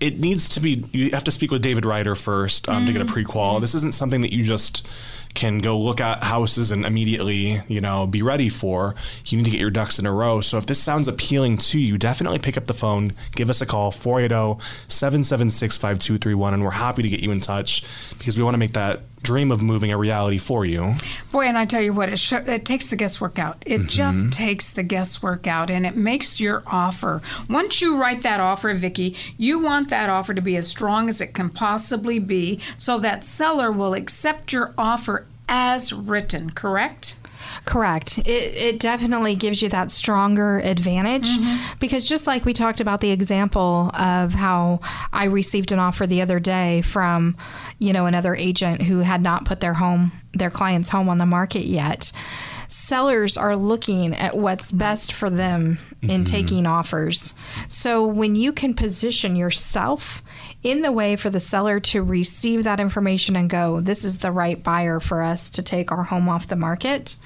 it 0.00 0.18
needs 0.18 0.48
to 0.50 0.60
be. 0.60 0.84
You 0.92 1.10
have 1.10 1.24
to 1.24 1.30
speak 1.30 1.50
with 1.50 1.62
David 1.62 1.84
Rider 1.84 2.14
first 2.14 2.68
um, 2.68 2.86
to 2.86 2.92
get 2.92 3.02
a 3.02 3.04
prequal. 3.04 3.60
This 3.60 3.74
isn't 3.74 3.94
something 3.94 4.20
that 4.20 4.32
you 4.32 4.42
just 4.42 4.86
can 5.34 5.58
go 5.58 5.78
look 5.78 6.00
at 6.00 6.24
houses 6.24 6.70
and 6.70 6.84
immediately, 6.84 7.62
you 7.68 7.80
know, 7.80 8.06
be 8.06 8.22
ready 8.22 8.48
for. 8.48 8.94
You 9.26 9.38
need 9.38 9.44
to 9.44 9.50
get 9.50 9.60
your 9.60 9.70
ducks 9.70 9.98
in 9.98 10.06
a 10.06 10.12
row. 10.12 10.40
So 10.40 10.58
if 10.58 10.66
this 10.66 10.82
sounds 10.82 11.08
appealing 11.08 11.58
to 11.58 11.78
you, 11.78 11.98
definitely 11.98 12.38
pick 12.38 12.56
up 12.56 12.66
the 12.66 12.74
phone, 12.74 13.12
give 13.34 13.50
us 13.50 13.60
a 13.60 13.66
call, 13.66 13.88
oh, 13.88 13.90
480-776-5231, 13.90 16.54
and 16.54 16.64
we're 16.64 16.70
happy 16.70 17.02
to 17.02 17.08
get 17.08 17.20
you 17.20 17.30
in 17.30 17.40
touch 17.40 17.82
because 18.18 18.36
we 18.36 18.42
want 18.42 18.54
to 18.54 18.58
make 18.58 18.72
that 18.72 19.02
dream 19.28 19.52
of 19.52 19.60
moving 19.60 19.92
a 19.92 19.98
reality 19.98 20.38
for 20.38 20.64
you. 20.64 20.94
Boy, 21.30 21.44
and 21.44 21.58
I 21.58 21.66
tell 21.66 21.82
you 21.82 21.92
what, 21.92 22.08
it, 22.08 22.18
sh- 22.18 22.32
it 22.32 22.64
takes 22.64 22.88
the 22.88 22.96
guesswork 22.96 23.38
out. 23.38 23.62
It 23.66 23.80
mm-hmm. 23.80 23.88
just 23.88 24.32
takes 24.32 24.70
the 24.70 24.82
guesswork 24.82 25.46
out, 25.46 25.68
and 25.70 25.84
it 25.84 25.96
makes 25.96 26.40
your 26.40 26.62
offer. 26.66 27.20
Once 27.46 27.82
you 27.82 27.98
write 27.98 28.22
that 28.22 28.40
offer, 28.40 28.72
Vicky, 28.72 29.14
you 29.36 29.58
want 29.58 29.90
that 29.90 30.08
offer 30.08 30.32
to 30.32 30.40
be 30.40 30.56
as 30.56 30.66
strong 30.66 31.10
as 31.10 31.20
it 31.20 31.34
can 31.34 31.50
possibly 31.50 32.18
be, 32.18 32.58
so 32.78 32.98
that 33.00 33.22
seller 33.22 33.70
will 33.70 33.92
accept 33.92 34.50
your 34.50 34.72
offer 34.78 35.26
as 35.46 35.92
written. 35.92 36.48
Correct? 36.48 37.16
Correct. 37.64 38.18
It, 38.18 38.28
it 38.28 38.80
definitely 38.80 39.34
gives 39.34 39.62
you 39.62 39.68
that 39.70 39.90
stronger 39.90 40.58
advantage 40.60 41.28
mm-hmm. 41.28 41.78
because 41.78 42.08
just 42.08 42.26
like 42.26 42.44
we 42.44 42.52
talked 42.52 42.80
about 42.80 43.00
the 43.00 43.10
example 43.10 43.90
of 43.94 44.34
how 44.34 44.80
I 45.12 45.24
received 45.24 45.72
an 45.72 45.78
offer 45.78 46.06
the 46.06 46.22
other 46.22 46.40
day 46.40 46.82
from, 46.82 47.36
you 47.78 47.92
know, 47.92 48.06
another 48.06 48.34
agent 48.34 48.82
who 48.82 49.00
had 49.00 49.22
not 49.22 49.44
put 49.44 49.60
their 49.60 49.74
home, 49.74 50.12
their 50.32 50.50
client's 50.50 50.90
home 50.90 51.08
on 51.08 51.18
the 51.18 51.26
market 51.26 51.66
yet. 51.66 52.12
Sellers 52.68 53.38
are 53.38 53.56
looking 53.56 54.14
at 54.14 54.36
what's 54.36 54.70
best 54.70 55.12
for 55.12 55.30
them 55.30 55.78
in 56.02 56.08
mm-hmm. 56.08 56.24
taking 56.24 56.66
offers. 56.66 57.34
So 57.70 58.06
when 58.06 58.36
you 58.36 58.52
can 58.52 58.74
position 58.74 59.36
yourself 59.36 60.22
in 60.62 60.82
the 60.82 60.92
way 60.92 61.16
for 61.16 61.30
the 61.30 61.40
seller 61.40 61.78
to 61.80 62.02
receive 62.02 62.64
that 62.64 62.80
information 62.80 63.36
and 63.36 63.48
go, 63.48 63.80
this 63.80 64.04
is 64.04 64.18
the 64.18 64.32
right 64.32 64.62
buyer 64.62 65.00
for 65.00 65.22
us 65.22 65.50
to 65.50 65.62
take 65.62 65.92
our 65.92 66.04
home 66.04 66.28
off 66.28 66.48
the 66.48 66.56
market, 66.56 67.16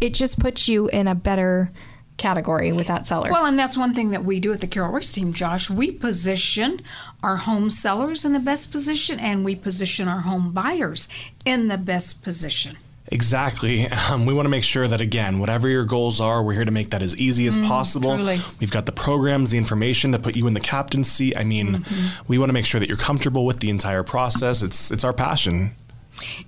it 0.00 0.14
just 0.14 0.40
puts 0.40 0.68
you 0.68 0.88
in 0.88 1.06
a 1.06 1.14
better 1.14 1.70
category 2.16 2.72
with 2.72 2.88
that 2.88 3.06
seller. 3.06 3.30
Well, 3.30 3.46
and 3.46 3.58
that's 3.58 3.76
one 3.76 3.94
thing 3.94 4.10
that 4.10 4.24
we 4.24 4.40
do 4.40 4.52
at 4.52 4.60
the 4.60 4.66
Carol 4.66 4.92
Royce 4.92 5.12
team, 5.12 5.32
Josh. 5.32 5.70
We 5.70 5.90
position 5.90 6.82
our 7.22 7.36
home 7.36 7.70
sellers 7.70 8.24
in 8.24 8.32
the 8.32 8.38
best 8.38 8.70
position, 8.70 9.18
and 9.18 9.44
we 9.44 9.54
position 9.54 10.08
our 10.08 10.20
home 10.20 10.52
buyers 10.52 11.08
in 11.44 11.68
the 11.68 11.78
best 11.78 12.22
position. 12.22 12.76
Exactly. 13.12 13.88
Um, 14.10 14.26
we 14.26 14.34
want 14.34 14.46
to 14.46 14.50
make 14.50 14.64
sure 14.64 14.84
that, 14.84 15.00
again, 15.00 15.38
whatever 15.38 15.68
your 15.68 15.84
goals 15.84 16.20
are, 16.20 16.42
we're 16.42 16.54
here 16.54 16.64
to 16.64 16.70
make 16.70 16.90
that 16.90 17.02
as 17.02 17.16
easy 17.16 17.46
as 17.46 17.56
possible. 17.56 18.16
truly. 18.16 18.38
We've 18.58 18.70
got 18.70 18.84
the 18.84 18.92
programs, 18.92 19.50
the 19.50 19.58
information 19.58 20.12
to 20.12 20.18
put 20.18 20.34
you 20.34 20.46
in 20.48 20.54
the 20.54 20.60
captain's 20.60 21.10
seat. 21.10 21.36
I 21.36 21.44
mean, 21.44 21.84
we 22.26 22.36
want 22.36 22.48
to 22.48 22.52
make 22.52 22.66
sure 22.66 22.80
that 22.80 22.88
you're 22.88 22.98
comfortable 22.98 23.46
with 23.46 23.60
the 23.60 23.70
entire 23.70 24.02
process. 24.02 24.60
It's 24.62 24.90
it's 24.90 25.04
our 25.04 25.12
passion. 25.12 25.70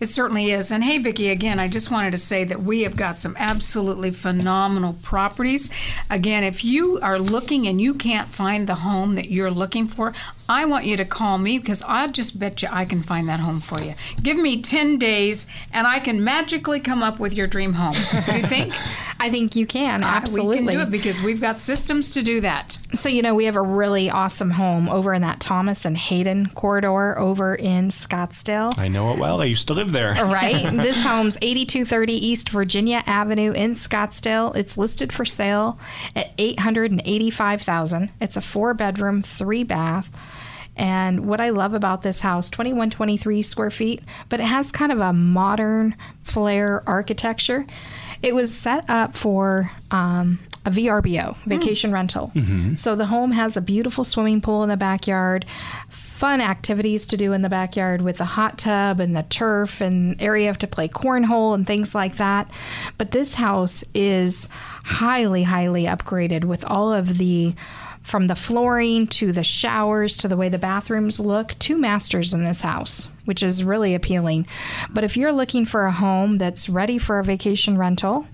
It 0.01 0.07
certainly 0.07 0.51
is. 0.53 0.71
And 0.71 0.83
hey, 0.85 0.99
Vicki, 0.99 1.29
again, 1.31 1.59
I 1.59 1.69
just 1.69 1.91
wanted 1.91 2.11
to 2.13 2.17
say 2.19 2.45
that 2.45 2.63
we 2.63 2.83
have 2.83 2.97
got 2.97 3.19
some 3.19 3.37
absolutely 3.39 4.11
phenomenal 4.11 4.95
properties. 5.03 5.71
Again, 6.11 6.45
if 6.45 6.65
you 6.65 6.99
are 7.01 7.19
looking 7.19 7.67
and 7.67 7.81
you 7.81 7.95
can't 7.95 8.29
find 8.29 8.67
the 8.67 8.77
home 8.77 9.15
that 9.15 9.31
you're 9.31 9.51
looking 9.51 9.87
for, 9.87 10.13
I 10.49 10.67
want 10.67 10.85
you 10.85 10.97
to 10.99 11.05
call 11.07 11.39
me 11.39 11.59
because 11.59 11.83
I 11.87 12.07
just 12.09 12.39
bet 12.39 12.63
you 12.63 12.69
I 12.71 12.85
can 12.85 13.03
find 13.03 13.29
that 13.29 13.41
home 13.41 13.61
for 13.61 13.81
you. 13.81 13.95
Give 14.23 14.37
me 14.37 14.61
10 14.61 14.99
days 14.99 15.47
and 15.73 15.87
I 15.87 16.01
can 16.01 16.23
magically 16.23 16.81
come 16.81 17.03
up 17.03 17.19
with 17.19 17.33
your 17.33 17.47
dream 17.47 17.73
home. 17.73 17.95
Do 17.95 18.37
you 18.37 18.47
think? 18.47 18.75
I 19.21 19.31
think 19.31 19.57
you 19.57 19.67
can, 19.67 20.05
Uh, 20.05 20.09
absolutely. 20.09 20.59
We 20.61 20.67
can 20.67 20.75
do 20.77 20.81
it 20.83 20.91
because 20.91 21.23
we've 21.23 21.41
got 21.41 21.59
systems 21.59 22.11
to 22.11 22.23
do 22.23 22.43
that. 22.43 22.77
So, 22.93 23.09
you 23.09 23.23
know, 23.23 23.35
we 23.35 23.47
have 23.47 23.57
a 23.57 23.63
really 23.63 24.11
awesome 24.11 24.51
home 24.51 24.89
over 24.91 25.15
in 25.15 25.23
that 25.23 25.41
Thomas 25.41 25.87
and 25.87 25.97
Hayden 25.97 26.49
corridor 26.51 27.19
over 27.19 27.55
in 27.55 27.89
Scottsdale. 27.89 28.77
I 28.79 28.89
know 28.89 29.13
it 29.15 29.19
well. 29.19 29.41
I 29.41 29.47
used 29.47 29.64
to 29.69 29.75
live 29.75 29.93
there. 29.93 30.13
Right. 30.25 30.63
this 30.73 31.03
home's 31.03 31.37
8230 31.41 32.13
East 32.13 32.49
Virginia 32.49 33.03
Avenue 33.07 33.53
in 33.53 33.73
Scottsdale. 33.73 34.55
It's 34.57 34.77
listed 34.77 35.13
for 35.13 35.25
sale 35.25 35.79
at 36.17 36.31
885,000. 36.39 38.11
It's 38.21 38.37
a 38.37 38.41
four 38.41 38.75
bedroom, 38.75 39.23
three 39.23 39.65
bath. 39.65 40.11
And 40.77 41.27
what 41.27 41.41
I 41.41 41.51
love 41.51 41.73
about 41.75 42.03
this 42.03 42.21
house, 42.21 42.51
2123 42.51 43.43
square 43.43 43.71
feet, 43.71 44.03
but 44.29 44.41
it 44.41 44.45
has 44.45 44.73
kind 44.73 44.91
of 44.91 44.99
a 44.99 45.13
modern 45.13 45.95
flair 46.25 46.83
architecture. 46.87 47.65
It 48.23 48.35
was 48.35 48.53
set 48.53 48.85
up 48.89 49.17
for 49.17 49.71
um, 49.93 50.41
a 50.65 50.71
VRBO, 50.71 51.37
vacation 51.47 51.93
rental. 51.93 52.33
So 52.77 52.97
the 52.97 53.07
home 53.07 53.31
has 53.33 53.57
a 53.57 53.61
beautiful 53.61 54.03
swimming 54.05 54.41
pool 54.41 54.63
in 54.63 54.69
the 54.69 54.77
backyard, 54.77 55.45
fun 56.15 56.41
activities 56.41 57.07
to 57.07 57.17
do 57.17 57.33
in 57.33 57.43
the 57.43 57.49
backyard 57.49 58.01
with 58.01 58.19
the 58.19 58.25
hot 58.25 58.57
tub 58.57 59.01
and 59.01 59.17
the 59.17 59.25
turf 59.25 59.81
and 59.81 60.21
area 60.23 60.55
to 60.55 60.67
play 60.67 60.87
cornhole 60.89 61.55
and 61.55 61.67
things 61.67 61.93
like 61.95 62.17
that. 62.19 62.49
But 62.99 63.11
this 63.11 63.35
house 63.35 63.83
is 63.95 64.49
highly, 64.85 65.43
highly 65.43 65.85
upgraded 65.85 66.45
with 66.45 66.65
all 66.67 66.93
of 66.93 67.19
the 67.19 67.55
from 68.03 68.27
the 68.27 68.37
flooring 68.37 69.07
to 69.07 69.33
the 69.33 69.43
showers 69.43 70.17
to 70.19 70.29
the 70.29 70.37
way 70.37 70.51
the 70.51 70.59
bathrooms 70.59 71.19
look, 71.19 71.57
two 71.59 71.79
masters 71.79 72.35
in 72.35 72.45
this 72.45 72.61
house, 72.61 73.09
which 73.25 73.43
is 73.43 73.65
really 73.65 73.95
appealing. 73.95 74.47
But 74.91 75.05
if 75.05 75.17
you're 75.17 75.33
looking 75.33 75.65
for 75.65 75.87
a 75.87 75.91
home 75.93 76.37
that's 76.39 76.69
ready 76.69 76.99
for 76.99 77.19
a 77.19 77.25
vacation 77.25 77.79
rental 77.79 78.27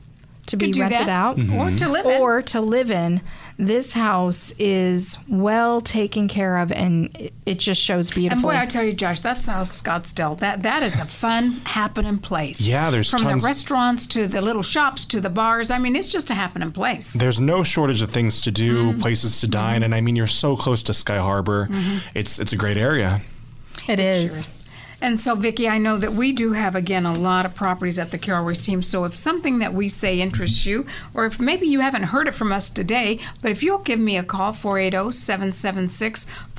to 0.49 0.57
be 0.57 0.67
Could 0.67 0.75
do 0.75 0.81
rented 0.81 0.99
that. 1.03 1.09
out 1.09 1.39
Or 1.39 1.71
to 1.71 1.89
live 1.89 2.07
in. 2.07 2.21
or 2.21 2.43
to 2.43 2.61
live 2.61 2.91
in, 2.91 3.21
this 3.67 3.93
house 3.93 4.53
is 4.59 5.19
well 5.29 5.81
taken 5.81 6.29
care 6.29 6.57
of 6.59 6.73
and 6.73 7.15
it, 7.17 7.33
it 7.47 7.59
just 7.59 7.81
shows 7.81 8.11
beautiful. 8.11 8.49
And 8.51 8.57
boy, 8.59 8.63
I 8.63 8.67
tell 8.67 8.83
you, 8.85 8.93
Josh, 8.93 9.21
that's 9.21 9.47
how 9.47 9.61
Scottsdale. 9.63 10.39
That 10.39 10.63
that 10.63 10.83
is 10.83 10.99
a 10.99 11.05
fun 11.05 11.53
happening 11.65 12.19
place. 12.19 12.61
Yeah, 12.61 12.91
there's 12.91 13.11
from 13.11 13.21
tons- 13.23 13.43
the 13.43 13.47
restaurants 13.47 14.07
to 14.09 14.27
the 14.27 14.41
little 14.41 14.63
shops 14.63 15.05
to 15.07 15.21
the 15.21 15.31
bars. 15.31 15.71
I 15.71 15.79
mean, 15.79 15.95
it's 15.97 16.11
just 16.11 16.31
a 16.31 16.35
happening 16.35 16.73
place. 16.73 17.13
There's 17.13 17.41
no 17.41 17.63
shortage 17.63 18.03
of 18.03 18.11
things 18.11 18.41
to 18.43 18.51
do, 18.51 18.71
Mm-hmm. 18.91 19.01
places 19.01 19.41
to 19.41 19.47
dine, 19.49 19.83
and 19.83 19.95
I 19.95 20.01
mean 20.01 20.17
you're 20.17 20.27
so 20.27 20.57
close 20.57 20.83
to 20.85 20.95
Sky 20.95 21.19
Harbor. 21.19 21.69
It's 22.15 22.39
it's 22.39 22.53
a 22.53 22.57
great 22.57 22.77
area. 22.77 23.21
it 23.89 23.99
is. 24.01 24.47
And 25.01 25.19
so, 25.19 25.35
Vicki, 25.35 25.69
I 25.69 25.79
know 25.79 25.97
that 25.97 26.13
we 26.13 26.33
do 26.33 26.53
have 26.53 26.77
again 26.77 27.07
a 27.07 27.15
lot 27.15 27.47
of 27.47 27.55
properties 27.55 27.99
at 27.99 28.11
the 28.11 28.19
Carol 28.19 28.45
Royce 28.45 28.59
team. 28.59 28.83
So, 28.83 29.05
if 29.05 29.17
something 29.17 29.59
that 29.61 29.73
we 29.73 29.89
say 29.89 30.21
interests 30.21 30.67
you, 30.67 30.87
or 31.15 31.25
if 31.25 31.41
maybe 31.41 31.67
you 31.67 31.81
haven't 31.81 32.05
heard 32.05 32.29
it 32.29 32.35
from 32.35 32.53
us 32.53 32.69
today, 32.69 33.19
but 33.41 33.51
if 33.51 33.63
you'll 33.63 33.79
give 33.79 33.99
me 33.99 34.19
a 34.19 34.23
call 34.23 34.53
oh, 34.95 35.11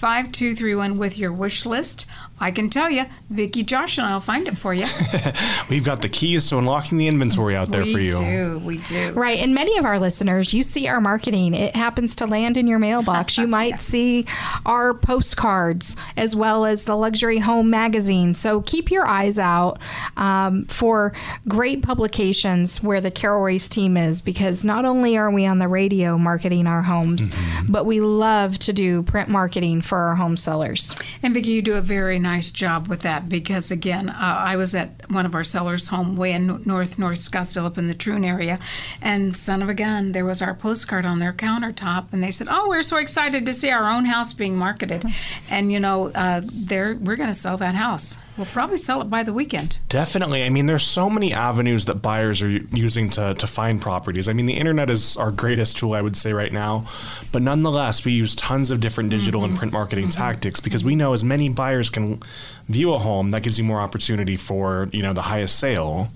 480-776-5231 0.02 0.98
with 0.98 1.18
your 1.18 1.32
wish 1.32 1.66
list, 1.66 2.08
I 2.42 2.50
can 2.50 2.72
tell 2.72 2.90
you, 2.90 3.06
Vicki, 3.30 3.62
Josh, 3.62 4.00
and 4.00 4.08
I'll 4.08 4.20
find 4.20 4.48
it 4.48 4.58
for 4.58 4.74
you. 4.74 4.88
We've 5.70 5.84
got 5.84 6.02
the 6.02 6.10
keys 6.10 6.50
to 6.50 6.58
unlocking 6.58 6.98
the 6.98 7.08
inventory 7.08 7.56
out 7.56 7.70
there 7.70 7.84
we 7.84 7.94
for 7.94 8.00
you. 8.00 8.18
We 8.18 8.26
do, 8.26 8.60
we 8.60 8.78
do. 8.80 9.14
Right. 9.14 9.38
And 9.38 9.54
many 9.54 9.78
of 9.78 9.86
our 9.86 10.00
listeners, 10.00 10.52
you 10.52 10.64
see 10.64 10.88
our 10.88 11.00
marketing. 11.00 11.54
It 11.54 11.76
happens 11.76 12.16
to 12.16 12.26
land 12.26 12.58
in 12.58 12.66
your 12.66 12.80
mailbox. 12.80 13.38
You 13.38 13.46
might 13.62 13.80
see 13.80 14.26
our 14.66 14.96
postcards 14.96 15.96
as 16.18 16.36
well 16.36 16.66
as 16.66 16.86
the 16.86 16.98
Luxury 16.98 17.38
Home 17.38 17.70
magazine. 17.70 18.34
So 18.34 18.62
keep 18.62 18.90
your 18.90 19.06
eyes 19.06 19.38
out 19.38 19.78
um, 20.18 20.66
for 20.66 21.14
great 21.48 21.84
publications 21.84 22.82
where 22.82 23.02
the 23.02 23.12
Carol 23.12 23.44
Royce 23.44 23.70
team 23.70 23.98
is 23.98 24.20
because 24.20 24.66
not 24.66 24.84
only 24.84 25.16
are 25.16 25.30
we 25.30 25.46
on 25.46 25.60
the 25.60 25.68
radio 25.68 26.18
marketing 26.18 26.66
our 26.66 26.82
homes, 26.82 27.30
but 27.70 27.86
we 27.86 28.02
love 28.02 28.58
to 28.60 28.74
do 28.74 29.04
print 29.04 29.30
marketing 29.30 29.84
for 29.92 29.98
our 29.98 30.16
home 30.16 30.38
sellers. 30.38 30.96
And 31.22 31.34
Vicki, 31.34 31.52
you 31.52 31.62
do 31.62 31.74
a 31.74 31.82
very 31.82 32.18
nice 32.18 32.50
job 32.50 32.88
with 32.88 33.02
that 33.02 33.28
because, 33.28 33.72
again, 33.72 34.10
uh, 34.10 34.14
I 34.18 34.56
was 34.56 34.74
at 34.74 34.90
one 35.12 35.26
of 35.26 35.36
our 35.36 35.44
sellers' 35.44 35.90
home 35.90 36.16
way 36.16 36.32
in 36.32 36.64
North 36.66 36.98
North 36.98 37.20
Scottsdale, 37.20 37.66
up 37.66 37.78
in 37.78 37.90
the 37.90 37.94
Troon 37.94 38.24
area, 38.24 38.58
and 39.02 39.36
son 39.36 39.62
of 39.62 39.68
a 39.68 39.74
gun, 39.74 40.14
there 40.14 40.24
was 40.24 40.42
our 40.42 40.54
postcard 40.54 41.06
on 41.06 41.20
their 41.20 41.34
countertop, 41.34 42.14
and 42.14 42.24
they 42.24 42.32
said, 42.32 42.48
"Oh, 42.50 42.70
we're 42.70 42.84
so 42.84 42.96
excited 43.00 43.46
to 43.46 43.54
see 43.54 43.70
our 43.70 43.90
own 43.90 44.06
house 44.06 44.32
being 44.32 44.56
marketed," 44.56 45.04
and 45.50 45.74
you 45.74 45.80
know, 45.82 46.08
uh, 46.16 46.42
we're 46.70 47.18
going 47.18 47.28
to 47.28 47.34
sell 47.34 47.58
that 47.58 47.76
house. 47.76 48.18
We'll 48.42 48.50
probably 48.50 48.78
sell 48.78 49.02
it 49.02 49.10
by 49.12 49.22
the 49.22 49.34
weekend. 49.34 49.78
Definitely. 49.88 50.44
I 50.44 50.50
mean, 50.50 50.66
there's 50.66 50.84
so 50.84 51.12
many 51.12 51.32
avenues 51.32 51.86
that 51.86 52.02
buyers 52.02 52.42
are 52.42 52.50
using 52.50 53.08
to, 53.12 53.36
to 53.36 53.46
find 53.46 53.80
properties. 53.80 54.28
I 54.28 54.34
mean, 54.34 54.48
the 54.48 54.58
internet 54.58 54.90
is 54.90 55.16
our 55.16 55.30
greatest 55.30 55.78
tool, 55.78 55.94
I 55.94 56.02
would 56.02 56.18
say, 56.18 56.34
right 56.34 56.52
now. 56.52 56.86
But 57.32 57.44
nonetheless, 57.44 58.04
we 58.04 58.14
use 58.14 58.34
tons 58.34 58.72
of 58.72 58.80
different 58.80 59.12
digital 59.12 59.44
and 59.44 59.52
mm-hmm. 59.52 59.60
print 59.60 59.74
marketing 59.74 60.06
mm-hmm. 60.06 60.20
tactics 60.20 60.60
because 60.60 60.84
we 60.84 60.96
know 60.96 61.14
as 61.14 61.24
many 61.24 61.50
buyers 61.50 61.92
can 61.92 62.24
view 62.72 62.94
a 62.94 62.98
home, 63.00 63.32
that 63.32 63.44
gives 63.44 63.58
you 63.58 63.64
more 63.64 63.80
opportunity 63.80 64.36
for, 64.36 64.90
you 64.92 65.02
know, 65.02 65.14
the 65.14 65.22
highest 65.22 65.60
sale. 65.60 66.10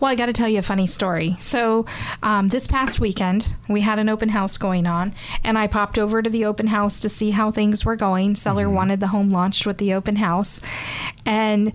Well, 0.00 0.10
I 0.10 0.14
got 0.14 0.26
to 0.26 0.32
tell 0.32 0.48
you 0.48 0.58
a 0.58 0.62
funny 0.62 0.86
story. 0.86 1.36
So, 1.40 1.86
um, 2.22 2.48
this 2.48 2.66
past 2.66 3.00
weekend, 3.00 3.54
we 3.68 3.80
had 3.80 3.98
an 3.98 4.08
open 4.08 4.28
house 4.28 4.58
going 4.58 4.86
on, 4.86 5.14
and 5.44 5.56
I 5.56 5.66
popped 5.66 5.98
over 5.98 6.22
to 6.22 6.30
the 6.30 6.44
open 6.44 6.66
house 6.66 7.00
to 7.00 7.08
see 7.08 7.30
how 7.30 7.50
things 7.50 7.84
were 7.84 7.96
going. 7.96 8.36
Seller 8.36 8.68
wanted 8.68 9.00
the 9.00 9.08
home 9.08 9.30
launched 9.30 9.66
with 9.66 9.78
the 9.78 9.94
open 9.94 10.16
house, 10.16 10.60
and 11.24 11.72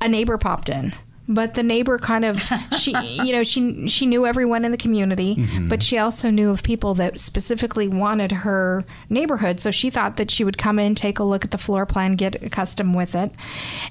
a 0.00 0.08
neighbor 0.08 0.38
popped 0.38 0.68
in. 0.68 0.92
But 1.32 1.54
the 1.54 1.62
neighbor 1.62 1.96
kind 1.98 2.24
of 2.24 2.42
she 2.76 2.90
you 3.24 3.32
know 3.32 3.42
she 3.44 3.88
she 3.88 4.04
knew 4.04 4.26
everyone 4.26 4.64
in 4.64 4.72
the 4.72 4.76
community, 4.76 5.36
mm-hmm. 5.36 5.68
but 5.68 5.82
she 5.82 5.96
also 5.96 6.28
knew 6.28 6.50
of 6.50 6.62
people 6.62 6.94
that 6.94 7.20
specifically 7.20 7.88
wanted 7.88 8.32
her 8.32 8.84
neighborhood. 9.08 9.60
So 9.60 9.70
she 9.70 9.90
thought 9.90 10.16
that 10.16 10.30
she 10.30 10.44
would 10.44 10.58
come 10.58 10.78
in, 10.78 10.94
take 10.94 11.18
a 11.18 11.24
look 11.24 11.44
at 11.44 11.52
the 11.52 11.58
floor 11.58 11.86
plan, 11.86 12.16
get 12.16 12.42
accustomed 12.42 12.96
with 12.96 13.14
it, 13.14 13.30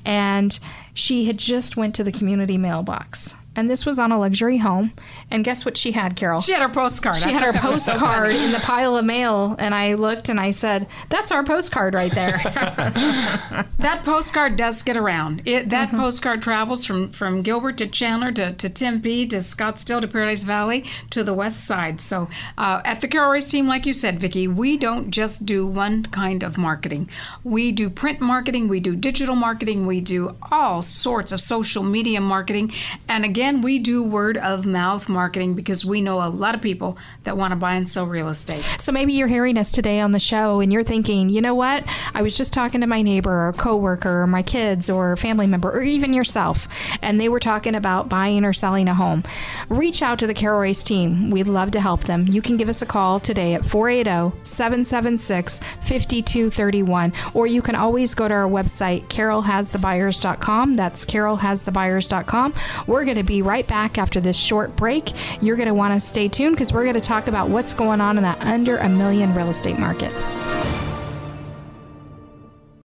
and 0.05 0.59
she 0.93 1.25
had 1.25 1.37
just 1.37 1.77
went 1.77 1.95
to 1.95 2.03
the 2.03 2.11
community 2.11 2.57
mailbox. 2.57 3.35
And 3.59 3.69
this 3.69 3.85
was 3.85 3.99
on 3.99 4.13
a 4.13 4.17
luxury 4.17 4.57
home. 4.57 4.93
And 5.29 5.43
guess 5.43 5.65
what 5.65 5.75
she 5.75 5.91
had, 5.91 6.15
Carol? 6.15 6.39
She 6.39 6.53
had 6.53 6.61
her 6.61 6.69
postcard. 6.69 7.17
She 7.17 7.25
I 7.25 7.31
had 7.31 7.43
her 7.43 7.51
was 7.69 7.83
so 7.83 7.91
postcard 7.91 8.29
in 8.29 8.53
the 8.53 8.59
pile 8.59 8.95
of 8.95 9.03
mail, 9.03 9.57
and 9.59 9.75
I 9.75 9.95
looked 9.95 10.29
and 10.29 10.39
I 10.39 10.51
said, 10.51 10.87
"That's 11.09 11.29
our 11.33 11.43
postcard 11.43 11.93
right 11.93 12.11
there." 12.11 12.39
That 13.79 14.03
postcard 14.03 14.57
does 14.57 14.81
get 14.81 14.97
around. 14.97 15.41
It 15.45 15.69
that 15.69 15.89
postcard 15.91 16.41
travels 16.41 16.83
from 16.83 17.11
from 17.11 17.43
Gilbert 17.43 17.77
to 17.77 17.87
Chandler 17.87 18.29
to, 18.33 18.51
to 18.51 18.69
Tempe 18.69 19.25
to 19.27 19.37
Scottsdale 19.37 20.01
to 20.01 20.07
Paradise 20.07 20.43
Valley 20.43 20.83
to 21.11 21.23
the 21.23 21.33
West 21.33 21.63
Side. 21.63 22.01
So 22.01 22.27
uh, 22.57 22.81
at 22.83 22.99
the 22.99 23.07
Carol 23.07 23.31
Royce 23.31 23.47
team, 23.47 23.67
like 23.67 23.85
you 23.85 23.93
said, 23.93 24.19
Vicki, 24.19 24.49
we 24.49 24.75
don't 24.75 25.11
just 25.11 25.45
do 25.45 25.65
one 25.65 26.03
kind 26.03 26.43
of 26.43 26.57
marketing. 26.57 27.09
We 27.45 27.71
do 27.71 27.89
print 27.89 28.19
marketing, 28.19 28.67
we 28.67 28.81
do 28.81 28.97
digital 28.97 29.35
marketing, 29.35 29.87
we 29.87 30.01
do 30.01 30.35
all 30.51 30.81
sorts 30.81 31.31
of 31.31 31.39
social 31.39 31.81
media 31.81 32.19
marketing, 32.19 32.73
and 33.07 33.23
again, 33.23 33.48
we 33.57 33.79
do 33.79 34.03
word 34.03 34.37
of 34.37 34.65
mouth 34.65 35.09
marketing 35.09 35.55
because 35.55 35.83
we 35.83 36.01
know 36.01 36.21
a 36.21 36.29
lot 36.29 36.55
of 36.55 36.61
people 36.61 36.97
that 37.23 37.35
want 37.35 37.51
to 37.51 37.55
buy 37.55 37.73
and 37.73 37.89
sell 37.89 38.05
real 38.05 38.29
estate. 38.29 38.63
so 38.77 38.91
maybe 38.91 39.13
you're 39.13 39.27
hearing 39.27 39.57
us 39.57 39.71
today 39.71 39.99
on 39.99 40.11
the 40.11 40.19
show, 40.19 40.59
and 40.59 40.71
you're 40.71 40.83
thinking, 40.83 41.29
you 41.29 41.41
know 41.41 41.55
what? 41.55 41.83
I 42.13 42.21
was 42.21 42.37
just 42.37 42.53
talking 42.53 42.81
to 42.81 42.87
my 42.87 43.01
neighbor, 43.01 43.47
or 43.47 43.53
coworker, 43.53 44.21
or 44.21 44.27
my 44.27 44.43
kids, 44.43 44.89
or 44.89 45.17
family 45.17 45.47
member, 45.47 45.71
or 45.71 45.81
even 45.81 46.13
yourself, 46.13 46.67
and 47.01 47.19
they 47.19 47.29
were 47.29 47.39
talking 47.39 47.75
about 47.75 48.09
buying 48.09 48.45
or 48.45 48.53
selling 48.53 48.87
a 48.87 48.93
home. 48.93 49.23
Reach 49.69 50.01
out 50.01 50.19
to 50.19 50.27
the 50.27 50.33
Carol 50.33 50.59
team. 50.73 51.29
We'd 51.29 51.47
love 51.47 51.71
to 51.71 51.79
help 51.79 52.03
them. 52.03 52.27
You 52.27 52.41
can 52.41 52.57
give 52.57 52.69
us 52.69 52.81
a 52.81 52.85
call 52.85 53.19
today 53.19 53.53
at 53.53 53.65
480 53.65 54.35
776 54.43 55.59
5231, 55.59 57.13
or 57.33 57.47
you 57.47 57.61
can 57.61 57.75
always 57.75 58.13
go 58.13 58.27
to 58.27 58.33
our 58.33 58.47
website, 58.47 59.07
carolhasthebuyers.com. 59.07 60.75
That's 60.75 61.05
carolhasthebuyers.com. 61.05 62.53
We're 62.87 63.05
going 63.05 63.17
to 63.17 63.23
be 63.29 63.41
right 63.43 63.67
back 63.67 63.97
after 63.99 64.19
this 64.19 64.35
short 64.35 64.75
break. 64.75 65.13
You're 65.41 65.55
going 65.55 65.67
to 65.67 65.73
want 65.73 65.93
to 65.93 66.05
stay 66.05 66.27
tuned 66.27 66.55
because 66.55 66.73
we're 66.73 66.81
going 66.81 66.95
to 66.95 66.99
talk 66.99 67.27
about 67.27 67.47
what's 67.47 67.75
going 67.75 68.01
on 68.01 68.17
in 68.17 68.23
that 68.23 68.41
under 68.41 68.77
a 68.77 68.89
million 68.89 69.33
real 69.35 69.51
estate 69.51 69.77
market. 69.77 70.11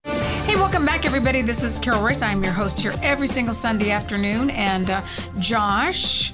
Hey, 0.04 0.56
welcome 0.56 0.86
back, 0.86 1.06
everybody. 1.06 1.44
This 1.44 1.62
is 1.62 1.78
Carol 1.78 2.02
Royce. 2.02 2.24
I'm 2.24 2.44
your 2.44 2.52
host 2.52 2.80
here 2.80 2.96
every 3.04 3.28
single 3.28 3.54
Sunday 3.54 3.92
afternoon. 3.92 4.50
And 4.50 4.90
uh, 4.90 5.02
Josh, 5.38 6.34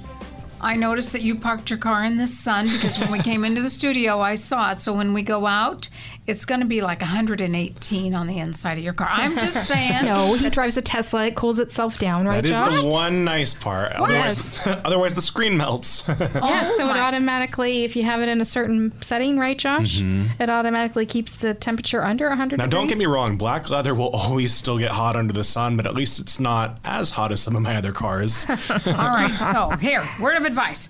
I 0.61 0.75
noticed 0.75 1.13
that 1.13 1.21
you 1.21 1.35
parked 1.35 1.69
your 1.69 1.79
car 1.79 2.03
in 2.03 2.17
the 2.17 2.27
sun 2.27 2.65
because 2.65 2.99
when 2.99 3.11
we 3.11 3.19
came 3.23 3.43
into 3.45 3.61
the 3.61 3.69
studio, 3.69 4.19
I 4.19 4.35
saw 4.35 4.71
it. 4.71 4.81
So 4.81 4.93
when 4.93 5.13
we 5.13 5.21
go 5.23 5.45
out, 5.45 5.89
it's 6.27 6.45
going 6.45 6.61
to 6.61 6.67
be 6.67 6.81
like 6.81 7.01
118 7.01 8.13
on 8.13 8.27
the 8.27 8.37
inside 8.37 8.77
of 8.77 8.83
your 8.83 8.93
car. 8.93 9.07
I'm 9.09 9.33
just 9.37 9.67
saying. 9.67 10.05
No, 10.05 10.33
he 10.35 10.49
drives 10.49 10.77
a 10.77 10.81
Tesla. 10.81 11.27
It 11.27 11.35
cools 11.35 11.59
itself 11.59 11.97
down, 11.97 12.27
right, 12.27 12.43
That 12.43 12.49
is 12.49 12.57
Josh? 12.57 12.75
the 12.75 12.85
one 12.85 13.23
nice 13.25 13.53
part. 13.53 13.93
Otherwise, 13.93 14.67
otherwise 14.67 15.15
the 15.15 15.21
screen 15.21 15.57
melts. 15.57 16.07
Oh 16.07 16.15
yes, 16.19 16.77
so 16.77 16.87
it 16.89 16.97
automatically, 16.97 17.83
if 17.83 17.95
you 17.95 18.03
have 18.03 18.21
it 18.21 18.29
in 18.29 18.41
a 18.41 18.45
certain 18.45 18.93
setting, 19.01 19.37
right, 19.37 19.57
Josh? 19.57 19.99
Mm-hmm. 19.99 20.41
It 20.41 20.49
automatically 20.49 21.05
keeps 21.05 21.37
the 21.37 21.53
temperature 21.53 22.03
under 22.03 22.27
100 22.29 22.59
Now, 22.59 22.67
don't 22.67 22.87
get 22.87 22.97
me 22.97 23.05
wrong. 23.05 23.37
Black 23.37 23.69
leather 23.69 23.95
will 23.95 24.09
always 24.09 24.53
still 24.53 24.77
get 24.77 24.91
hot 24.91 25.15
under 25.15 25.33
the 25.33 25.43
sun, 25.43 25.77
but 25.77 25.87
at 25.87 25.95
least 25.95 26.19
it's 26.19 26.39
not 26.39 26.79
as 26.85 27.09
hot 27.11 27.31
as 27.31 27.41
some 27.41 27.55
of 27.55 27.61
my 27.61 27.75
other 27.75 27.91
cars. 27.91 28.45
All 28.49 28.55
right. 28.93 29.31
So 29.51 29.69
here, 29.77 30.03
word 30.19 30.37
of 30.37 30.45
advice. 30.49 30.89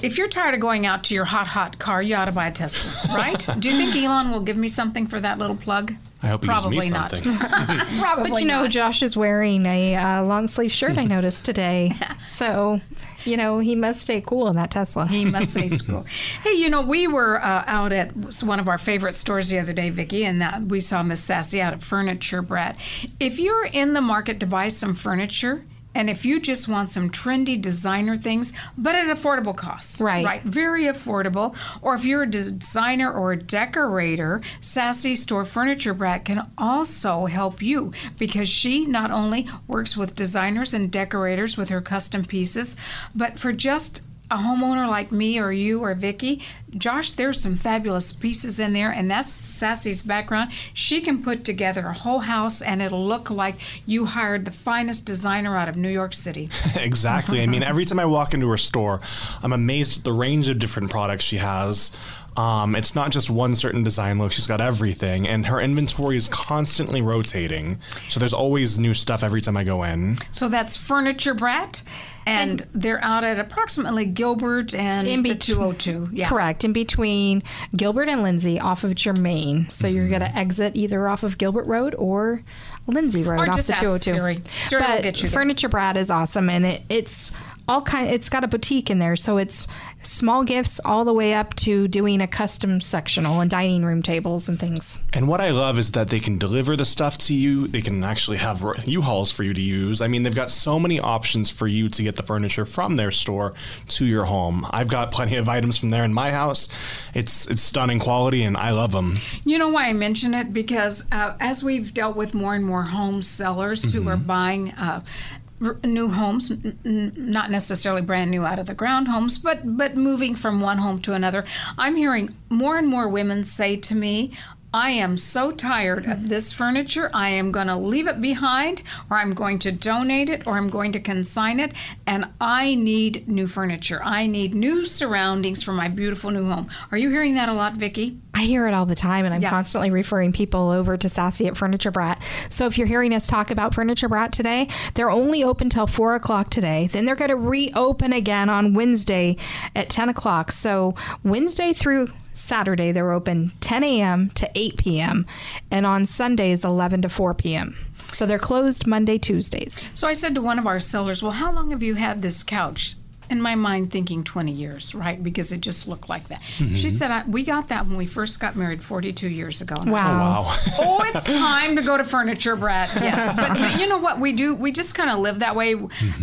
If 0.00 0.16
you're 0.16 0.28
tired 0.28 0.54
of 0.54 0.60
going 0.60 0.86
out 0.86 1.02
to 1.04 1.14
your 1.14 1.24
hot, 1.24 1.48
hot 1.48 1.80
car, 1.80 2.00
you 2.00 2.14
ought 2.14 2.26
to 2.26 2.32
buy 2.32 2.46
a 2.46 2.52
Tesla, 2.52 3.14
right? 3.16 3.46
Do 3.58 3.68
you 3.68 3.76
think 3.76 3.96
Elon 3.96 4.30
will 4.30 4.42
give 4.42 4.56
me 4.56 4.68
something 4.68 5.08
for 5.08 5.18
that 5.18 5.38
little 5.38 5.56
plug? 5.56 5.92
I 6.22 6.28
hope 6.28 6.42
he 6.42 6.46
Probably 6.48 6.76
gives 6.76 6.90
me 6.90 6.96
not. 6.98 7.10
something. 7.10 7.36
Probably 8.00 8.30
But 8.30 8.40
you 8.40 8.46
know, 8.46 8.62
not. 8.62 8.70
Josh 8.70 9.02
is 9.02 9.16
wearing 9.16 9.66
a 9.66 9.94
uh, 9.96 10.22
long 10.24 10.46
sleeve 10.48 10.70
shirt, 10.72 10.98
I 10.98 11.04
noticed 11.16 11.44
today. 11.44 11.92
So, 12.28 12.80
you 13.24 13.36
know, 13.36 13.58
he 13.60 13.74
must 13.76 14.02
stay 14.02 14.20
cool 14.20 14.48
in 14.48 14.56
that 14.56 14.70
Tesla. 14.72 15.06
He 15.06 15.24
must 15.24 15.52
say 15.52 15.68
school. 15.68 16.02
hey, 16.42 16.52
you 16.54 16.70
know, 16.70 16.82
we 16.82 17.06
were 17.06 17.40
uh, 17.42 17.64
out 17.66 17.92
at 17.92 18.12
one 18.42 18.58
of 18.60 18.68
our 18.68 18.78
favorite 18.78 19.14
stores 19.14 19.48
the 19.48 19.58
other 19.60 19.72
day, 19.72 19.90
Vicki, 19.90 20.24
and 20.24 20.42
uh, 20.42 20.60
we 20.66 20.80
saw 20.80 21.02
Miss 21.04 21.22
Sassy 21.22 21.60
out 21.60 21.72
at 21.72 21.82
Furniture 21.84 22.42
Brat. 22.42 22.76
If 23.20 23.38
you're 23.40 23.66
in 23.66 23.94
the 23.94 24.00
market 24.00 24.40
to 24.40 24.46
buy 24.46 24.68
some 24.68 24.94
furniture, 24.94 25.64
and 25.94 26.08
if 26.08 26.24
you 26.24 26.40
just 26.40 26.68
want 26.68 26.90
some 26.90 27.10
trendy 27.10 27.60
designer 27.60 28.16
things, 28.16 28.52
but 28.76 28.94
at 28.94 29.06
affordable 29.06 29.56
costs, 29.56 30.00
Right. 30.00 30.24
Right, 30.24 30.42
very 30.42 30.84
affordable. 30.84 31.56
Or 31.82 31.94
if 31.94 32.04
you're 32.04 32.22
a 32.22 32.30
designer 32.30 33.10
or 33.12 33.32
a 33.32 33.36
decorator, 33.36 34.40
Sassy 34.60 35.14
Store 35.14 35.44
Furniture 35.44 35.94
Brat 35.94 36.24
can 36.24 36.50
also 36.56 37.26
help 37.26 37.62
you 37.62 37.92
because 38.18 38.48
she 38.48 38.84
not 38.84 39.10
only 39.10 39.48
works 39.66 39.96
with 39.96 40.14
designers 40.14 40.74
and 40.74 40.90
decorators 40.90 41.56
with 41.56 41.68
her 41.70 41.80
custom 41.80 42.24
pieces, 42.24 42.76
but 43.14 43.38
for 43.38 43.52
just 43.52 44.02
a 44.30 44.36
homeowner 44.36 44.88
like 44.88 45.10
me 45.10 45.38
or 45.38 45.50
you 45.52 45.80
or 45.80 45.94
Vicky, 45.94 46.42
Josh, 46.76 47.12
there's 47.12 47.40
some 47.40 47.56
fabulous 47.56 48.12
pieces 48.12 48.60
in 48.60 48.74
there, 48.74 48.90
and 48.90 49.10
that's 49.10 49.30
Sassy's 49.30 50.02
background. 50.02 50.52
She 50.74 51.00
can 51.00 51.22
put 51.22 51.44
together 51.44 51.86
a 51.86 51.94
whole 51.94 52.20
house, 52.20 52.60
and 52.60 52.82
it'll 52.82 53.06
look 53.06 53.30
like 53.30 53.56
you 53.86 54.04
hired 54.04 54.44
the 54.44 54.50
finest 54.50 55.06
designer 55.06 55.56
out 55.56 55.68
of 55.68 55.76
New 55.76 55.88
York 55.88 56.12
City. 56.12 56.50
exactly. 56.76 57.42
I 57.42 57.46
mean, 57.46 57.62
every 57.62 57.86
time 57.86 57.98
I 57.98 58.04
walk 58.04 58.34
into 58.34 58.48
her 58.50 58.58
store, 58.58 59.00
I'm 59.42 59.52
amazed 59.52 59.98
at 59.98 60.04
the 60.04 60.12
range 60.12 60.48
of 60.48 60.58
different 60.58 60.90
products 60.90 61.24
she 61.24 61.38
has. 61.38 61.90
Um, 62.38 62.76
it's 62.76 62.94
not 62.94 63.10
just 63.10 63.30
one 63.30 63.56
certain 63.56 63.82
design 63.82 64.18
look, 64.18 64.30
she's 64.30 64.46
got 64.46 64.60
everything, 64.60 65.26
and 65.26 65.44
her 65.46 65.60
inventory 65.60 66.16
is 66.16 66.28
constantly 66.28 67.02
rotating. 67.02 67.80
So 68.08 68.20
there's 68.20 68.32
always 68.32 68.78
new 68.78 68.94
stuff 68.94 69.24
every 69.24 69.40
time 69.40 69.56
I 69.56 69.64
go 69.64 69.82
in. 69.82 70.18
So 70.30 70.48
that's 70.48 70.76
Furniture 70.76 71.34
Brat, 71.34 71.82
and, 72.28 72.66
they're 72.74 73.02
out 73.02 73.24
at 73.24 73.38
approximately 73.38 74.04
Gilbert 74.04 74.74
and 74.74 75.06
In 75.08 75.22
the 75.22 75.34
202. 75.34 76.10
Yeah. 76.12 76.28
Correct. 76.28 76.64
In 76.64 76.72
between 76.72 77.42
Gilbert 77.76 78.08
and 78.08 78.22
Lindsay 78.22 78.60
off 78.60 78.84
of 78.84 78.94
Germann. 78.94 79.70
So 79.70 79.86
you're 79.86 80.04
mm-hmm. 80.04 80.18
going 80.18 80.32
to 80.32 80.36
exit 80.36 80.76
either 80.76 81.08
off 81.08 81.22
of 81.22 81.38
Gilbert 81.38 81.66
Road 81.66 81.94
or 81.96 82.42
Lindsay 82.86 83.22
Road 83.22 83.40
Or 83.40 83.48
off 83.48 83.56
just 83.56 83.68
the 83.68 83.74
oh 83.74 83.94
ask 83.94 84.04
202. 84.04 84.10
Siri. 84.10 84.42
Siri 84.58 84.82
will 84.82 84.88
but 84.88 85.02
get 85.02 85.22
you. 85.22 85.28
Furniture 85.28 85.68
Brat 85.68 85.96
is 85.96 86.10
awesome 86.10 86.48
and 86.48 86.66
it, 86.66 86.82
it's 86.88 87.32
all 87.68 87.82
kind 87.82 88.10
it's 88.10 88.30
got 88.30 88.44
a 88.44 88.48
boutique 88.48 88.90
in 88.90 88.98
there 88.98 89.14
so 89.14 89.36
it's 89.36 89.68
small 90.02 90.44
gifts 90.44 90.80
all 90.84 91.04
the 91.04 91.12
way 91.12 91.34
up 91.34 91.54
to 91.54 91.88
doing 91.88 92.20
a 92.20 92.26
custom 92.26 92.80
sectional 92.80 93.40
and 93.40 93.50
dining 93.50 93.84
room 93.84 94.02
tables 94.02 94.48
and 94.48 94.58
things. 94.58 94.98
And 95.12 95.28
what 95.28 95.40
I 95.40 95.50
love 95.50 95.78
is 95.78 95.92
that 95.92 96.08
they 96.08 96.20
can 96.20 96.38
deliver 96.38 96.76
the 96.76 96.84
stuff 96.84 97.18
to 97.18 97.34
you. 97.34 97.66
They 97.66 97.82
can 97.82 98.02
actually 98.04 98.38
have 98.38 98.62
U-Hauls 98.84 99.30
for 99.30 99.42
you 99.42 99.54
to 99.54 99.60
use. 99.60 100.00
I 100.00 100.08
mean, 100.08 100.22
they've 100.22 100.34
got 100.34 100.50
so 100.50 100.78
many 100.78 101.00
options 101.00 101.50
for 101.50 101.66
you 101.66 101.88
to 101.90 102.02
get 102.02 102.16
the 102.16 102.22
furniture 102.22 102.64
from 102.64 102.96
their 102.96 103.10
store 103.10 103.54
to 103.88 104.04
your 104.04 104.24
home. 104.24 104.66
I've 104.70 104.88
got 104.88 105.10
plenty 105.10 105.36
of 105.36 105.48
items 105.48 105.76
from 105.76 105.90
there 105.90 106.04
in 106.04 106.12
my 106.12 106.30
house. 106.30 106.68
It's 107.14 107.46
it's 107.48 107.62
stunning 107.62 107.98
quality, 107.98 108.44
and 108.44 108.56
I 108.56 108.70
love 108.70 108.92
them. 108.92 109.18
You 109.44 109.58
know 109.58 109.68
why 109.68 109.88
I 109.88 109.92
mention 109.92 110.34
it? 110.34 110.52
Because 110.52 111.06
uh, 111.10 111.34
as 111.40 111.62
we've 111.62 111.92
dealt 111.92 112.16
with 112.16 112.34
more 112.34 112.54
and 112.54 112.64
more 112.64 112.84
home 112.84 113.22
sellers 113.22 113.92
who 113.92 114.08
are 114.08 114.16
buying 114.16 114.70
uh, 114.72 115.02
r- 115.02 115.37
new 115.84 116.08
homes, 116.08 116.50
n- 116.50 116.78
n- 116.84 117.12
not 117.16 117.50
necessarily 117.50 118.02
brand 118.02 118.30
new 118.30 118.44
out 118.44 118.58
of 118.58 118.66
the 118.66 118.74
ground 118.74 119.08
homes, 119.08 119.38
but 119.38 119.76
but 119.76 119.96
moving 119.96 120.34
from 120.34 120.60
one 120.60 120.78
home 120.78 121.00
to 121.00 121.14
another, 121.14 121.44
I'm 121.76 121.96
hearing 121.96 122.34
more 122.48 122.76
and 122.76 122.88
more 122.88 123.08
women 123.08 123.44
say 123.44 123.76
to 123.76 123.94
me. 123.94 124.32
I 124.72 124.90
am 124.90 125.16
so 125.16 125.50
tired 125.50 126.04
of 126.04 126.28
this 126.28 126.52
furniture. 126.52 127.10
I 127.14 127.30
am 127.30 127.52
going 127.52 127.68
to 127.68 127.76
leave 127.76 128.06
it 128.06 128.20
behind, 128.20 128.82
or 129.10 129.16
I'm 129.16 129.32
going 129.32 129.58
to 129.60 129.72
donate 129.72 130.28
it, 130.28 130.46
or 130.46 130.58
I'm 130.58 130.68
going 130.68 130.92
to 130.92 131.00
consign 131.00 131.58
it, 131.58 131.72
and 132.06 132.26
I 132.38 132.74
need 132.74 133.26
new 133.26 133.46
furniture. 133.46 134.02
I 134.04 134.26
need 134.26 134.54
new 134.54 134.84
surroundings 134.84 135.62
for 135.62 135.72
my 135.72 135.88
beautiful 135.88 136.30
new 136.30 136.46
home. 136.46 136.68
Are 136.92 136.98
you 136.98 137.08
hearing 137.08 137.34
that 137.36 137.48
a 137.48 137.54
lot, 137.54 137.74
Vicki? 137.76 138.18
I 138.34 138.42
hear 138.42 138.68
it 138.68 138.74
all 138.74 138.84
the 138.84 138.94
time, 138.94 139.24
and 139.24 139.34
I'm 139.34 139.40
Yeah. 139.40 139.48
constantly 139.48 139.90
referring 139.90 140.32
people 140.32 140.70
over 140.70 140.98
to 140.98 141.08
Sassy 141.08 141.46
at 141.46 141.56
Furniture 141.56 141.90
Brat. 141.90 142.20
So 142.50 142.66
if 142.66 142.76
you're 142.76 142.86
hearing 142.86 143.14
us 143.14 143.26
talk 143.26 143.50
about 143.50 143.74
Furniture 143.74 144.08
Brat 144.08 144.32
today, 144.32 144.68
they're 144.94 145.10
only 145.10 145.42
open 145.42 145.70
till 145.70 145.86
four 145.86 146.14
o'clock 146.14 146.50
today. 146.50 146.90
Then 146.92 147.06
they're 147.06 147.16
going 147.16 147.30
to 147.30 147.36
reopen 147.36 148.12
again 148.12 148.50
on 148.50 148.74
Wednesday 148.74 149.38
at 149.74 149.88
10 149.88 150.10
o'clock. 150.10 150.52
So 150.52 150.94
Wednesday 151.24 151.72
through 151.72 152.10
Saturday, 152.38 152.92
they're 152.92 153.12
open 153.12 153.52
10 153.60 153.84
a.m. 153.84 154.30
to 154.30 154.50
8 154.54 154.76
p.m., 154.76 155.26
and 155.70 155.84
on 155.84 156.06
Sundays, 156.06 156.64
11 156.64 157.02
to 157.02 157.08
4 157.08 157.34
p.m. 157.34 157.76
So 158.12 158.26
they're 158.26 158.38
closed 158.38 158.86
Monday, 158.86 159.18
Tuesdays. 159.18 159.88
So 159.94 160.08
I 160.08 160.14
said 160.14 160.34
to 160.34 160.42
one 160.42 160.58
of 160.58 160.66
our 160.66 160.78
sellers, 160.78 161.22
Well, 161.22 161.32
how 161.32 161.52
long 161.52 161.70
have 161.70 161.82
you 161.82 161.94
had 161.96 162.22
this 162.22 162.42
couch? 162.42 162.94
In 163.30 163.42
my 163.42 163.54
mind, 163.54 163.90
thinking 163.90 164.24
20 164.24 164.52
years, 164.52 164.94
right? 164.94 165.22
Because 165.22 165.52
it 165.52 165.60
just 165.60 165.86
looked 165.86 166.08
like 166.08 166.28
that. 166.28 166.40
She 166.74 166.88
said, 166.90 167.10
I, 167.10 167.24
We 167.26 167.42
got 167.42 167.68
that 167.68 167.86
when 167.86 167.96
we 167.96 168.06
first 168.06 168.40
got 168.40 168.56
married 168.56 168.82
42 168.82 169.28
years 169.28 169.60
ago. 169.60 169.76
And 169.76 169.90
I 169.90 169.92
Wow. 169.92 170.42
Wow. 170.42 170.54
oh, 170.78 171.02
it's 171.14 171.26
time 171.26 171.76
to 171.76 171.82
go 171.82 171.96
to 171.96 172.04
Furniture 172.04 172.56
Brat. 172.56 172.90
Yes, 173.08 173.34
but, 173.36 173.54
but 173.58 173.80
you 173.80 173.88
know 173.88 173.98
what 173.98 174.18
we 174.18 174.32
do? 174.32 174.54
We 174.54 174.72
just 174.72 174.94
kind 174.94 175.10
of 175.10 175.18
live 175.18 175.38
that 175.40 175.54
way. 175.56 175.74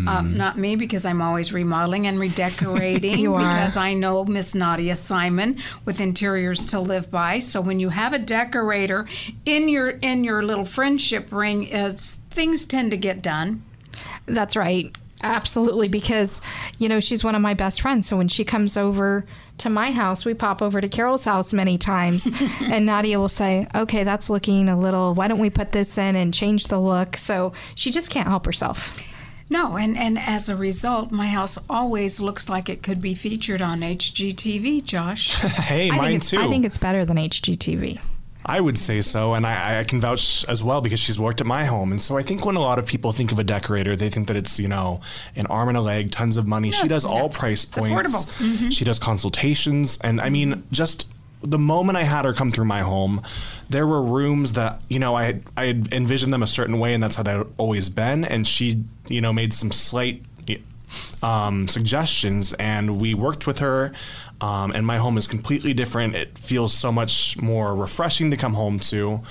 Um, 0.08 0.36
not 0.38 0.58
me 0.58 0.76
because 0.76 1.06
I'm 1.06 1.22
always 1.22 1.54
remodeling 1.54 2.08
and 2.08 2.20
redecorating. 2.20 3.20
You 3.26 3.36
are. 3.36 3.40
because 3.40 3.78
I 3.78 3.94
know 3.94 4.26
Miss 4.26 4.54
Nadia 4.56 4.96
Simon 4.96 5.58
with 5.86 6.00
Interiors 6.02 6.66
to 6.68 6.80
Live 6.80 7.10
By. 7.12 7.40
So 7.40 7.62
when 7.62 7.80
you 7.80 7.90
have 7.90 8.14
a 8.14 8.20
decorator 8.20 9.08
in 9.46 9.70
your 9.70 9.90
in 9.90 10.24
your 10.24 10.44
little 10.44 10.66
friendship 10.66 11.32
ring, 11.32 11.68
it's, 11.68 12.16
things 12.32 12.66
tend 12.66 12.92
to 12.92 12.98
get 12.98 13.22
done. 13.22 13.64
That's 14.26 14.56
right. 14.56 14.96
Absolutely. 15.24 15.88
Because, 15.88 16.42
you 16.78 16.90
know, 16.90 17.00
she's 17.00 17.24
one 17.24 17.36
of 17.36 17.42
my 17.42 17.54
best 17.54 17.82
friends. 17.82 18.08
So 18.08 18.18
when 18.18 18.28
she 18.28 18.44
comes 18.44 18.78
over 18.78 19.26
to 19.60 19.70
my 19.70 19.92
house, 19.92 20.26
we 20.26 20.34
pop 20.34 20.62
over 20.62 20.82
to 20.82 20.90
Carol's 20.90 21.26
house 21.26 21.54
many 21.54 21.78
times. 21.78 22.28
and 22.62 22.86
Nadia 22.86 23.20
will 23.20 23.30
say, 23.30 23.68
okay, 23.74 24.04
that's 24.04 24.30
looking 24.30 24.70
a 24.70 24.78
little, 24.78 25.14
why 25.14 25.28
don't 25.28 25.40
we 25.40 25.50
put 25.50 25.72
this 25.72 25.98
in 25.98 26.16
and 26.16 26.34
change 26.34 26.68
the 26.68 26.80
look? 26.80 27.18
So 27.18 27.54
she 27.76 27.92
just 27.92 28.10
can't 28.10 28.28
help 28.28 28.46
herself. 28.46 29.00
No, 29.48 29.78
and, 29.78 29.96
and 29.96 30.18
as 30.18 30.50
a 30.50 30.56
result, 30.56 31.12
my 31.12 31.28
house 31.28 31.60
always 31.70 32.20
looks 32.20 32.50
like 32.50 32.68
it 32.68 32.82
could 32.82 33.00
be 33.00 33.14
featured 33.14 33.62
on 33.62 33.82
HGTV, 33.82 34.84
Josh. 34.84 35.36
hey, 35.42 35.92
I 35.92 35.98
mine 35.98 36.20
too. 36.20 36.40
I 36.40 36.48
think 36.48 36.66
it's 36.66 36.80
better 36.80 37.06
than 37.06 37.18
HGTV. 37.18 38.00
I 38.46 38.62
would 38.62 38.78
say 38.78 39.02
so, 39.02 39.34
and 39.34 39.46
I, 39.46 39.80
I 39.80 39.84
can 39.84 40.00
vouch 40.00 40.46
as 40.48 40.64
well 40.64 40.80
because 40.80 41.00
she's 41.00 41.20
worked 41.20 41.42
at 41.42 41.48
my 41.48 41.66
home. 41.66 41.92
And 41.92 42.02
so 42.02 42.18
I 42.18 42.22
think 42.22 42.46
when 42.46 42.56
a 42.56 42.60
lot 42.60 42.78
of 42.78 42.86
people 42.86 43.12
think 43.12 43.32
of 43.32 43.40
a 43.40 43.44
decorator, 43.44 43.96
they 43.96 44.10
think 44.10 44.28
that 44.28 44.38
it's 44.38 44.60
you 44.60 44.68
know 44.68 45.02
an 45.36 45.48
arm 45.48 45.70
and 45.70 45.78
a 45.78 45.82
leg, 45.82 46.12
tons 46.12 46.38
of 46.38 46.46
money. 46.48 46.72
she 46.72 46.88
does 46.88 47.06
all 47.06 47.30
price 47.30 47.64
it's 47.64 47.78
affordable. 47.78 48.26
Mm-hmm. 48.26 48.60
points. 48.60 48.76
She 48.76 48.86
does 48.86 49.00
consultations, 49.00 50.00
and 50.04 50.22
I 50.22 50.30
mean 50.30 50.64
just. 50.72 51.08
The 51.42 51.60
moment 51.60 51.96
I 51.96 52.02
had 52.02 52.26
her 52.26 52.34
come 52.34 52.52
through 52.52 52.66
my 52.66 52.80
home, 52.80 53.22
there 53.70 53.86
were 53.86 54.02
rooms 54.02 54.54
that 54.54 54.82
you 54.90 54.98
know 54.98 55.14
I 55.14 55.26
had, 55.26 55.44
I 55.56 55.66
had 55.66 55.94
envisioned 55.94 56.34
them 56.34 56.42
a 56.42 56.48
certain 56.48 56.80
way, 56.80 56.96
and 56.96 57.04
that's 57.04 57.16
how 57.16 57.24
they've 57.24 57.46
always 57.58 57.90
been. 57.90 58.26
And 58.26 58.48
she, 58.48 58.84
you 59.08 59.22
know, 59.22 59.32
made 59.32 59.54
some 59.54 59.72
slight 59.72 60.24
um, 61.22 61.68
suggestions, 61.68 62.54
and 62.54 63.00
we 63.00 63.14
worked 63.14 63.48
with 63.48 63.60
her. 63.60 63.92
Um, 64.42 64.72
and 64.72 64.86
my 64.86 64.98
home 64.98 65.18
is 65.18 65.28
completely 65.28 65.74
different. 65.74 66.16
It 66.16 66.38
feels 66.38 66.74
so 66.74 66.92
much 66.92 67.40
more 67.42 67.74
refreshing 67.76 68.32
to 68.32 68.38
come 68.38 68.54
home 68.54 68.80
to. 68.80 69.22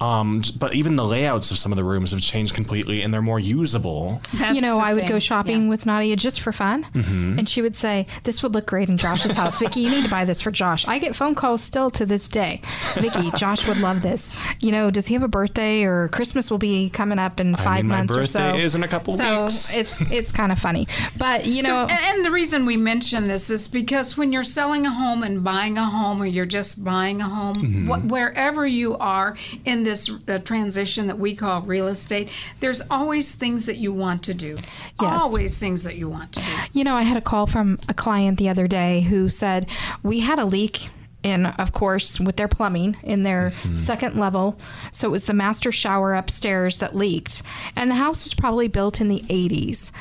Um, 0.00 0.40
but 0.58 0.74
even 0.74 0.96
the 0.96 1.04
layouts 1.04 1.50
of 1.50 1.58
some 1.58 1.72
of 1.72 1.76
the 1.76 1.84
rooms 1.84 2.12
have 2.12 2.22
changed 2.22 2.54
completely, 2.54 3.02
and 3.02 3.12
they're 3.12 3.20
more 3.20 3.38
usable. 3.38 4.22
That's 4.32 4.54
you 4.54 4.62
know, 4.62 4.76
the 4.78 4.82
I 4.84 4.94
would 4.94 5.02
thing. 5.02 5.10
go 5.10 5.18
shopping 5.18 5.64
Yeah. 5.64 5.68
with 5.68 5.84
Nadia 5.84 6.16
just 6.16 6.40
for 6.40 6.52
fun. 6.52 6.86
And 6.94 7.46
she 7.46 7.60
would 7.60 7.76
say, 7.76 8.06
This 8.24 8.42
would 8.42 8.54
look 8.54 8.64
great 8.66 8.88
in 8.88 8.96
Josh's 8.96 9.32
house. 9.32 9.58
Vicky, 9.58 9.80
you 9.80 9.90
need 9.90 10.04
to 10.04 10.10
buy 10.10 10.24
this 10.24 10.40
for 10.40 10.50
Josh. 10.50 10.88
I 10.88 10.98
get 11.00 11.14
phone 11.14 11.34
calls 11.34 11.62
still 11.62 11.90
to 11.92 12.06
this 12.06 12.28
day. 12.30 12.62
Vicky, 12.94 13.30
Josh 13.36 13.68
would 13.68 13.76
love 13.80 14.00
this. 14.00 14.34
You 14.60 14.72
know, 14.72 14.90
does 14.90 15.06
he 15.06 15.12
have 15.14 15.22
a 15.22 15.28
birthday 15.28 15.82
or 15.84 16.08
Christmas 16.08 16.50
will 16.50 16.56
be 16.56 16.88
coming 16.88 17.18
up 17.18 17.38
in 17.38 17.54
five 17.56 17.84
mean, 17.84 17.88
months 17.88 18.14
or 18.16 18.24
so? 18.24 18.38
birthday 18.38 18.62
is 18.62 18.74
in 18.74 18.82
a 18.82 18.88
couple 18.88 19.18
so 19.18 19.42
weeks. 19.42 19.76
it's 19.76 20.00
it's 20.10 20.32
kind 20.32 20.50
of 20.50 20.58
funny. 20.58 20.88
But, 21.18 21.44
you 21.44 21.62
know, 21.62 21.80
And, 21.82 21.90
and 22.16 22.24
the 22.24 22.30
reason 22.30 22.64
we 22.64 22.76
mention 22.78 23.28
this 23.28 23.50
is 23.50 23.68
because 23.68 24.16
when 24.16 24.32
you're 24.32 24.44
selling 24.52 24.86
a 24.86 24.90
home 24.90 25.22
and 25.22 25.42
buying 25.44 25.78
a 25.78 25.84
home, 25.84 26.20
or 26.22 26.26
you're 26.26 26.46
just 26.46 26.84
buying 26.84 27.20
a 27.20 27.28
home, 27.28 27.56
Mm-hmm. 27.56 27.86
wh- 27.90 28.10
wherever 28.10 28.66
you 28.66 28.96
are 28.98 29.36
in 29.64 29.82
this 29.84 30.10
uh, 30.28 30.38
transition 30.38 31.06
that 31.08 31.18
we 31.18 31.34
call 31.34 31.62
real 31.62 31.88
estate, 31.88 32.28
there's 32.60 32.80
always 32.90 33.34
things 33.34 33.66
that 33.66 33.76
you 33.78 33.92
want 33.92 34.22
to 34.24 34.34
do. 34.34 34.56
Yes. 35.00 35.20
Always 35.22 35.58
things 35.58 35.84
that 35.84 35.96
you 35.96 36.08
want 36.08 36.32
to 36.32 36.40
do. 36.40 36.46
You 36.72 36.84
know, 36.84 36.94
I 36.94 37.02
had 37.02 37.16
a 37.16 37.20
call 37.22 37.46
from 37.46 37.78
a 37.88 37.94
client 37.94 38.38
the 38.38 38.48
other 38.48 38.68
day 38.68 39.00
who 39.02 39.28
said 39.28 39.68
we 40.02 40.20
had 40.20 40.38
a 40.38 40.44
leak 40.44 40.88
in, 41.22 41.44
of 41.44 41.72
course, 41.72 42.18
with 42.18 42.36
their 42.36 42.48
plumbing 42.48 42.96
in 43.02 43.24
their 43.24 43.52
second 43.74 44.16
level. 44.16 44.58
So 44.92 45.06
it 45.06 45.10
was 45.10 45.26
the 45.26 45.34
master 45.34 45.70
shower 45.70 46.14
upstairs 46.14 46.78
that 46.78 46.96
leaked. 46.96 47.42
And 47.76 47.90
the 47.90 47.94
house 47.96 48.24
was 48.24 48.32
probably 48.32 48.68
built 48.68 49.02
in 49.02 49.08
the 49.08 49.20
80s. 49.28 49.92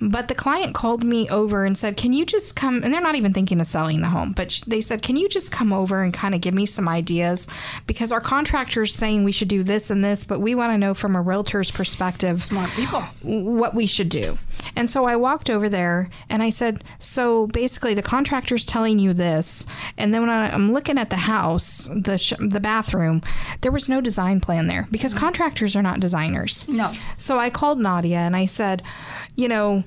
But 0.00 0.28
the 0.28 0.34
client 0.34 0.74
called 0.74 1.02
me 1.04 1.28
over 1.30 1.64
and 1.64 1.76
said, 1.76 1.96
Can 1.96 2.12
you 2.12 2.26
just 2.26 2.54
come? 2.54 2.82
And 2.82 2.92
they're 2.92 3.00
not 3.00 3.14
even 3.14 3.32
thinking 3.32 3.60
of 3.60 3.66
selling 3.66 4.02
the 4.02 4.08
home, 4.08 4.32
but 4.32 4.60
they 4.66 4.80
said, 4.80 5.02
Can 5.02 5.16
you 5.16 5.28
just 5.28 5.50
come 5.50 5.72
over 5.72 6.02
and 6.02 6.12
kind 6.12 6.34
of 6.34 6.40
give 6.42 6.54
me 6.54 6.66
some 6.66 6.88
ideas? 6.88 7.46
Because 7.86 8.12
our 8.12 8.20
contractor's 8.20 8.94
saying 8.94 9.24
we 9.24 9.32
should 9.32 9.48
do 9.48 9.62
this 9.62 9.88
and 9.88 10.04
this, 10.04 10.24
but 10.24 10.40
we 10.40 10.54
want 10.54 10.72
to 10.72 10.78
know 10.78 10.92
from 10.92 11.16
a 11.16 11.22
realtor's 11.22 11.70
perspective 11.70 12.42
Smart 12.42 12.70
people. 12.70 13.00
what 13.22 13.74
we 13.74 13.86
should 13.86 14.10
do. 14.10 14.38
And 14.74 14.90
so 14.90 15.04
I 15.04 15.16
walked 15.16 15.48
over 15.48 15.68
there 15.68 16.10
and 16.28 16.42
I 16.42 16.50
said, 16.50 16.84
So 16.98 17.46
basically, 17.46 17.94
the 17.94 18.02
contractor's 18.02 18.66
telling 18.66 18.98
you 18.98 19.14
this. 19.14 19.66
And 19.96 20.12
then 20.12 20.22
when 20.22 20.30
I'm 20.30 20.72
looking 20.72 20.98
at 20.98 21.08
the 21.08 21.16
house, 21.16 21.88
the, 21.94 22.18
sh- 22.18 22.34
the 22.38 22.60
bathroom, 22.60 23.22
there 23.62 23.72
was 23.72 23.88
no 23.88 24.02
design 24.02 24.40
plan 24.40 24.66
there 24.66 24.86
because 24.90 25.14
mm. 25.14 25.18
contractors 25.18 25.74
are 25.74 25.82
not 25.82 26.00
designers. 26.00 26.68
No. 26.68 26.92
So 27.16 27.38
I 27.38 27.48
called 27.48 27.78
Nadia 27.78 28.18
and 28.18 28.36
I 28.36 28.44
said, 28.44 28.82
You 29.36 29.48
know, 29.48 29.84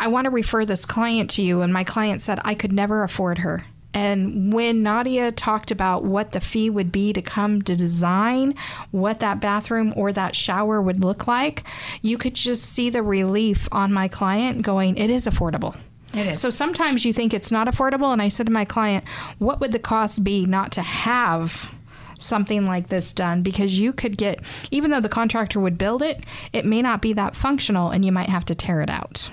I 0.00 0.08
want 0.08 0.24
to 0.24 0.30
refer 0.30 0.64
this 0.64 0.86
client 0.86 1.30
to 1.30 1.42
you. 1.42 1.60
And 1.60 1.72
my 1.72 1.84
client 1.84 2.22
said, 2.22 2.40
I 2.44 2.54
could 2.54 2.72
never 2.72 3.02
afford 3.02 3.38
her. 3.38 3.62
And 3.94 4.52
when 4.52 4.82
Nadia 4.82 5.30
talked 5.30 5.70
about 5.70 6.04
what 6.04 6.32
the 6.32 6.40
fee 6.40 6.68
would 6.68 6.90
be 6.90 7.12
to 7.12 7.22
come 7.22 7.62
to 7.62 7.76
design 7.76 8.56
what 8.90 9.20
that 9.20 9.40
bathroom 9.40 9.94
or 9.96 10.12
that 10.12 10.34
shower 10.34 10.82
would 10.82 11.04
look 11.04 11.28
like, 11.28 11.62
you 12.02 12.18
could 12.18 12.34
just 12.34 12.64
see 12.64 12.90
the 12.90 13.04
relief 13.04 13.68
on 13.70 13.92
my 13.92 14.08
client 14.08 14.62
going, 14.62 14.96
it 14.96 15.10
is 15.10 15.26
affordable. 15.26 15.76
It 16.12 16.26
is. 16.26 16.40
So 16.40 16.50
sometimes 16.50 17.04
you 17.04 17.12
think 17.12 17.32
it's 17.32 17.52
not 17.52 17.68
affordable. 17.68 18.12
And 18.12 18.20
I 18.20 18.30
said 18.30 18.46
to 18.46 18.52
my 18.52 18.64
client, 18.64 19.04
what 19.38 19.60
would 19.60 19.70
the 19.70 19.78
cost 19.78 20.24
be 20.24 20.44
not 20.44 20.72
to 20.72 20.82
have 20.82 21.72
something 22.18 22.66
like 22.66 22.88
this 22.88 23.12
done? 23.12 23.42
Because 23.42 23.78
you 23.78 23.92
could 23.92 24.16
get, 24.16 24.40
even 24.70 24.90
though 24.90 25.00
the 25.00 25.08
contractor 25.08 25.60
would 25.60 25.78
build 25.78 26.02
it, 26.02 26.24
it 26.52 26.64
may 26.64 26.82
not 26.82 27.02
be 27.02 27.12
that 27.12 27.36
functional 27.36 27.90
and 27.90 28.04
you 28.04 28.12
might 28.12 28.28
have 28.28 28.44
to 28.46 28.54
tear 28.54 28.80
it 28.80 28.90
out. 28.90 29.30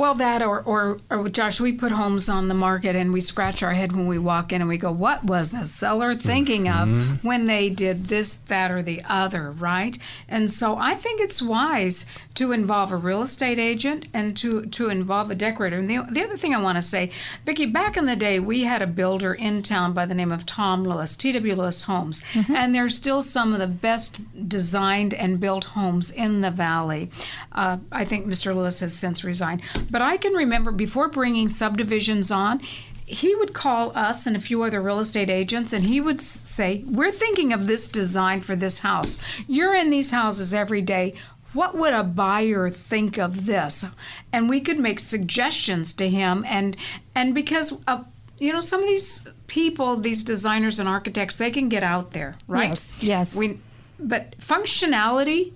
Well, 0.00 0.14
that 0.14 0.40
or, 0.40 0.62
or, 0.62 0.96
or 1.10 1.28
Josh, 1.28 1.60
we 1.60 1.72
put 1.72 1.92
homes 1.92 2.30
on 2.30 2.48
the 2.48 2.54
market 2.54 2.96
and 2.96 3.12
we 3.12 3.20
scratch 3.20 3.62
our 3.62 3.74
head 3.74 3.92
when 3.92 4.06
we 4.06 4.16
walk 4.16 4.50
in 4.50 4.62
and 4.62 4.68
we 4.70 4.78
go, 4.78 4.90
what 4.90 5.24
was 5.24 5.50
the 5.50 5.66
seller 5.66 6.16
thinking 6.16 6.70
of 6.70 7.22
when 7.22 7.44
they 7.44 7.68
did 7.68 8.06
this, 8.06 8.36
that, 8.36 8.70
or 8.70 8.80
the 8.80 9.02
other, 9.06 9.50
right? 9.50 9.98
And 10.26 10.50
so 10.50 10.78
I 10.78 10.94
think 10.94 11.20
it's 11.20 11.42
wise 11.42 12.06
to 12.36 12.50
involve 12.50 12.92
a 12.92 12.96
real 12.96 13.20
estate 13.20 13.58
agent 13.58 14.08
and 14.14 14.34
to, 14.38 14.64
to 14.64 14.88
involve 14.88 15.30
a 15.30 15.34
decorator. 15.34 15.76
And 15.76 15.90
the, 15.90 16.06
the 16.10 16.24
other 16.24 16.38
thing 16.38 16.54
I 16.54 16.62
want 16.62 16.76
to 16.76 16.82
say, 16.82 17.10
Vicki, 17.44 17.66
back 17.66 17.98
in 17.98 18.06
the 18.06 18.16
day, 18.16 18.40
we 18.40 18.62
had 18.62 18.80
a 18.80 18.86
builder 18.86 19.34
in 19.34 19.62
town 19.62 19.92
by 19.92 20.06
the 20.06 20.14
name 20.14 20.32
of 20.32 20.46
Tom 20.46 20.82
Lewis, 20.82 21.14
T.W. 21.14 21.54
Lewis 21.54 21.82
Homes, 21.82 22.22
and 22.48 22.74
there's 22.74 22.96
still 22.96 23.20
some 23.20 23.52
of 23.52 23.58
the 23.58 23.66
best 23.66 24.18
designed 24.48 25.12
and 25.12 25.40
built 25.40 25.64
homes 25.64 26.10
in 26.10 26.40
the 26.40 26.50
valley. 26.50 27.10
Uh, 27.52 27.76
I 27.92 28.06
think 28.06 28.26
Mr. 28.26 28.56
Lewis 28.56 28.80
has 28.80 28.94
since 28.94 29.24
resigned. 29.24 29.60
But 29.90 30.02
I 30.02 30.16
can 30.16 30.32
remember 30.32 30.70
before 30.70 31.08
bringing 31.08 31.48
subdivisions 31.48 32.30
on, 32.30 32.60
he 33.06 33.34
would 33.34 33.52
call 33.52 33.96
us 33.96 34.26
and 34.26 34.36
a 34.36 34.40
few 34.40 34.62
other 34.62 34.80
real 34.80 35.00
estate 35.00 35.28
agents 35.28 35.72
and 35.72 35.84
he 35.84 36.00
would 36.00 36.20
say, 36.20 36.84
We're 36.86 37.10
thinking 37.10 37.52
of 37.52 37.66
this 37.66 37.88
design 37.88 38.40
for 38.40 38.54
this 38.54 38.80
house. 38.80 39.18
You're 39.48 39.74
in 39.74 39.90
these 39.90 40.12
houses 40.12 40.54
every 40.54 40.80
day. 40.80 41.14
What 41.52 41.76
would 41.76 41.92
a 41.92 42.04
buyer 42.04 42.70
think 42.70 43.18
of 43.18 43.46
this? 43.46 43.84
And 44.32 44.48
we 44.48 44.60
could 44.60 44.78
make 44.78 45.00
suggestions 45.00 45.92
to 45.94 46.08
him 46.08 46.44
and 46.46 46.76
and 47.16 47.34
because 47.34 47.76
uh, 47.88 48.04
you 48.38 48.52
know 48.52 48.60
some 48.60 48.80
of 48.80 48.86
these 48.86 49.26
people, 49.48 49.96
these 49.96 50.22
designers 50.22 50.78
and 50.78 50.88
architects, 50.88 51.36
they 51.36 51.50
can 51.50 51.68
get 51.68 51.82
out 51.82 52.12
there, 52.12 52.36
right? 52.46 52.68
Yes, 52.68 53.02
yes. 53.02 53.36
We, 53.36 53.58
but 53.98 54.38
functionality, 54.38 55.52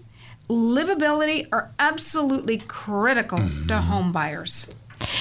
livability 0.48 1.46
are 1.52 1.72
absolutely 1.78 2.58
critical 2.58 3.38
to 3.38 3.44
mm-hmm. 3.44 3.74
home 3.74 4.12
buyers. 4.12 4.68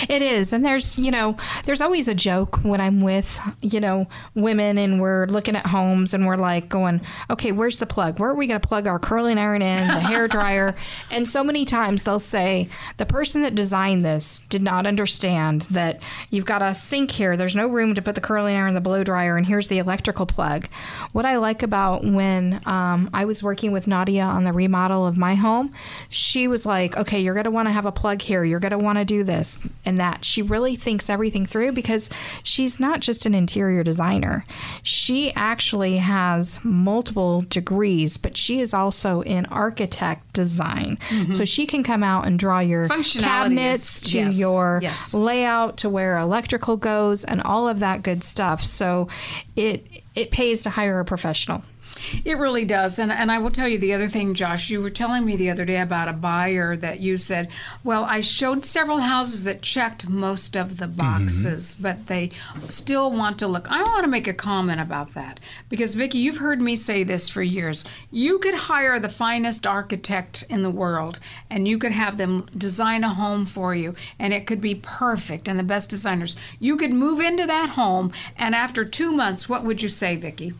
It 0.10 0.22
is. 0.22 0.54
And 0.54 0.66
there's, 0.66 0.98
you 0.98 1.12
know, 1.12 1.38
there's 1.66 1.82
always 1.82 2.08
a 2.08 2.16
joke 2.16 2.58
when 2.64 2.82
I'm 2.82 3.02
with, 3.02 3.40
you 3.62 3.80
know, 3.80 4.08
women 4.36 4.78
and 4.78 5.02
we're 5.02 5.28
looking 5.28 5.56
at 5.56 5.66
homes 5.66 6.14
and 6.14 6.26
we're 6.26 6.38
like 6.38 6.70
going, 6.70 7.02
okay, 7.30 7.52
where's 7.52 7.78
the 7.78 7.86
plug? 7.86 8.20
Where 8.20 8.30
are 8.30 8.36
we 8.36 8.48
going 8.48 8.60
to 8.60 8.68
plug 8.68 8.88
our 8.88 9.00
curling 9.00 9.38
iron 9.38 9.62
in, 9.62 9.88
the 9.88 10.00
hair 10.00 10.28
dryer? 10.28 10.76
and 11.12 11.28
so 11.28 11.44
many 11.44 11.66
times 11.66 12.04
they'll 12.04 12.20
say, 12.20 12.70
the 12.98 13.06
person 13.06 13.42
that 13.44 13.56
designed 13.56 14.04
this 14.04 14.42
did 14.50 14.62
not 14.62 14.86
understand 14.86 15.64
that 15.64 16.02
you've 16.30 16.46
got 16.46 16.62
a 16.62 16.74
sink 16.74 17.12
here. 17.12 17.38
There's 17.38 17.56
no 17.56 17.68
room 17.68 17.96
to 17.96 18.02
put 18.02 18.16
the 18.16 18.22
curling 18.22 18.56
iron, 18.56 18.70
in 18.70 18.76
the 18.76 18.82
blow 18.82 19.04
dryer, 19.04 19.38
and 19.38 19.46
here's 19.46 19.68
the 19.68 19.78
electrical 19.78 20.26
plug. 20.26 20.68
What 21.12 21.26
I 21.26 21.38
like 21.38 21.64
about 21.64 22.04
when 22.04 22.62
um, 22.66 23.10
I 23.14 23.26
was 23.26 23.44
working 23.44 23.72
with 23.72 23.88
Nadia 23.88 24.24
on 24.24 24.44
the 24.44 24.54
remodel 24.54 25.06
of 25.06 25.18
my 25.18 25.36
home, 25.36 25.74
she 26.10 26.48
was 26.48 26.66
like, 26.66 26.98
okay, 26.98 27.20
you're 27.20 27.34
going 27.34 27.44
to 27.46 27.52
want 27.52 27.68
to 27.68 27.72
have 27.72 27.86
a 27.86 27.92
plug 27.92 28.22
here. 28.22 28.44
You're 28.44 28.60
going 28.60 28.72
to 28.72 28.78
want 28.78 28.98
to 28.98 29.06
do 29.06 29.24
this 29.24 29.58
and 29.86 29.98
that. 29.98 30.24
She 30.26 30.42
really 30.42 30.76
thinks 30.76 31.10
everything 31.10 31.46
through 31.46 31.74
because 31.74 32.10
she's 32.44 32.80
not 32.80 33.00
just 33.00 33.26
an 33.26 33.34
interior 33.34 33.84
designer. 33.84 34.46
She 34.82 35.34
actually 35.36 35.98
has 35.98 36.60
multiple 36.64 37.42
degrees, 37.50 38.18
but 38.18 38.38
she 38.38 38.60
is 38.60 38.74
also 38.74 39.22
in 39.22 39.46
architect 39.48 40.34
design. 40.34 40.98
Mm-hmm. 41.10 41.34
So 41.34 41.46
she 41.46 41.66
can 41.66 41.84
come 41.84 42.04
out 42.04 42.26
and 42.26 42.40
draw 42.40 42.60
your 42.60 42.88
cabinets 42.88 44.02
to 44.02 44.18
yes, 44.18 44.38
your 44.38 44.80
yes. 44.82 45.14
layout 45.14 45.78
to 45.78 45.90
where 45.90 46.18
electrical 46.18 46.78
goes 46.78 47.24
and 47.24 47.42
all 47.42 47.68
of 47.68 47.80
that 47.80 48.04
good 48.04 48.24
stuff. 48.24 48.64
So 48.64 49.08
it 49.56 49.86
it 50.16 50.32
pays 50.32 50.62
to 50.64 50.70
hire 50.70 51.00
a 51.00 51.06
professional. 51.06 51.64
It 52.26 52.38
really 52.38 52.66
does. 52.66 53.00
And 53.00 53.12
and 53.12 53.32
I 53.32 53.38
will 53.38 53.52
tell 53.52 53.68
you 53.68 53.78
the 53.78 53.94
other 53.94 54.08
thing, 54.08 54.34
Josh, 54.34 54.70
you 54.70 54.82
were 54.82 54.90
telling 54.90 55.26
me 55.26 55.36
the 55.36 55.50
other 55.50 55.66
day 55.66 55.80
about 55.80 56.08
a 56.08 56.14
buyer 56.14 56.76
that 56.78 57.00
you 57.00 57.18
said, 57.18 57.50
well, 57.84 58.04
I 58.04 58.22
showed 58.22 58.66
several 58.66 59.00
houses 59.00 59.44
that 59.44 59.62
checked 59.62 60.10
most 60.10 60.56
of 60.56 60.78
the 60.78 60.86
mm-hmm. 60.86 60.98
boxes, 60.98 61.76
but 61.80 62.08
they 62.08 62.32
still 62.70 63.12
want 63.12 63.40
to 63.40 63.48
look. 63.48 63.70
I 63.70 63.84
want 63.84 64.04
to 64.04 64.10
make 64.10 64.28
a 64.28 64.34
comment 64.34 64.82
about 64.82 65.14
that 65.14 65.40
because 65.70 65.96
Vicki, 65.96 66.18
you've 66.18 66.38
heard 66.38 66.62
me 66.62 66.76
say 66.76 67.04
this 67.04 67.30
for 67.30 67.42
years. 67.42 67.86
You 68.12 68.40
could 68.40 68.56
hire 68.56 69.00
the 69.00 69.10
finest 69.10 69.66
architect 69.66 70.44
in 70.50 70.64
the 70.64 70.70
world 70.70 71.20
and 71.50 71.68
you 71.68 71.78
could 71.78 71.92
have 71.92 72.18
them 72.18 72.48
design 72.58 73.04
a 73.04 73.14
home 73.14 73.46
for 73.46 73.74
you 73.76 73.96
and 74.20 74.34
it 74.34 74.48
could 74.48 74.62
be 74.62 74.76
perfect 74.76 75.48
and 75.48 75.58
the 75.58 75.64
best 75.64 75.90
designers. 75.90 76.36
You 76.60 76.78
could 76.78 76.92
move 76.92 77.20
into 77.20 77.46
that 77.46 77.70
home 77.72 78.12
and 78.38 78.56
after 78.56 78.86
2 78.86 79.12
months, 79.12 79.48
what 79.48 79.64
would 79.64 79.82
you 79.82 79.90
say, 79.90 80.16
Vicki? 80.16 80.54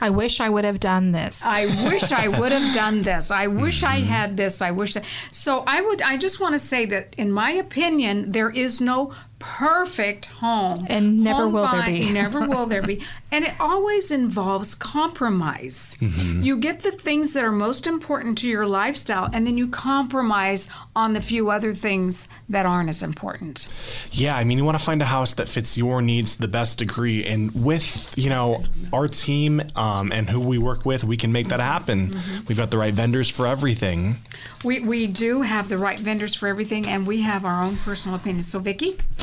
I 0.00 0.10
wish 0.10 0.40
I 0.40 0.48
would 0.48 0.64
have 0.64 0.80
done 0.80 1.12
this. 1.12 1.44
I 1.44 1.66
wish 1.88 2.12
I 2.12 2.28
would 2.28 2.52
have 2.52 2.74
done 2.74 3.02
this. 3.10 3.30
I 3.30 3.46
wish 3.46 3.82
I 3.82 3.96
had 4.00 4.36
this. 4.36 4.62
I 4.62 4.70
wish. 4.70 4.94
That. 4.94 5.04
So 5.32 5.64
I 5.66 5.80
would. 5.80 6.02
I 6.02 6.16
just 6.16 6.40
want 6.40 6.54
to 6.54 6.58
say 6.58 6.86
that, 6.86 7.14
in 7.16 7.30
my 7.30 7.50
opinion, 7.50 8.32
there 8.32 8.50
is 8.50 8.80
no 8.80 9.14
perfect 9.38 10.26
home, 10.26 10.84
And 10.88 11.22
never 11.22 11.44
Home 11.44 11.52
will 11.52 11.68
there 11.70 11.86
be. 11.86 12.10
never 12.10 12.46
will 12.46 12.66
there 12.66 12.82
be, 12.82 13.04
and 13.32 13.44
it 13.44 13.54
always 13.60 14.10
involves 14.10 14.74
compromise. 14.74 15.96
You 16.00 16.58
get 16.58 16.80
the 16.80 16.90
things 16.90 17.32
that 17.34 17.44
are 17.44 17.52
most 17.52 17.86
important 17.86 18.38
to 18.38 18.48
your 18.48 18.66
lifestyle, 18.66 19.28
and 19.32 19.46
then 19.46 19.56
you 19.56 19.68
compromise 19.68 20.68
on 20.96 21.12
the 21.12 21.20
few 21.20 21.50
other 21.50 21.72
things 21.72 22.28
that 22.48 22.66
aren't 22.66 22.88
as 22.88 23.02
important. 23.02 23.68
Yeah, 24.12 24.36
I 24.36 24.44
mean, 24.44 24.58
you 24.58 24.64
want 24.64 24.78
to 24.78 24.84
find 24.84 25.00
a 25.02 25.06
house 25.06 25.34
that 25.34 25.48
fits 25.48 25.76
your 25.76 26.02
needs 26.02 26.36
to 26.36 26.42
the 26.42 26.48
best 26.48 26.78
degree, 26.78 27.24
and 27.24 27.52
with 27.64 28.14
you 28.16 28.30
know 28.30 28.64
our 28.92 29.08
team 29.08 29.60
um, 29.76 30.12
and 30.12 30.28
who 30.28 30.40
we 30.40 30.58
work 30.58 30.84
with, 30.84 31.04
we 31.04 31.16
can 31.16 31.32
make 31.32 31.48
that 31.48 31.60
happen. 31.60 32.16
We've 32.48 32.58
got 32.58 32.70
the 32.70 32.78
right 32.78 32.94
vendors 32.94 33.28
for 33.30 33.46
everything. 33.46 34.16
We 34.64 34.80
we 34.80 35.06
do 35.06 35.42
have 35.42 35.68
the 35.68 35.78
right 35.78 35.98
vendors 35.98 36.34
for 36.34 36.48
everything, 36.48 36.86
and 36.86 37.06
we 37.06 37.22
have 37.22 37.44
our 37.44 37.62
own 37.62 37.76
personal 37.78 38.16
opinions. 38.16 38.48
So, 38.48 38.58
Vicki. 38.58 38.98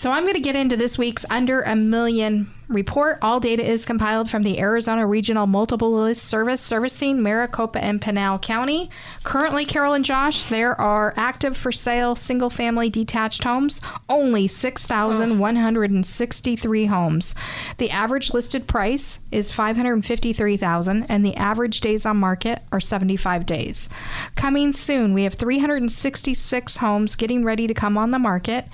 So 0.00 0.12
I'm 0.12 0.22
going 0.22 0.32
to 0.32 0.40
get 0.40 0.56
into 0.56 0.78
this 0.78 0.96
week's 0.96 1.26
Under 1.28 1.60
a 1.60 1.76
Million 1.76 2.46
report. 2.70 3.18
All 3.20 3.40
data 3.40 3.68
is 3.68 3.84
compiled 3.84 4.30
from 4.30 4.44
the 4.44 4.60
Arizona 4.60 5.04
Regional 5.06 5.46
Multiple 5.46 5.92
List 5.92 6.24
Service 6.24 6.62
servicing 6.62 7.22
Maricopa 7.22 7.84
and 7.84 8.00
Pinal 8.00 8.38
County. 8.38 8.88
Currently, 9.24 9.66
Carol 9.66 9.92
and 9.92 10.02
Josh, 10.04 10.46
there 10.46 10.80
are 10.80 11.12
active 11.16 11.56
for 11.56 11.72
sale 11.72 12.14
single 12.14 12.48
family 12.48 12.88
detached 12.88 13.42
homes, 13.44 13.80
only 14.08 14.46
6,163 14.46 16.86
homes. 16.86 17.34
The 17.78 17.90
average 17.90 18.32
listed 18.32 18.68
price 18.68 19.18
is 19.32 19.50
553,000 19.52 21.10
and 21.10 21.26
the 21.26 21.36
average 21.36 21.80
days 21.80 22.06
on 22.06 22.16
market 22.16 22.62
are 22.72 22.80
75 22.80 23.44
days. 23.46 23.88
Coming 24.36 24.72
soon, 24.72 25.12
we 25.12 25.24
have 25.24 25.34
366 25.34 26.76
homes 26.76 27.16
getting 27.16 27.44
ready 27.44 27.66
to 27.66 27.74
come 27.74 27.98
on 27.98 28.12
the 28.12 28.20
market. 28.20 28.66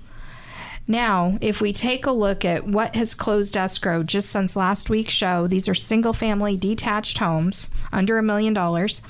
Now, 0.91 1.37
if 1.39 1.61
we 1.61 1.71
take 1.71 2.05
a 2.05 2.11
look 2.11 2.43
at 2.43 2.67
what 2.67 2.97
has 2.97 3.13
closed 3.13 3.55
escrow 3.55 4.03
just 4.03 4.29
since 4.29 4.57
last 4.57 4.89
week's 4.89 5.13
show, 5.13 5.47
these 5.47 5.69
are 5.69 5.73
single 5.73 6.11
family 6.11 6.57
detached 6.57 7.19
homes 7.19 7.69
under 7.93 8.17
a 8.17 8.23
million 8.23 8.53
dollars. 8.53 9.01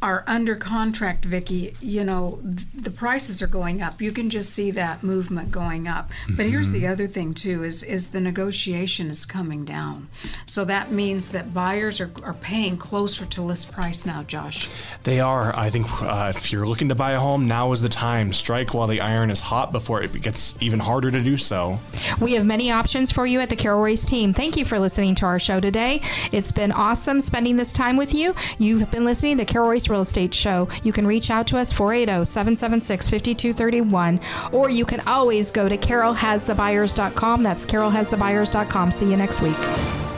are 0.05 0.23
under 0.27 0.55
contract, 0.55 1.25
Vicky. 1.25 1.75
You 1.81 2.05
know 2.05 2.39
th- 2.45 2.69
the 2.75 2.91
prices 2.91 3.41
are 3.41 3.47
going 3.47 3.81
up. 3.81 4.03
You 4.03 4.13
can 4.13 4.29
just 4.29 4.53
see 4.53 4.71
that 4.73 5.03
movement 5.03 5.51
going 5.51 5.89
up. 5.89 6.11
But 6.37 6.45
here's 6.45 6.73
the 6.73 6.87
other 6.87 7.09
thing 7.09 7.33
too: 7.33 7.65
is 7.65 7.83
is 7.83 8.11
the 8.11 8.21
negotiation 8.21 9.09
is 9.09 9.25
coming 9.25 9.65
down. 9.65 10.11
So 10.45 10.67
that 10.67 10.91
means 10.91 11.31
that 11.31 11.55
buyers 11.55 12.03
are, 12.03 12.11
are 12.23 12.35
paying 12.35 12.77
closer 12.77 13.25
to 13.25 13.41
list 13.41 13.73
price 13.73 14.05
now, 14.05 14.23
Josh. 14.23 14.71
They 15.05 15.21
are. 15.21 15.57
I 15.57 15.71
think 15.71 15.87
uh, 16.03 16.33
if 16.37 16.53
you're 16.53 16.67
looking 16.67 16.91
to 16.91 16.95
buy 16.95 17.13
a 17.13 17.19
home, 17.19 17.49
now 17.49 17.73
is 17.73 17.81
the 17.81 17.89
time. 17.89 18.35
Strike 18.35 18.75
while 18.75 18.87
the 18.87 19.01
iron 19.01 19.31
is 19.31 19.41
hot 19.41 19.73
before 19.73 20.03
it 20.03 20.21
gets 20.21 20.55
even 20.61 20.81
harder 20.81 21.11
to 21.11 21.23
do 21.23 21.39
so. 21.39 21.79
We 22.21 22.35
have 22.35 22.45
many 22.45 22.71
options 22.71 23.11
for 23.11 23.25
you 23.25 23.41
at 23.41 23.49
the 23.49 23.57
Carol 23.57 23.81
Royce 23.81 24.05
team. 24.05 24.35
Thank 24.35 24.59
you 24.59 24.67
for 24.67 24.79
listening 24.79 25.15
to 25.17 25.25
our 25.25 25.39
show 25.39 25.61
today. 25.61 26.03
It's 26.31 26.53
been 26.53 26.73
awesome 26.73 27.23
spending 27.23 27.57
this 27.57 27.73
time 27.73 27.97
with 27.97 28.13
you. 28.13 28.35
You've 28.59 28.91
been 28.91 29.07
listening 29.07 29.39
to 29.39 29.45
the 29.47 29.51
Carol 29.51 29.71
Royce 29.71 29.89
Real 29.95 30.03
Estate 30.03 30.35
Show. 30.35 30.69
You 30.83 30.93
can 30.93 31.07
reach 31.07 31.31
out 31.31 31.47
to 31.49 31.57
us 31.57 31.73
480 31.73 32.25
776 32.29 33.09
5231, 33.09 34.21
or 34.53 34.69
you 34.69 34.85
can 34.85 35.01
always 35.07 35.53
go 35.53 35.69
to 35.69 35.79
carolhasthebuyers.com. 35.79 37.43
That's 37.45 37.65
carolhasthebuyers.com. 37.65 38.91
See 38.91 39.09
you 39.09 39.17
next 39.17 39.41
week. 39.41 40.14